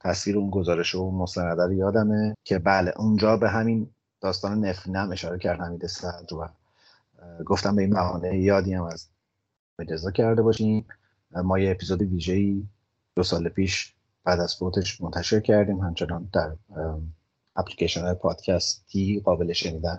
تصویر 0.00 0.38
اون 0.38 0.50
گزارش 0.50 0.94
و 0.94 0.98
اون 0.98 1.14
مستنده 1.14 1.62
رو 1.62 1.72
یادمه 1.72 2.34
که 2.44 2.58
بله 2.58 2.92
اونجا 2.96 3.36
به 3.36 3.48
همین 3.50 3.90
داستان 4.20 4.64
نفرینم 4.64 5.12
اشاره 5.12 5.38
کرد 5.38 5.60
حمید 5.60 5.86
صدر 5.86 6.34
و 6.34 6.48
گفتم 7.44 7.76
به 7.76 7.82
این 7.82 7.90
بهانه 7.90 8.38
یادی 8.38 8.74
هم 8.74 8.84
از 8.84 9.08
مجزا 9.78 10.10
کرده 10.10 10.42
باشیم. 10.42 10.86
ما 11.30 11.58
یه 11.58 11.70
اپیزود 11.70 12.02
ویژه‌ای 12.02 12.62
دو 13.16 13.22
سال 13.22 13.48
پیش 13.48 13.94
بعد 14.24 14.40
از 14.40 14.56
فوتش 14.56 15.00
منتشر 15.00 15.40
کردیم 15.40 15.78
همچنان 15.78 16.28
در 16.32 16.52
اپلیکیشن 17.56 18.00
های 18.00 18.14
پادکستی 18.14 19.20
قابل 19.24 19.52
شنیدن 19.52 19.98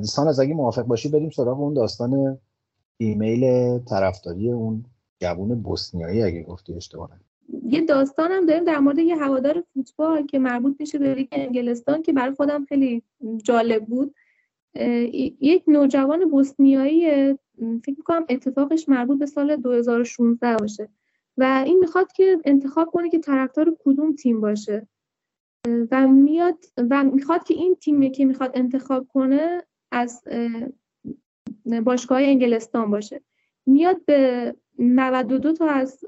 دوستان 0.00 0.28
از 0.28 0.40
اگه 0.40 0.54
موافق 0.54 0.82
باشی 0.82 1.08
بریم 1.08 1.30
سراغ 1.30 1.60
اون 1.60 1.74
داستان 1.74 2.38
ایمیل 2.96 3.78
طرفداری 3.78 4.50
اون 4.50 4.84
جوون 5.20 5.62
بوسنیایی 5.62 6.22
اگه 6.22 6.42
گفتی 6.42 6.74
اشتباه 6.74 7.10
یه 7.62 7.80
داستان 7.80 8.30
هم 8.30 8.46
داریم 8.46 8.64
در 8.64 8.78
مورد 8.78 8.98
یه 8.98 9.16
هوادار 9.16 9.64
فوتبال 9.74 10.26
که 10.26 10.38
مربوط 10.38 10.76
میشه 10.80 10.98
به 10.98 11.14
لیگ 11.14 11.28
انگلستان 11.32 12.02
که 12.02 12.12
برای 12.12 12.34
خودم 12.34 12.64
خیلی 12.64 13.02
جالب 13.44 13.86
بود. 13.86 14.14
یک 15.40 15.64
نوجوان 15.66 16.30
بوسنیایی 16.30 17.34
فکر 17.58 17.94
می‌کنم 17.96 18.26
اتفاقش 18.28 18.88
مربوط 18.88 19.18
به 19.18 19.26
سال 19.26 19.56
2016 19.56 20.56
باشه 20.56 20.88
و 21.36 21.62
این 21.66 21.78
می‌خواد 21.78 22.12
که 22.12 22.38
انتخاب 22.44 22.90
کنه 22.90 23.10
که 23.10 23.18
طرفدار 23.18 23.76
کدوم 23.84 24.14
تیم 24.14 24.40
باشه. 24.40 24.88
و 25.90 26.08
میاد 26.08 26.64
و 26.90 27.04
می‌خواد 27.04 27.44
که 27.44 27.54
این 27.54 27.74
تیمی 27.74 28.10
که 28.10 28.24
می‌خواد 28.24 28.50
انتخاب 28.54 29.08
کنه 29.08 29.62
از 29.92 30.22
باشگاه 31.84 32.22
انگلستان 32.22 32.90
باشه. 32.90 33.22
میاد 33.66 34.04
به 34.04 34.54
92 34.78 35.52
تا 35.52 35.66
از 35.66 36.04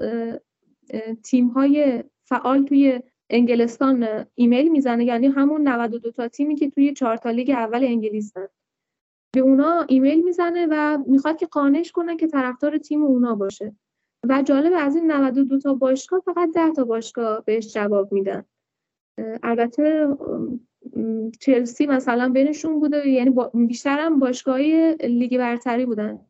تیم 1.22 1.48
های 1.48 2.04
فعال 2.24 2.64
توی 2.64 3.02
انگلستان 3.32 4.26
ایمیل 4.34 4.68
می‌زنه. 4.68 5.04
یعنی 5.04 5.26
همون 5.26 5.68
92 5.68 6.10
تا 6.10 6.28
تیمی 6.28 6.54
که 6.54 6.70
توی 6.70 6.92
چهار 6.92 7.16
تا 7.16 7.30
لیگ 7.30 7.50
اول 7.50 7.84
انگلیسن 7.84 8.46
به 9.34 9.40
اونا 9.40 9.84
ایمیل 9.88 10.24
می‌زنه 10.24 10.66
و 10.70 10.98
می‌خواد 11.06 11.36
که 11.36 11.46
قانعش 11.46 11.92
کنه 11.92 12.16
که 12.16 12.26
طرفدار 12.26 12.78
تیم 12.78 13.02
اونا 13.02 13.34
باشه. 13.34 13.76
و 14.28 14.42
جالب 14.42 14.72
از 14.76 14.96
این 14.96 15.12
92 15.12 15.58
تا 15.58 15.74
باشگاه 15.74 16.20
فقط 16.20 16.50
10 16.54 16.72
تا 16.72 16.84
باشگاه 16.84 17.44
بهش 17.44 17.74
جواب 17.74 18.12
میدن. 18.12 18.44
البته 19.42 20.08
چلسی 21.40 21.86
مثلا 21.86 22.28
بینشون 22.28 22.80
بوده. 22.80 23.08
یعنی 23.08 23.34
بیشتر 23.54 23.98
هم 23.98 24.18
باشگاه 24.18 24.58
لیگ 25.04 25.38
برتری 25.38 25.86
بودن. 25.86 26.20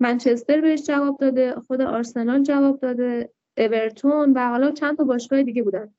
منچستر 0.00 0.60
بهش 0.60 0.82
جواب 0.82 1.18
داده 1.20 1.54
خود 1.54 1.80
آرسنال 1.80 2.42
جواب 2.42 2.80
داده. 2.80 3.32
اورتون 3.60 4.32
و 4.32 4.48
حالا 4.48 4.70
چند 4.70 4.96
تا 4.96 5.04
باشگاه 5.04 5.42
دیگه 5.42 5.62
بودن. 5.62 5.94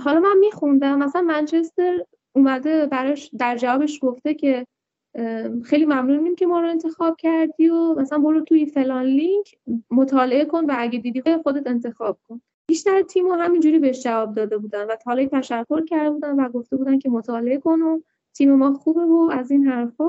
حالا 0.00 0.20
من 0.20 0.36
میخوندم. 0.40 0.98
مثلا 0.98 1.22
منچستر 1.22 2.04
اومده 2.32 2.86
براش 2.86 3.30
در 3.38 3.56
جوابش 3.56 3.98
گفته 4.02 4.34
که 4.34 4.66
خیلی 5.64 5.84
ممنونیم 5.84 6.34
که 6.34 6.46
ما 6.46 6.60
رو 6.60 6.68
انتخاب 6.68 7.16
کردی 7.16 7.68
و 7.68 7.94
مثلا 7.94 8.18
برو 8.18 8.40
توی 8.40 8.66
فلان 8.66 9.04
لینک 9.04 9.58
مطالعه 9.90 10.44
کن 10.44 10.64
و 10.64 10.74
اگه 10.78 10.98
دیدی 10.98 11.22
خودت 11.42 11.66
انتخاب 11.66 12.18
کن. 12.28 12.40
بیشتر 12.68 13.02
تیم 13.02 13.26
همینجوری 13.26 13.78
بهش 13.78 14.02
جواب 14.02 14.34
داده 14.34 14.58
بودن 14.58 14.84
و 14.84 14.96
حالا 15.06 15.26
تشکر 15.26 15.84
کرده 15.84 16.10
بودن 16.10 16.40
و 16.40 16.48
گفته 16.48 16.76
بودن 16.76 16.98
که 16.98 17.10
مطالعه 17.10 17.58
کن 17.58 17.82
و 17.82 18.00
تیم 18.34 18.54
ما 18.54 18.74
خوبه 18.74 19.00
و 19.00 19.30
از 19.32 19.50
این 19.50 19.66
حرفا. 19.66 20.08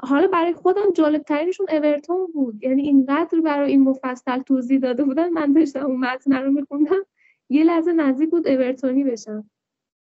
حالا 0.00 0.26
برای 0.26 0.52
خودم 0.52 0.92
جالب 0.94 1.22
ترینشون 1.22 1.66
اورتون 1.70 2.26
بود. 2.34 2.62
یعنی 2.62 2.82
اینقدر 2.82 3.40
برای 3.40 3.70
این 3.70 3.82
مفصل 3.82 4.42
توضیح 4.42 4.78
داده 4.78 5.04
بودن 5.04 5.28
من 5.28 5.52
داشتم 5.52 5.86
اون 5.86 6.00
متن 6.00 6.32
رو 6.32 6.50
میخوندم. 6.50 7.06
یه 7.48 7.64
لحظه 7.64 7.92
نزدیک 7.92 8.30
بود 8.30 8.48
اورتونی 8.48 9.04
بشم. 9.04 9.50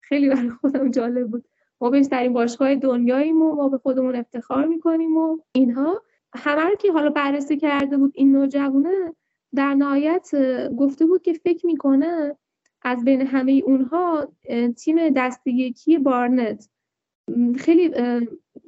خیلی 0.02 0.30
برای 0.30 0.50
خودم 0.50 0.92
جالب 0.92 1.28
بود. 1.28 1.46
ما 1.82 1.90
بهترین 1.90 2.34
باشگاه 2.34 2.76
دنیاییم 2.76 3.42
و 3.42 3.56
ما 3.56 3.70
به 3.70 3.78
خودمون 3.78 4.16
افتخار 4.16 4.66
می‌کنیم 4.66 5.18
و 5.18 5.38
اینها. 5.52 6.02
همه 6.36 6.62
رو 6.62 6.76
که 6.76 6.92
حالا 6.92 7.10
بررسی 7.10 7.58
کرده 7.58 7.98
بود 7.98 8.12
این 8.16 8.32
نوجوانه 8.32 9.14
در 9.56 9.74
نهایت 9.74 10.30
گفته 10.78 11.06
بود 11.06 11.22
که 11.22 11.34
فکر 11.34 11.66
می‌کنه 11.66 12.36
از 12.82 13.04
بین 13.04 13.22
همه 13.22 13.62
اونها 13.66 14.28
تیم 14.78 15.10
دست 15.10 15.48
یکی 15.48 15.98
بارنت. 15.98 16.70
خیلی 17.58 17.92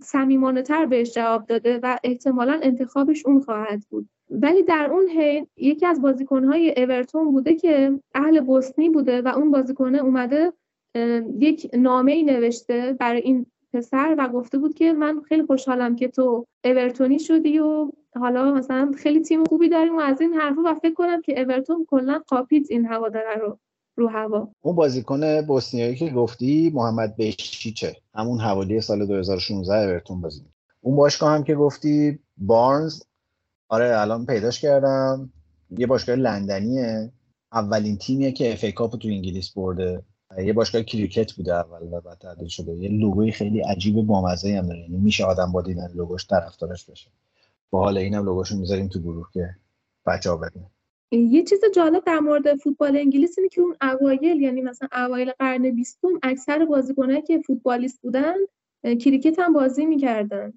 سمیمانه 0.01 0.61
تر 0.61 0.85
بهش 0.85 1.13
جواب 1.13 1.45
داده 1.45 1.79
و 1.83 1.97
احتمالا 2.03 2.59
انتخابش 2.63 3.25
اون 3.25 3.41
خواهد 3.41 3.83
بود. 3.89 4.09
ولی 4.29 4.63
در 4.63 4.89
اون 4.91 5.07
حین 5.07 5.47
یکی 5.57 5.85
از 5.85 6.01
بازیکنهای 6.01 6.73
اورتون 6.77 7.31
بوده 7.31 7.55
که 7.55 7.99
اهل 8.15 8.41
بوسنی 8.41 8.89
بوده 8.89 9.21
و 9.21 9.27
اون 9.27 9.51
بازیکنه 9.51 9.97
اومده 9.97 10.53
یک 11.39 11.69
نامه 11.73 12.11
ای 12.11 12.23
نوشته 12.23 12.95
برای 12.99 13.21
این 13.21 13.45
پسر 13.73 14.15
و 14.17 14.29
گفته 14.29 14.57
بود 14.57 14.73
که 14.73 14.93
من 14.93 15.21
خیلی 15.21 15.43
خوشحالم 15.43 15.95
که 15.95 16.07
تو 16.07 16.45
اورتونی 16.65 17.19
شدی 17.19 17.59
و 17.59 17.91
حالا 18.15 18.53
مثلا 18.53 18.91
خیلی 18.97 19.21
تیم 19.21 19.43
خوبی 19.43 19.69
داریم 19.69 19.97
و 19.97 19.99
از 19.99 20.21
این 20.21 20.33
حرفا 20.33 20.61
و 20.61 20.73
فکر 20.75 20.93
کنم 20.93 21.21
که 21.21 21.41
اورتون 21.41 21.85
کلا 21.89 22.21
قاپید 22.27 22.67
این 22.69 22.85
هواداره 22.85 23.35
رو. 23.35 23.59
رو 24.01 24.07
هوا. 24.07 24.47
اون 24.61 24.75
بازیکن 24.75 25.41
بوسنیایی 25.41 25.95
که 25.95 26.09
گفتی 26.09 26.71
محمد 26.73 27.15
بشیچه 27.15 27.95
همون 28.13 28.39
حوالی 28.39 28.81
سال 28.81 29.05
2016 29.05 29.75
اورتون 29.75 30.21
بازی 30.21 30.45
اون 30.81 30.95
باشگاه 30.95 31.31
هم 31.33 31.43
که 31.43 31.55
گفتی 31.55 32.19
بارنز. 32.37 33.01
آره 33.69 33.99
الان 33.99 34.25
پیداش 34.25 34.61
کردم. 34.61 35.33
یه 35.77 35.87
باشگاه 35.87 36.15
لندنیه. 36.15 37.11
اولین 37.51 37.97
تیمیه 37.97 38.31
که 38.31 38.53
FA 38.53 38.65
Cup 38.65 38.95
تو 38.95 39.07
انگلیس 39.07 39.49
برده. 39.49 40.03
یه 40.37 40.53
باشگاه 40.53 40.83
کریکت 40.83 41.33
بوده 41.33 41.53
اول 41.53 41.93
و 41.93 42.01
بعد 42.01 42.17
تبدیل 42.17 42.47
شده. 42.47 42.71
یه 42.71 42.89
لوگوی 42.89 43.31
خیلی 43.31 43.61
عجیب 43.61 44.01
بامزه 44.01 44.57
هم 44.57 44.67
داره. 44.67 44.79
یعنی 44.79 44.97
میشه 44.97 45.25
آدم 45.25 45.51
با 45.51 45.61
دیدن 45.61 45.91
لوگوش 45.95 46.27
طرفدارش 46.27 46.85
بشه. 46.85 47.09
با 47.69 47.79
حال 47.79 47.97
اینم 47.97 48.25
لوگوشو 48.25 48.57
می‌ذاریم 48.57 48.87
تو 48.87 48.99
گروه 48.99 49.27
که 49.33 49.49
بچه‌ها 50.05 50.37
ببینن 50.37 50.69
یه 51.11 51.43
چیز 51.43 51.59
جالب 51.75 52.03
در 52.03 52.19
مورد 52.19 52.55
فوتبال 52.55 52.97
انگلیس 52.97 53.37
اینه 53.37 53.49
که 53.49 53.61
اون 53.61 53.75
اوایل 53.81 54.41
یعنی 54.41 54.61
مثلا 54.61 54.87
اوایل 54.93 55.31
قرن 55.39 55.69
بیستم 55.69 56.07
اکثر 56.23 56.65
بازیکنایی 56.65 57.21
که 57.21 57.39
فوتبالیست 57.39 58.01
بودن 58.01 58.35
کریکت 58.83 59.39
هم 59.39 59.53
بازی 59.53 59.85
می‌کردن. 59.85 60.53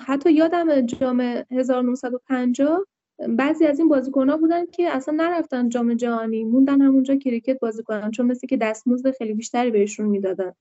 حتی 0.00 0.32
یادم 0.32 0.80
جام 0.80 1.20
1950 1.50 2.84
بعضی 3.28 3.66
از 3.66 3.78
این 3.78 3.88
بازیکن‌ها 3.88 4.36
بودن 4.36 4.66
که 4.66 4.88
اصلا 4.90 5.14
نرفتن 5.14 5.68
جام 5.68 5.94
جهانی 5.94 6.44
موندن 6.44 6.80
همونجا 6.80 7.16
کریکت 7.16 7.58
بازی 7.58 7.82
کنن 7.82 8.10
چون 8.10 8.26
مثل 8.26 8.46
که 8.46 8.56
دستمزد 8.56 9.10
خیلی 9.10 9.34
بیشتری 9.34 9.70
بهشون 9.70 10.06
می‌دادن. 10.06 10.52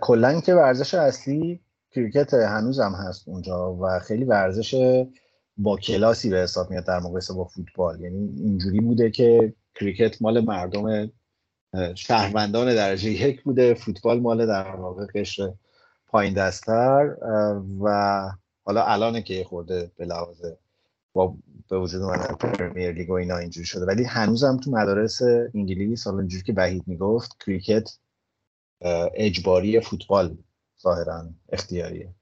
کلا 0.00 0.40
که 0.40 0.54
ورزش 0.54 0.94
اصلی 0.94 1.60
کریکت 1.90 2.34
هنوزم 2.34 2.92
هست 2.92 3.28
اونجا 3.28 3.74
و 3.74 3.98
خیلی 3.98 4.24
ورزش 4.24 5.04
با 5.62 5.76
کلاسی 5.76 6.30
به 6.30 6.36
حساب 6.36 6.70
میاد 6.70 6.86
در 6.86 7.00
مقایسه 7.00 7.34
با 7.34 7.44
فوتبال. 7.44 8.00
یعنی 8.00 8.18
اینجوری 8.36 8.80
بوده 8.80 9.10
که 9.10 9.54
کریکت 9.74 10.22
مال 10.22 10.40
مردم 10.44 11.12
شهروندان 11.94 12.74
درجه 12.74 13.10
یک 13.10 13.42
بوده 13.42 13.74
فوتبال 13.74 14.20
مال 14.20 14.46
در 14.46 14.76
واقع 14.76 15.06
قشر 15.14 15.52
پایین 16.06 16.34
دستر 16.34 17.16
و 17.80 18.22
حالا 18.64 18.84
الانه 18.84 19.22
که 19.22 19.44
خورده 19.44 19.90
به 19.96 20.04
لحاظ 20.04 20.44
با 21.12 21.36
به 21.68 21.78
وجود 21.78 22.02
اومدن 22.02 22.34
پرمیر 22.34 22.92
لیگ 22.92 23.10
و 23.10 23.12
اینا 23.12 23.36
اینجوری 23.36 23.66
شده. 23.66 23.86
ولی 23.86 24.04
هنوزم 24.04 24.56
تو 24.56 24.70
مدارس 24.70 25.22
انگلیس 25.54 26.06
حالا 26.06 26.18
اینجوری 26.18 26.42
که 26.42 26.52
وحید 26.56 26.82
می‌گفت 26.86 27.36
کریکت 27.44 27.90
اجباری 29.14 29.80
فوتبال 29.80 30.38
ظاهرا 30.82 31.28
اختیاریه. 31.48 32.14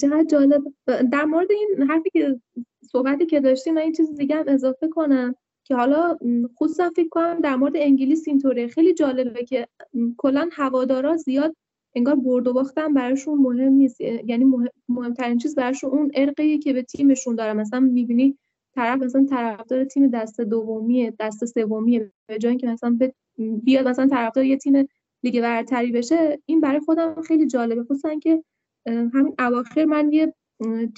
چقدر 0.00 0.24
جالب. 0.24 0.62
در 0.86 1.24
مورد 1.24 1.48
این 1.52 1.90
حرفی 1.90 2.10
که 2.10 2.40
صحبتی 2.82 3.26
که 3.26 3.40
داشتیم 3.40 3.74
من 3.74 3.82
این 3.82 3.92
چیز 3.92 4.14
دیگه 4.14 4.36
هم 4.36 4.44
اضافه 4.48 4.88
کنم 4.88 5.34
که 5.64 5.74
حالا 5.74 6.18
خصوصا 6.58 6.90
فکر 6.96 7.08
کنم 7.08 7.40
در 7.40 7.56
مورد 7.56 7.72
انگلیس 7.76 8.28
اینطوره 8.28 8.68
خیلی 8.68 8.94
جالبه 8.94 9.44
که 9.44 9.68
کلا 10.16 10.48
هوادارا 10.52 11.16
زیاد 11.16 11.56
انگار 11.94 12.14
برد 12.14 12.46
و 12.46 12.52
باختن 12.52 12.94
براشون 12.94 13.38
مهم 13.38 13.72
نیست. 13.72 14.00
یعنی 14.00 14.46
مهمترین 14.88 15.38
چیز 15.38 15.54
براشون 15.54 15.90
اون 15.90 16.10
ارقی 16.14 16.58
که 16.58 16.72
به 16.72 16.82
تیمشون 16.82 17.34
داره 17.34 17.52
مثلا 17.52 17.80
می‌بینی 17.80 18.38
طرف 18.74 19.02
مثلا 19.02 19.26
طرفدار 19.30 19.84
تیم 19.84 20.08
دست 20.08 20.40
دومیه 20.40 21.14
دست 21.20 21.44
سومیه. 21.44 22.12
به 22.26 22.38
جای 22.38 22.50
اینکه 22.50 22.66
مثلا 22.66 22.98
بیاد 23.38 23.88
مثلا 23.88 24.06
طرفدار 24.06 24.44
یه 24.44 24.56
تیم 24.56 24.88
لیگ 25.22 25.40
برتری 25.40 25.92
بشه 25.92 26.38
این 26.46 26.60
برای 26.60 26.80
خودم 26.80 27.22
خیلی 27.22 27.46
جالبه. 27.46 27.82
خصوصا 27.84 28.14
که 28.14 28.44
همین 28.86 29.34
اواخر 29.38 29.84
من 29.84 30.12
یه 30.12 30.34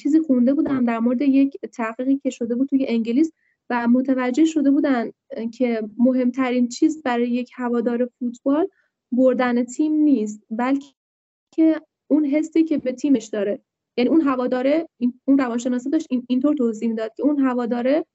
چیزی 0.02 0.20
خونده 0.20 0.54
بودم 0.54 0.84
در 0.84 0.98
مورد 0.98 1.22
یک 1.22 1.56
تحقیقی 1.72 2.18
که 2.18 2.30
شده 2.30 2.54
بود 2.54 2.68
توی 2.68 2.86
انگلیس 2.88 3.32
و 3.70 3.88
متوجه 3.88 4.44
شده 4.44 4.70
بودن 4.70 5.10
که 5.52 5.88
مهمترین 5.98 6.68
چیز 6.68 7.02
برای 7.02 7.30
یک 7.30 7.50
هوادار 7.54 8.10
فوتبال 8.18 8.68
بردن 9.12 9.64
تیم 9.64 9.92
نیست 9.92 10.42
بلکه 10.50 11.80
اون 12.10 12.24
حسی 12.24 12.64
که 12.64 12.78
به 12.78 12.92
تیمش 12.92 13.26
داره. 13.26 13.62
یعنی 13.96 14.10
اون 14.10 14.20
هواداره 14.20 14.88
اون 15.24 15.38
روانشناسه 15.38 15.90
داشت 15.90 16.06
این 16.10 16.26
اینطور 16.28 16.56
توضیح 16.56 16.88
می‌داد 16.88 17.14
که 17.14 17.22
اون 17.22 17.38
هواداره 17.38 18.06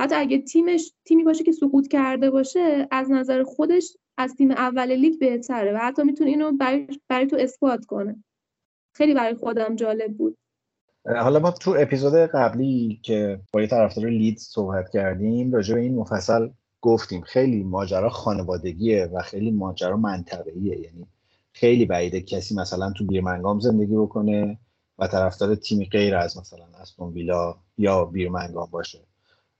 حتی 0.00 0.14
اگه 0.14 0.38
تیمش 0.38 0.92
تیمی 1.04 1.24
باشه 1.24 1.44
که 1.44 1.52
سقوط 1.52 1.88
کرده 1.88 2.30
باشه 2.30 2.88
از 2.90 3.10
نظر 3.10 3.42
خودش 3.42 3.96
از 4.18 4.34
تیم 4.34 4.50
اول 4.50 4.92
لیگ 4.92 5.18
بهتره 5.18 5.72
و 5.74 5.76
حتی 5.76 6.02
می‌تونه 6.02 6.30
اینو 6.30 6.52
برای, 6.52 6.86
برای 7.08 7.26
تو 7.26 7.36
اثبات 7.36 7.84
کنه. 7.84 8.24
خیلی 8.94 9.14
برای 9.14 9.34
خودم 9.34 9.76
جالب 9.76 10.16
بود. 10.16 10.36
حالا 11.06 11.38
ما 11.38 11.50
تو 11.50 11.76
اپیزود 11.78 12.14
قبلی 12.14 13.00
که 13.02 13.40
با 13.52 13.60
یه 13.60 13.66
طرفدار 13.66 14.06
لید 14.06 14.38
صحبت 14.38 14.90
کردیم 14.90 15.52
راجع 15.52 15.74
به 15.74 15.80
این 15.80 15.94
مفصل 15.94 16.48
گفتیم. 16.80 17.20
خیلی 17.20 17.62
ماجرا 17.62 18.10
خانوادگیه 18.10 19.10
و 19.12 19.22
خیلی 19.22 19.50
ماجرا 19.50 19.96
منطقه‌ایه. 19.96 20.80
یعنی 20.80 21.06
خیلی 21.52 21.84
بعیده 21.84 22.20
کسی 22.20 22.54
مثلا 22.54 22.92
تو 22.92 23.06
بیرمنگام 23.06 23.60
زندگی 23.60 23.96
بکنه 23.96 24.58
و 24.98 25.06
طرفدار 25.06 25.54
تیمی 25.54 25.86
غیر 25.86 26.16
از 26.16 26.38
مثلا 26.38 26.64
استون 26.80 27.12
ویلا 27.12 27.56
یا 27.78 28.04
بیرمنگام 28.04 28.68
باشه. 28.70 28.98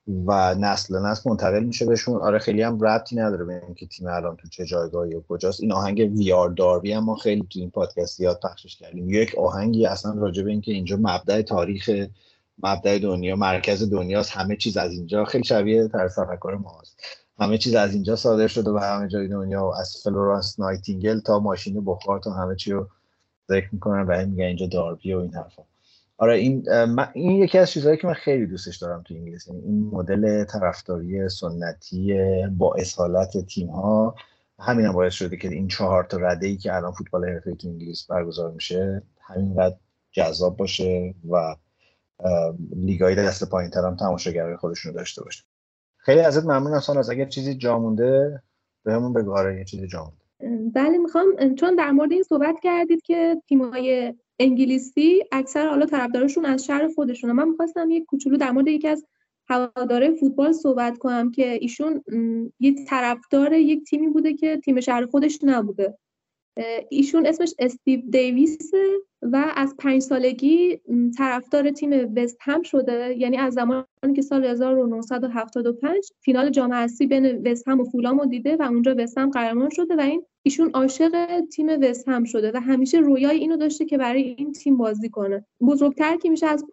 و 0.08 0.54
نسل 0.54 0.98
نسل 0.98 1.30
منتقل 1.30 1.64
میشه 1.64 1.86
بهشون 1.86 2.20
آره 2.20 2.38
خیلی 2.38 2.62
هم 2.62 2.80
ربطی 2.80 3.16
نداره 3.16 3.44
به 3.44 3.62
اینکه 3.64 3.86
تیم 3.86 4.08
الان 4.08 4.36
تو 4.36 4.48
چه 4.48 4.66
جایگاهی 4.66 5.14
و 5.14 5.22
کجاست. 5.28 5.60
این 5.60 5.72
آهنگ 5.72 6.12
We 6.16 6.32
Are 6.32 6.48
Derby 6.50 6.92
هم 6.92 7.04
ما 7.04 7.16
خیلی 7.16 7.46
تو 7.50 7.58
این 7.58 7.70
پادکست 7.70 8.20
یاد 8.20 8.40
پخشش 8.42 8.76
کردیم. 8.76 9.10
یک 9.10 9.34
آهنگی 9.38 9.86
اصلا 9.86 10.14
راجع 10.14 10.42
به 10.42 10.50
اینکه 10.50 10.72
اینجا 10.72 10.96
مبدأ 10.96 11.42
تاریخ 11.42 11.90
مبدأ 12.62 12.98
دنیا 12.98 13.36
مرکز 13.36 13.90
دنیاست. 13.90 14.30
همه 14.36 14.56
چیز 14.56 14.76
از 14.76 14.92
اینجا 14.92 15.24
خیلی 15.24 15.44
شبیه 15.44 15.88
طرز 15.88 16.18
تفکر 16.18 16.58
ماست. 16.62 17.00
همه 17.40 17.58
چیز 17.58 17.74
از 17.74 17.94
اینجا 17.94 18.16
صادر 18.16 18.46
شده 18.46 18.72
به 18.72 18.80
همه 18.80 19.08
جای 19.08 19.28
دنیا 19.28 19.64
و 19.64 19.74
از 19.74 19.96
فلورانس 20.04 20.60
نایتینگل 20.60 21.20
تا 21.20 21.38
ماشین 21.38 21.84
بخار 21.84 22.18
تا 22.18 22.30
همه 22.30 22.56
چی 22.56 22.72
رو 22.72 22.88
ذکر 23.48 23.68
می‌کنن 23.72 24.06
و 24.08 24.26
میگن 24.26 24.44
اینجا 24.44 24.66
داربی 24.66 25.14
و 25.14 25.18
این 25.18 25.34
حرفا. 25.34 25.62
آره 26.18 26.34
این 26.34 26.68
این 27.12 27.30
یکی 27.30 27.58
از 27.58 27.70
چیزهایی 27.70 27.98
که 27.98 28.06
من 28.06 28.14
خیلی 28.14 28.46
دوستش 28.46 28.76
دارم 28.76 29.02
تو 29.02 29.14
انگلیس 29.14 29.48
یعنی 29.48 29.60
این 29.60 29.90
مدل 29.92 30.44
طرفداری 30.44 31.28
سنتی 31.28 32.18
با 32.58 32.74
اصالت 32.74 33.46
تیم 33.46 33.68
ها 33.68 34.14
همین 34.58 34.86
هم 34.86 34.92
باعث 34.92 35.12
شده 35.12 35.36
که 35.36 35.48
این 35.48 35.68
چهار 35.68 36.04
تا 36.04 36.16
رده 36.16 36.46
ای 36.46 36.56
که 36.56 36.74
الان 36.76 36.92
فوتبال 36.92 37.24
حرفه 37.24 37.54
تو 37.54 37.68
انگلیس 37.68 38.06
برگزار 38.06 38.50
میشه 38.50 39.02
همینقدر 39.20 39.76
جذاب 40.12 40.56
باشه 40.56 41.14
و 41.30 41.56
لیگای 42.76 43.14
دست 43.14 43.50
پایین 43.50 43.70
تر 43.70 43.84
هم 43.84 43.96
تماشاگرای 43.96 44.56
خودشون 44.56 44.92
رو 44.92 44.98
داشته 44.98 45.24
باشه. 45.24 45.44
خیلی 45.96 46.20
ازت 46.20 46.44
ممنون 46.44 46.74
از 46.74 47.10
اگر 47.10 47.24
چیزی 47.24 47.54
جا 47.54 47.78
مونده 47.78 48.42
بهمون 48.84 49.12
بگو. 49.12 49.36
آره 49.36 49.58
یه 49.58 49.64
چیزی 49.64 49.86
جا 49.86 50.04
مونده. 50.04 50.70
بله 50.74 50.98
می‌خوام 50.98 51.54
چون 51.54 51.74
در 51.74 51.90
مورد 51.90 52.12
این 52.12 52.22
صحبت 52.22 52.54
کردید 52.62 53.02
که 53.02 53.36
تیمای 53.48 54.14
انگلیسی 54.38 55.22
اکثر 55.32 55.68
حالا 55.68 55.86
طرفدارشون 55.86 56.44
از 56.44 56.64
شهر 56.66 56.88
خودشونه 56.88 57.32
من 57.32 57.48
می‌خواستم 57.48 57.90
یک 57.90 58.04
کوچولو 58.04 58.36
در 58.36 58.50
مورد 58.50 58.68
یکی 58.68 58.88
از 58.88 59.06
هواداره 59.48 60.10
فوتبال 60.10 60.52
صحبت 60.52 60.98
کنم 60.98 61.30
که 61.30 61.52
ایشون 61.52 62.04
یه 62.60 62.84
طرفدار 62.84 63.52
یک 63.52 63.84
تیمی 63.84 64.08
بوده 64.08 64.34
که 64.34 64.56
تیم 64.56 64.80
شهر 64.80 65.06
خودش 65.06 65.38
نبوده. 65.42 65.98
ایشون 66.90 67.26
اسمش 67.26 67.54
استیو 67.58 68.00
دیویس 68.10 68.70
و 69.22 69.52
از 69.56 69.74
پنج 69.78 70.02
سالگی 70.02 70.80
طرفدار 71.18 71.70
تیم 71.70 72.14
وست 72.16 72.36
هم 72.40 72.62
شده. 72.62 73.14
یعنی 73.18 73.36
از 73.36 73.54
زمانی 73.54 74.14
که 74.16 74.22
سال 74.22 74.44
1975 74.44 76.08
فینال 76.20 76.50
جام 76.50 76.72
حذفی 76.72 77.06
بین 77.06 77.48
وست 77.48 77.68
هم 77.68 77.80
و 77.80 77.84
فولام 77.84 78.20
رو 78.20 78.26
دیده 78.26 78.56
و 78.56 78.62
اونجا 78.62 78.94
وست 78.98 79.18
هم 79.18 79.30
قهرمان 79.30 79.70
شده 79.70 79.96
و 79.96 80.00
این 80.00 80.26
ایشون 80.46 80.70
عاشق 80.70 81.40
تیم 81.40 81.68
وست 81.82 82.08
هم 82.08 82.24
شده 82.24 82.52
و 82.54 82.60
همیشه 82.60 82.98
رویای 82.98 83.38
اینو 83.38 83.56
داشته 83.56 83.84
که 83.84 83.98
برای 83.98 84.22
این 84.22 84.52
تیم 84.52 84.76
بازی 84.76 85.08
کنه. 85.08 85.44
بزرگتر 85.60 86.16
که 86.16 86.30
میشه 86.30 86.46
از 86.46 86.64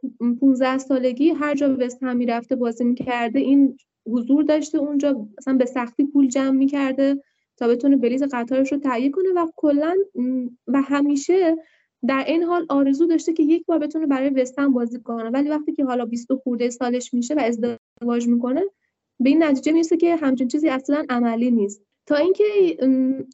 15 0.41 0.77
سالگی 0.77 1.29
هر 1.29 1.55
جا 1.55 1.77
وست 1.79 2.03
هم 2.03 2.17
می‌رفته 2.17 2.55
بازی 2.55 2.83
می‌کرده 2.83 3.39
این 3.39 3.77
حضور 4.07 4.43
داشته 4.43 4.77
اونجا 4.77 5.27
مثلا 5.37 5.57
به 5.57 5.65
سختی 5.65 6.03
پول 6.05 6.27
جمع 6.27 6.57
می‌کرده 6.57 7.23
تا 7.57 7.67
بتونه 7.67 7.97
بلیط 7.97 8.23
قطارش 8.31 8.71
رو 8.71 8.77
تهیه 8.77 9.09
کنه 9.09 9.29
و 9.35 9.47
کلا 9.55 9.95
و 10.67 10.81
همیشه 10.81 11.57
در 12.07 12.23
این 12.27 12.43
حال 12.43 12.65
آرزو 12.69 13.07
داشته 13.07 13.33
که 13.33 13.43
یک 13.43 13.65
بار 13.65 13.79
بتونه 13.79 14.05
برای 14.07 14.29
وستن 14.29 14.73
بازی 14.73 14.99
کنه. 14.99 15.29
ولی 15.29 15.49
وقتی 15.49 15.73
که 15.73 15.85
حالا 15.85 16.05
20 16.05 16.33
خورده 16.33 16.69
سالش 16.69 17.13
میشه 17.13 17.33
و 17.33 17.39
ازدواج 17.39 18.27
می‌کنه 18.27 18.61
به 19.19 19.29
این 19.29 19.43
نتیجه 19.43 19.71
می‌رسه 19.71 19.97
که 19.97 20.15
همچین 20.15 20.47
چیزی 20.47 20.69
اصلا 20.69 21.05
عملی 21.09 21.51
نیست. 21.51 21.81
تا 22.11 22.17
اینکه 22.17 22.77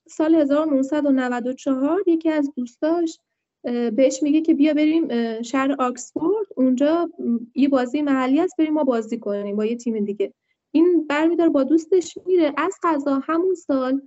سال 0.08 0.36
1994 0.36 2.04
یکی 2.08 2.30
از 2.30 2.52
دوستاش 2.56 3.20
بهش 3.64 4.24
میگه 4.24 4.42
که 4.42 4.54
بیا 4.54 4.74
بریم 4.74 5.08
شهر 5.42 5.76
آکسفورد 5.80 6.48
اونجا 6.56 7.10
یه 7.56 7.70
بازی 7.70 8.02
محلی 8.02 8.40
هست 8.40 8.58
بریم 8.58 8.74
ما 8.74 8.84
بازی 8.84 9.18
کنیم 9.18 9.56
با 9.56 9.66
یه 9.66 9.76
تیم 9.76 10.06
دیگه. 10.06 10.34
این 10.72 11.08
برمیدار 11.08 11.50
با 11.50 11.64
دوستش 11.64 12.18
میره. 12.26 12.54
از 12.58 12.76
قضا 12.84 13.20
همون 13.24 13.56
سال 13.56 14.02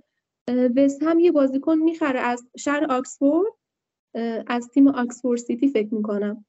وست 0.75 1.03
هم 1.03 1.19
یه 1.19 1.31
بازیکن 1.31 1.77
می‌خره 1.77 2.19
از 2.19 2.43
شهر 2.57 2.85
آکسفورد 2.85 3.53
از 4.47 4.69
تیم 4.69 4.87
آکسفورد 4.87 5.39
سیتی 5.39 5.67
فکر 5.67 5.95
می‌کنم. 5.95 6.45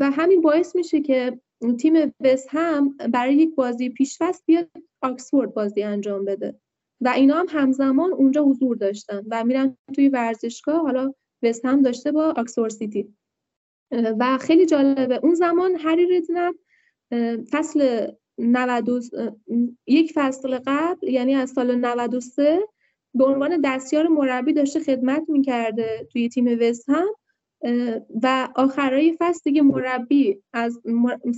و 0.00 0.10
همین 0.10 0.40
باعث 0.40 0.76
میشه 0.76 1.00
که 1.00 1.40
تیم 1.78 2.14
وست 2.20 2.48
هم 2.50 2.96
برای 2.96 3.34
یک 3.34 3.54
بازی 3.54 3.88
پیشفست 3.88 4.42
بیاد 4.46 4.68
آکسفورد 5.02 5.54
بازی 5.54 5.82
انجام 5.82 6.24
بده. 6.24 6.60
و 7.00 7.08
اینا 7.08 7.34
هم 7.36 7.46
همزمان 7.48 8.12
اونجا 8.12 8.42
حضور 8.42 8.76
داشتن 8.76 9.22
و 9.30 9.44
میرن 9.44 9.76
توی 9.94 10.08
ورزشگاه 10.08 10.82
حالا 10.82 11.12
وست 11.42 11.64
هم 11.64 11.82
داشته 11.82 12.12
با 12.12 12.34
آکسفورد 12.36 12.70
سیتی. 12.70 13.14
و 13.92 14.38
خیلی 14.40 14.66
جالبه 14.66 15.20
اون 15.22 15.34
زمان 15.34 15.76
هری 15.76 16.06
ریدنپ 16.06 16.56
فصل 17.50 18.10
90 18.38 18.88
یک 19.86 20.12
فصل 20.14 20.58
قبل 20.66 21.08
یعنی 21.08 21.34
از 21.34 21.50
سال 21.50 21.74
93 21.74 22.60
به 23.14 23.24
عنوان 23.24 23.60
دستیار 23.64 24.08
مربی 24.08 24.52
داشته 24.52 24.80
خدمت 24.80 25.22
می‌کرده 25.28 26.08
توی 26.12 26.28
تیم 26.28 26.58
وست 26.60 26.88
هم 26.88 27.06
و 28.22 28.48
آخرای 28.54 29.16
فصل 29.18 29.40
دیگه 29.44 29.62
مربی 29.62 30.42
از 30.52 30.80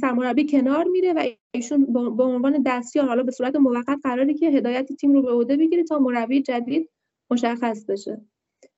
سرمربی 0.00 0.46
کنار 0.46 0.84
میره 0.84 1.12
و 1.12 1.26
ایشون 1.50 1.92
به 2.16 2.22
عنوان 2.22 2.62
دستیار 2.66 3.06
حالا 3.06 3.22
به 3.22 3.32
صورت 3.32 3.56
موقت 3.56 3.98
قراره 4.02 4.34
که 4.34 4.50
هدایت 4.50 4.92
تیم 4.92 5.12
رو 5.12 5.22
به 5.22 5.30
عهده 5.30 5.56
بگیره 5.56 5.84
تا 5.84 5.98
مربی 5.98 6.42
جدید 6.42 6.90
مشخص 7.30 7.84
بشه. 7.84 8.20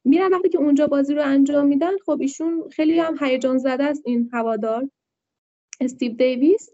میرن 0.04 0.32
وقتی 0.32 0.48
که 0.48 0.58
اونجا 0.58 0.86
بازی 0.86 1.14
رو 1.14 1.22
انجام 1.22 1.66
میدن 1.66 1.98
خب 2.06 2.20
ایشون 2.20 2.68
خیلی 2.70 3.00
هم 3.00 3.16
هیجان 3.20 3.58
زده 3.58 3.84
است 3.84 4.02
این 4.04 4.30
هوادار. 4.32 4.90
استیو 5.80 6.12
دیویس 6.12 6.70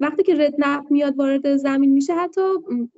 وقتی 0.00 0.22
که 0.22 0.34
رد 0.34 0.90
میاد 0.90 1.18
وارد 1.18 1.56
زمین 1.56 1.92
میشه 1.92 2.14
حتی 2.14 2.40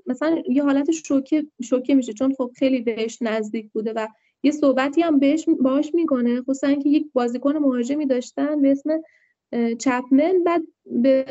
مثلا 0.06 0.42
یه 0.48 0.62
حالت 0.62 0.90
شوکه 0.90 1.46
شوکه 1.62 1.94
میشه 1.94 2.12
چون 2.12 2.34
خب 2.34 2.50
خیلی 2.56 2.80
بهش 2.80 3.18
نزدیک 3.22 3.72
بوده 3.72 3.92
و 3.96 4.08
یه 4.42 4.50
صحبتی 4.50 5.02
هم 5.02 5.18
بهش 5.18 5.46
باش 5.60 5.94
می‌کنه 5.94 6.42
خصوصا 6.42 6.66
اینکه 6.66 6.88
یک 6.88 7.06
بازیکن 7.12 7.56
مهاجمی 7.56 8.06
داشتن 8.06 8.62
به 8.62 8.70
اسم 8.70 9.02
چپمن 9.78 10.44
بعد 10.44 10.62
به 10.86 11.24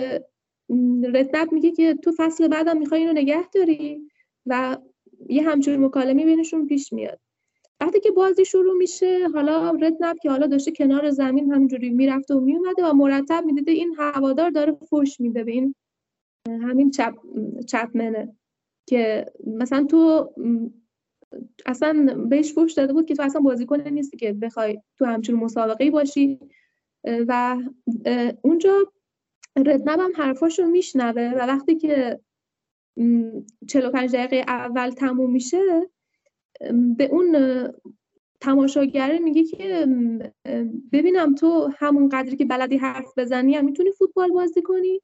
رتنب 1.13 1.51
میگه 1.51 1.71
که 1.71 1.93
تو 1.93 2.11
فصل 2.17 2.47
بعدم 2.47 2.77
می‌خوای 2.77 2.99
اینو 2.99 3.13
نگه 3.13 3.49
داری 3.49 4.01
و 4.45 4.77
یه 5.29 5.43
همچون 5.43 5.85
مکالمه 5.85 6.25
بینشون 6.25 6.67
پیش 6.67 6.93
میاد. 6.93 7.19
وقتی 7.81 7.99
که 7.99 8.11
بازی 8.11 8.45
شروع 8.45 8.77
میشه 8.77 9.27
حالا 9.33 9.71
رتنب 9.71 10.17
که 10.21 10.29
حالا 10.29 10.47
داشته 10.47 10.71
کنار 10.71 11.09
زمین 11.09 11.51
همینجوری 11.51 11.89
می‌رفته 11.89 12.35
و 12.35 12.39
میومده 12.39 12.85
و 12.85 12.93
مرتب 12.93 13.43
می‌دیده 13.45 13.71
این 13.71 13.95
هوادار 13.97 14.49
داره 14.49 14.71
فوش 14.89 15.19
میده 15.19 15.43
به 15.43 15.51
این 15.51 15.75
همین 16.47 16.91
چپ 16.91 17.13
چپمنه 17.67 18.35
که 18.87 19.25
مثلا 19.47 19.83
تو 19.83 20.29
اصلا 21.65 22.25
بهش 22.29 22.53
فوش 22.53 22.73
داده 22.73 22.93
بود 22.93 23.05
که 23.05 23.15
تو 23.15 23.23
اصلا 23.23 23.41
بازیکن 23.41 23.81
نیستی 23.81 24.17
که 24.17 24.33
بخوای 24.33 24.81
تو 24.97 25.05
همچون 25.05 25.35
مسابقه 25.35 25.91
باشی. 25.91 26.39
و 27.27 27.57
اونجا 28.41 28.93
ردنب 29.57 29.99
هم 29.99 30.11
حرفاشو 30.15 30.65
میشنوه 30.65 31.31
و 31.35 31.37
وقتی 31.37 31.75
که 31.75 32.19
45 33.67 34.15
دقیقه 34.15 34.45
اول 34.47 34.89
تموم 34.89 35.31
میشه 35.31 35.61
به 36.97 37.05
اون 37.05 37.35
تماشاگره 38.41 39.19
میگه 39.19 39.43
که 39.43 39.87
ببینم 40.91 41.35
تو 41.35 41.71
همون 41.77 42.09
قدری 42.09 42.35
که 42.35 42.45
بلدی 42.45 42.77
حرف 42.77 43.17
بزنی 43.17 43.55
هم 43.55 43.65
می‌تونی 43.65 43.91
فوتبال 43.91 44.31
بازی 44.31 44.61
کنی؟ 44.61 45.01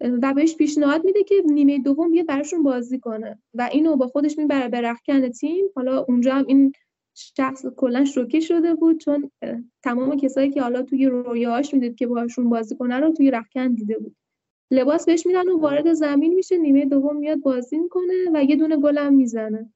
و 0.00 0.34
بهش 0.34 0.56
پیشنهاد 0.56 1.04
میده 1.04 1.24
که 1.24 1.34
نیمه 1.46 1.78
دوم 1.78 2.10
بیاد 2.10 2.26
براشون 2.26 2.62
بازی 2.62 2.98
کنه. 2.98 3.38
و 3.54 3.68
اینو 3.72 3.96
با 3.96 4.06
خودش 4.06 4.38
می‌بره 4.38 4.68
به 4.68 4.80
رخکن 4.80 5.28
تیم. 5.28 5.64
حالا 5.76 6.00
اونجا 6.00 6.34
هم 6.34 6.44
این 6.48 6.72
شخص 7.14 7.66
کلا 7.76 8.04
شوکه 8.04 8.40
شده 8.40 8.74
بود 8.74 9.00
چون 9.00 9.30
تمام 9.82 10.16
کسایی 10.16 10.50
که 10.50 10.62
حالا 10.62 10.82
توی 10.82 11.06
رویاهاش 11.06 11.74
می‌دید 11.74 11.96
که 11.96 12.06
باشون 12.06 12.50
بازی 12.50 12.76
کنه 12.76 13.00
رو 13.00 13.12
توی 13.12 13.30
رخکن 13.30 13.74
دیده 13.74 13.98
بود. 13.98 14.16
لباس 14.70 15.06
بهش 15.06 15.26
میدن 15.26 15.48
و 15.48 15.58
وارد 15.58 15.92
زمین 15.92 16.34
میشه. 16.34 16.58
نیمه 16.58 16.84
دوم 16.84 17.16
میاد 17.16 17.38
بازی 17.38 17.78
می‌کنه 17.78 18.14
و 18.34 18.44
یه 18.44 18.56
دونه 18.56 18.76
گلم 18.76 19.14
می‌زنه. 19.14 19.72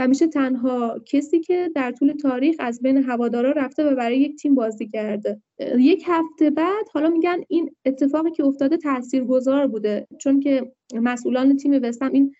همیشه 0.00 0.26
تنها 0.26 0.98
کسی 1.06 1.40
که 1.40 1.70
در 1.74 1.92
طول 1.92 2.12
تاریخ 2.12 2.56
از 2.58 2.82
بین 2.82 2.96
هوادارا 2.96 3.50
رفته 3.50 3.84
و 3.84 3.96
برای 3.96 4.18
یک 4.18 4.36
تیم 4.36 4.54
بازی 4.54 4.88
کرده. 4.88 5.42
یک 5.78 6.04
هفته 6.06 6.50
بعد 6.50 6.88
حالا 6.92 7.08
میگن 7.08 7.36
این 7.48 7.76
اتفاقی 7.84 8.30
که 8.30 8.44
افتاده 8.44 8.76
تاثیرگذار 8.76 9.66
بوده 9.66 10.06
چون 10.20 10.40
که 10.40 10.72
مسئولان 10.94 11.56
تیم 11.56 11.80
وستم 11.82 12.12
این 12.12 12.34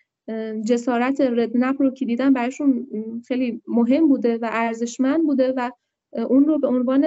جسارت 0.67 1.21
ردنپ 1.21 1.83
رو 1.83 1.91
که 1.91 2.05
دیدن 2.05 2.33
براشون 2.33 2.87
خیلی 3.29 3.63
مهم 3.69 4.09
بوده 4.09 4.39
و 4.39 4.49
ارزشمند 4.53 5.27
بوده 5.27 5.55
و 5.57 5.71
اون 6.13 6.45
رو 6.45 6.59
به 6.59 6.69
عنوان 6.69 7.05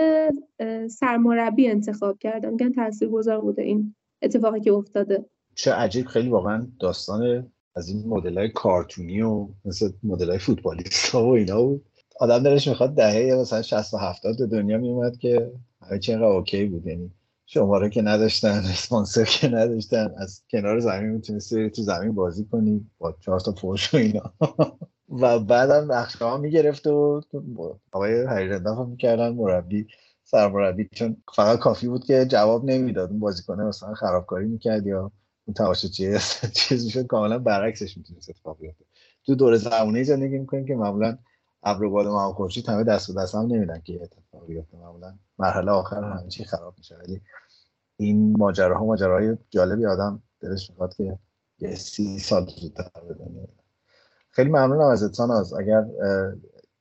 سرمربی 0.87 1.67
انتخاب 1.67 2.17
کردن. 2.19 2.49
میگن 2.49 2.71
تاثیرگذار 2.71 3.41
بوده 3.41 3.61
این 3.61 3.95
اتفاقی 4.21 4.59
که 4.59 4.73
افتاده. 4.73 5.25
چه 5.55 5.71
عجیب 5.71 6.05
خیلی 6.05 6.29
واقعا 6.29 6.67
داستان 6.79 7.51
از 7.75 7.89
این 7.89 8.07
مدل 8.07 8.37
های 8.37 8.49
کارتونی 8.49 9.21
و 9.21 9.47
مثل 9.65 9.91
مدل 10.03 10.29
های 10.29 10.39
فوتبالیست 10.39 11.09
ها 11.15 11.25
و 11.25 11.35
اینا 11.35 11.63
بود. 11.63 11.85
آدم 12.19 12.43
دلش 12.43 12.67
می‌خواد 12.67 12.95
دهه 12.95 13.35
مثلا 13.35 13.61
60 13.61 13.93
و 13.93 13.97
70 13.97 14.49
دنیا 14.49 14.77
میومد 14.77 15.17
که 15.17 15.51
همه 15.81 15.99
چی 15.99 16.13
اوکی 16.13 16.65
بود. 16.65 16.87
یعنی 16.87 17.11
شماره 17.45 17.89
که 17.89 18.01
نداشتن 18.01 18.49
اسپانسر 18.49 19.23
که 19.23 19.47
نداشتن 19.47 20.13
از 20.17 20.41
کنار 20.51 20.79
زمین 20.79 21.09
می‌تونستی 21.09 21.69
تو 21.69 21.81
زمین 21.81 22.11
بازی 22.15 22.45
کنی 22.45 22.89
با 22.99 23.15
چهار 23.19 23.39
تا 23.39 23.51
فوش 23.51 23.93
و 23.93 23.97
اینا. 23.97 24.33
و 25.21 25.39
بعدم 25.39 25.91
نقشه 25.91 26.25
ها 26.25 26.37
می‌گرفت 26.37 26.87
و 26.87 27.21
آقای 27.91 28.25
هریرندف 28.25 28.77
هم 28.77 28.89
می‌کردن 28.89 29.29
مربی 29.29 29.87
سرمربی. 30.23 30.89
چون 30.91 31.17
فقط 31.35 31.59
کافی 31.59 31.87
بود 31.87 32.03
که 32.03 32.25
جواب 32.25 32.65
نمی‌داد. 32.65 33.09
اون 33.09 33.19
بازیکنه 33.19 33.63
مثلا 33.63 33.93
خرابکاری 33.93 34.47
می‌کرد 34.47 34.87
یا 34.87 35.11
اون 35.45 35.73
چیه؟ 35.73 36.19
چیز 36.55 36.85
می‌شد 36.85 37.07
کاملا 37.07 37.39
برعکسش 37.39 37.97
می‌تونست 37.97 38.29
اتفاق 38.29 38.59
بیفته. 38.59 38.85
تو 39.25 39.35
دور 39.35 39.57
زمونه 39.57 40.03
زندگی 40.03 40.37
می‌کنیم 40.37 40.65
که 40.65 40.75
معمولا 40.75 41.17
ابر 41.63 41.83
و 41.83 41.91
باد 41.91 42.07
ما 42.07 42.33
خورشید 42.33 42.69
همه 42.69 42.83
دست 42.83 43.13
به 43.13 43.21
دست 43.21 43.35
هم 43.35 43.45
نمیدن 43.45 43.81
که 43.81 43.99
اتفاق 44.03 44.47
بیفته. 44.47 44.77
معمولا 44.77 45.17
مرحله 45.39 45.71
آخر 45.71 46.03
همه 46.03 46.29
چی 46.29 46.43
خراب 46.43 46.75
میشه. 46.77 46.95
ولی 46.97 47.21
این 47.97 48.37
ماجراها 48.37 48.85
ماجراهای 48.85 49.37
جالبی 49.49 49.85
آدم 49.85 50.23
دلش 50.39 50.69
می‌خواد 50.69 50.95
که 50.95 51.19
یه 51.59 51.75
سی 51.75 52.19
سال 52.19 52.45
زودتر 52.45 52.89
خیلی 54.29 54.49
ممنونم 54.49 54.87
از 54.87 55.11
ساناز. 55.15 55.53
اگر 55.53 55.85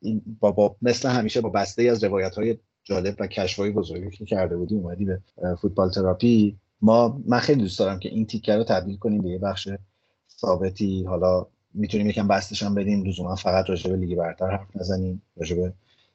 این 0.01 0.23
با, 0.41 0.53
با 0.53 0.77
مثل 0.83 1.09
همیشه 1.09 1.41
با 1.41 1.49
بسته 1.49 1.83
از 1.83 2.05
روایت 2.05 2.35
های 2.35 2.59
جالب 2.85 3.17
و 3.21 3.27
کشف 3.27 3.59
های 3.59 3.71
بزرگی 3.71 4.11
که 4.11 4.25
کرده 4.25 4.57
بودی 4.57 4.75
اومدی 4.75 5.05
به 5.05 5.21
فوتبال 5.61 5.91
تراپی. 5.91 6.59
ما 6.83 7.21
من 7.27 7.39
خیلی 7.39 7.61
دوست 7.61 7.79
دارم 7.79 7.99
که 7.99 8.09
این 8.09 8.27
تیکه 8.27 8.57
رو 8.57 8.65
تبدیل 8.65 8.97
کنیم 8.97 9.23
به 9.23 9.29
یه 9.29 9.39
بخش 9.39 9.69
ثابتی. 10.39 11.05
حالا 11.05 11.47
می‌تونیم 11.75 12.07
یکم 12.07 12.29
بستش 12.29 12.63
هم 12.63 12.75
بدیم. 12.75 13.05
لزوما 13.05 13.35
فقط 13.35 13.71
راجع 13.71 13.91
به 13.91 13.97
لیگ 13.97 14.19
برتر 14.19 14.51
حرف 14.51 14.77
نزنیم. 14.77 15.23
راجع 15.37 15.57
به 15.57 15.73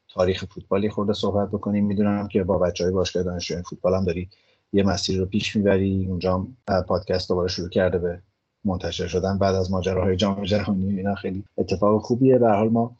تاریخ 0.09 0.45
فوتبالی 0.45 0.89
خورده 0.89 1.13
صحبت 1.13 1.47
بکنیم. 1.47 1.85
می‌دونم 1.85 2.27
که 2.27 2.43
با 2.43 2.57
بچه 2.57 2.83
های 2.83 2.93
باشگاه 2.93 3.23
دانشجویان 3.23 3.63
فوتبال 3.63 3.93
هم 3.93 4.05
داری 4.05 4.29
یه 4.73 4.83
مسیر 4.83 5.19
رو 5.19 5.25
پیش 5.25 5.55
می‌بری. 5.55 6.05
اونجا 6.09 6.47
پادکست 6.87 7.29
دوباره 7.29 7.47
شروع 7.47 7.69
کرده 7.69 7.97
به 7.97 8.21
منتشر 8.65 9.07
شدن. 9.07 9.37
بعد 9.37 9.55
از 9.55 9.71
ماجراهای 9.71 10.15
جام 10.15 10.43
جهانی 10.43 10.97
اینا 10.97 11.15
خیلی 11.15 11.43
اتفاق 11.57 12.01
خوبیه. 12.01 12.37
به 12.37 12.49
حال 12.49 12.69
ما 12.69 12.95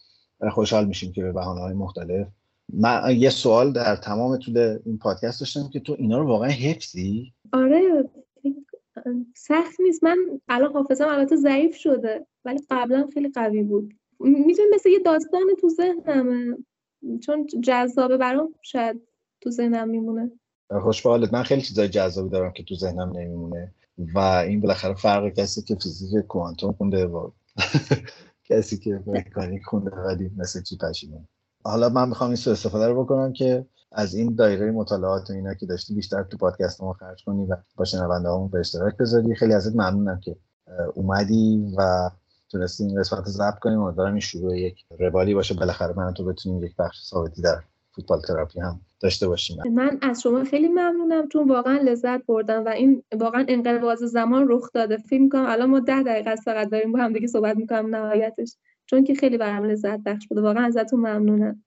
خوشحال 0.51 0.86
میشیم 0.86 1.11
که 1.11 1.24
به 1.24 1.32
بهانه 1.32 1.61
های 1.61 1.74
مختلف 1.74 2.28
من 2.74 3.15
یه 3.18 3.30
سوال 3.30 3.74
در 3.74 3.95
تمام 3.95 4.38
طول 4.38 4.80
این 4.86 4.97
پادکست 4.97 5.39
داشتم 5.39 5.70
که 5.70 5.80
تو 5.80 5.95
اینا 5.99 6.20
رو 6.20 6.28
واقعا 6.28 6.49
حفظی؟ 6.49 7.34
آره 7.53 8.09
سخت 9.36 9.80
نیست. 9.80 10.03
من 10.03 10.18
الان 10.47 10.74
حافظم 10.74 11.07
البته 11.07 11.36
ضعیف 11.36 11.76
شده 11.76 12.26
ولی 12.45 12.59
قبلا 12.70 13.09
خیلی 13.13 13.30
قوی 13.30 13.63
بود. 13.63 13.93
می‌تونی 14.20 14.68
مثل 14.74 14.89
یه 14.89 14.99
داستان 14.99 15.41
تو 15.61 15.70
ذهنمه. 15.70 16.57
چون 17.22 17.47
جذابه 17.63 18.18
برام 18.18 18.55
شاید 18.61 19.01
تو 19.41 19.51
ذهنم 19.51 19.89
میمونه. 19.89 20.32
خوش 20.82 21.01
به 21.01 21.09
حالت. 21.09 21.34
من 21.34 21.43
خیلی 21.43 21.61
چیزای 21.61 21.89
جذابی 21.89 22.30
دارم 22.30 22.53
که 22.53 22.63
تو 22.63 22.76
ذهنم 22.76 23.11
نمیمونه. 23.15 23.74
و 23.97 24.20
این 24.20 24.61
بالاخره 24.61 24.93
فرق 24.93 25.30
کسی 25.30 25.61
که 25.61 25.76
فیزیک 25.76 26.26
کوانتوم 26.26 26.74
خونده 26.74 27.05
و 27.05 27.32
کسی 28.49 28.78
که 28.78 29.03
مکانیک 29.07 29.63
خونده 29.63 29.91
ولی 29.91 30.32
مثل 30.38 30.63
چی 30.63 30.78
پشیمون. 30.78 31.28
حالا 31.63 31.89
من 31.89 32.09
می‌خوام 32.09 32.29
این 32.29 32.35
سو 32.35 32.51
استفاده 32.51 32.87
رو 32.87 33.03
بکنم 33.03 33.33
که 33.33 33.65
از 33.91 34.15
این 34.15 34.35
دایره 34.35 34.71
مطالعات 34.71 35.29
و 35.29 35.33
اینا 35.33 35.53
که 35.53 35.65
داشتی 35.65 35.93
بیشتر 35.93 36.23
تو 36.23 36.37
پادکست 36.37 36.83
ما 36.83 36.93
خرج 36.93 37.23
کنی 37.23 37.45
و 37.45 37.55
با 37.75 37.85
شنونده 37.85 38.29
همون 38.29 38.47
به 38.47 38.59
اشتراک 38.59 38.97
بذاری. 38.97 39.35
خیلی 39.35 39.53
ازت 39.53 39.75
ممنونم 39.75 40.19
که 40.19 40.35
اومدی 40.93 41.73
و 41.77 42.09
تونستی 42.51 42.83
این 42.83 42.99
قسمت 42.99 43.19
رو 43.19 43.31
ضبط 43.31 43.59
کنیم. 43.59 43.81
امیدوارم 43.81 44.11
این 44.11 44.19
شروع 44.19 44.57
یک 44.59 44.85
روالی 44.99 45.33
باشه. 45.33 45.53
بالاخره 45.53 45.93
من 45.97 46.13
تو 46.13 46.25
بتونیم 46.25 46.63
یک 46.63 46.75
بخش 46.75 47.03
ثابتی 47.03 47.41
در 47.41 47.59
فوتبال 47.91 48.21
تراپی 48.21 48.59
هم 48.59 48.81
داشته 48.99 49.27
باشیم. 49.27 49.57
من 49.73 49.97
از 50.01 50.21
شما 50.21 50.43
خیلی 50.43 50.67
ممنونم. 50.67 51.27
چون 51.27 51.49
واقعا 51.49 51.77
لذت 51.77 52.25
بردم 52.25 52.65
و 52.65 52.69
این 52.69 53.03
واقعا 53.19 53.45
انقباض 53.47 54.03
زمان 54.03 54.45
رخ 54.49 54.69
داده. 54.73 54.97
فیلم 54.97 55.23
می‌کنم 55.23 55.45
الان 55.47 55.69
ما 55.69 55.79
ده 55.79 56.03
دقیقه 56.03 56.35
فقط 56.35 56.69
داریم 56.69 56.91
با 56.91 56.99
هم 56.99 57.13
دیگه 57.13 57.27
صحبت 57.27 57.57
می‌کنم. 57.57 57.95
نهایتش. 57.95 58.55
چون 58.89 59.03
که 59.03 59.15
خیلی 59.15 59.38
برام 59.38 59.65
لذت 59.65 59.99
بخش 60.05 60.27
بوده. 60.27 60.41
واقعا 60.41 60.65
ازتون 60.65 60.99
ممنونم. 60.99 61.63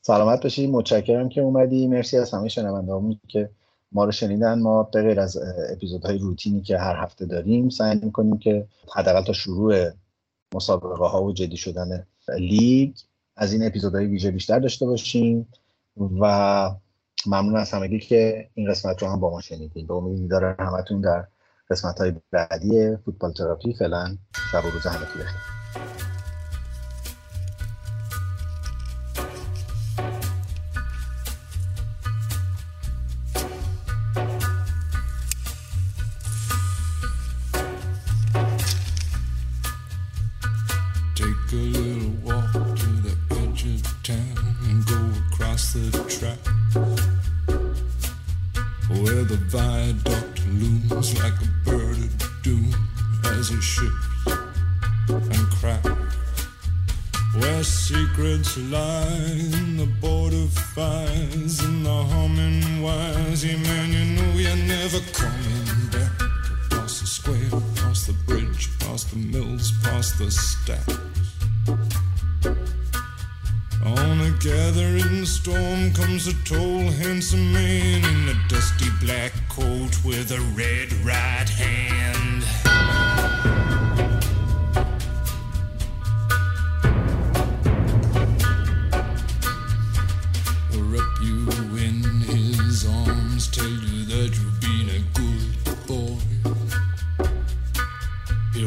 سلامت 0.00 0.42
باشی. 0.42 0.66
متشکرم 0.66 1.28
که 1.28 1.40
اومدی. 1.40 1.88
مرسی 1.88 2.18
از 2.18 2.34
همه 2.34 2.48
شنوندهامون 2.48 3.20
که 3.28 3.50
ما 3.92 4.04
رو 4.04 4.12
شنیدن. 4.12 4.58
ما 4.58 4.82
به 4.82 5.02
غیر 5.02 5.20
از 5.20 5.38
اپیزودهای 5.72 6.18
روتینی 6.18 6.60
که 6.60 6.78
هر 6.78 6.96
هفته 6.96 7.26
داریم 7.26 7.68
سعی 7.68 8.00
می‌کنیم 8.02 8.38
که 8.38 8.66
حداقل 8.94 9.24
تا 9.24 9.32
شروع 9.32 9.90
مسابقه 10.54 11.04
ها 11.04 11.24
و 11.24 11.32
جدی 11.32 11.56
شدن 11.56 12.06
لیگ 12.38 12.96
از 13.36 13.52
این 13.52 13.66
اپیزودهای 13.66 14.06
ویژه 14.06 14.30
بیشتر 14.30 14.58
داشته 14.58 14.86
باشیم 14.86 15.48
و 16.20 16.70
ممنون 17.26 17.56
از 17.56 17.70
همگی 17.70 17.98
که 17.98 18.48
این 18.54 18.70
قسمت 18.70 19.02
رو 19.02 19.08
هم 19.08 19.20
با 19.20 19.30
ما 19.30 19.40
شنیدین. 19.40 19.86
به 19.86 19.94
امید 19.94 20.30
داره 20.30 20.56
همتون 20.58 21.00
در 21.00 21.26
قسمت 21.70 21.98
های 21.98 22.12
بعدی 22.30 22.96
فوتبال 22.96 23.32
تراپی 23.32 23.74
فعلا 23.74 24.16
شب 24.52 24.64
و 24.64 24.70
روز 24.70 24.86
همگی 24.86 25.22
بخیر. 25.22 26.05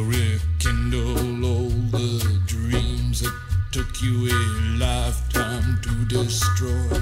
rekindle 0.10 1.46
all 1.46 1.70
the 1.92 2.42
dreams 2.48 3.22
that 3.22 3.36
took 3.72 4.02
you 4.02 4.28
a 4.28 4.40
lifetime 4.80 5.80
to 5.84 5.94
destroy. 6.06 7.00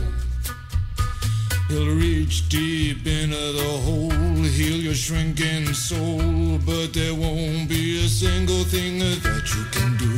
He'll 1.69 1.95
reach 1.95 2.47
deep 2.49 3.05
into 3.05 3.51
the 3.59 3.73
hole, 3.85 4.43
heal 4.57 4.77
your 4.77 4.93
shrinking 4.93 5.73
soul, 5.73 6.59
but 6.65 6.93
there 6.93 7.15
won't 7.15 7.69
be 7.69 8.05
a 8.05 8.09
single 8.09 8.63
thing 8.63 8.99
that 8.99 9.43
you 9.55 9.63
can 9.71 9.97
do. 9.97 10.16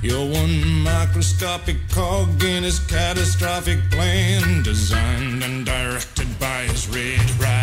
You're 0.00 0.30
one 0.30 0.64
microscopic 0.84 1.76
cog 1.90 2.44
in 2.44 2.62
his 2.62 2.78
catastrophic 2.78 3.90
plan, 3.90 4.62
designed 4.62 5.42
and 5.42 5.66
directed 5.66 6.38
by 6.38 6.62
his 6.62 6.86
red 6.88 7.40
rat. 7.40 7.57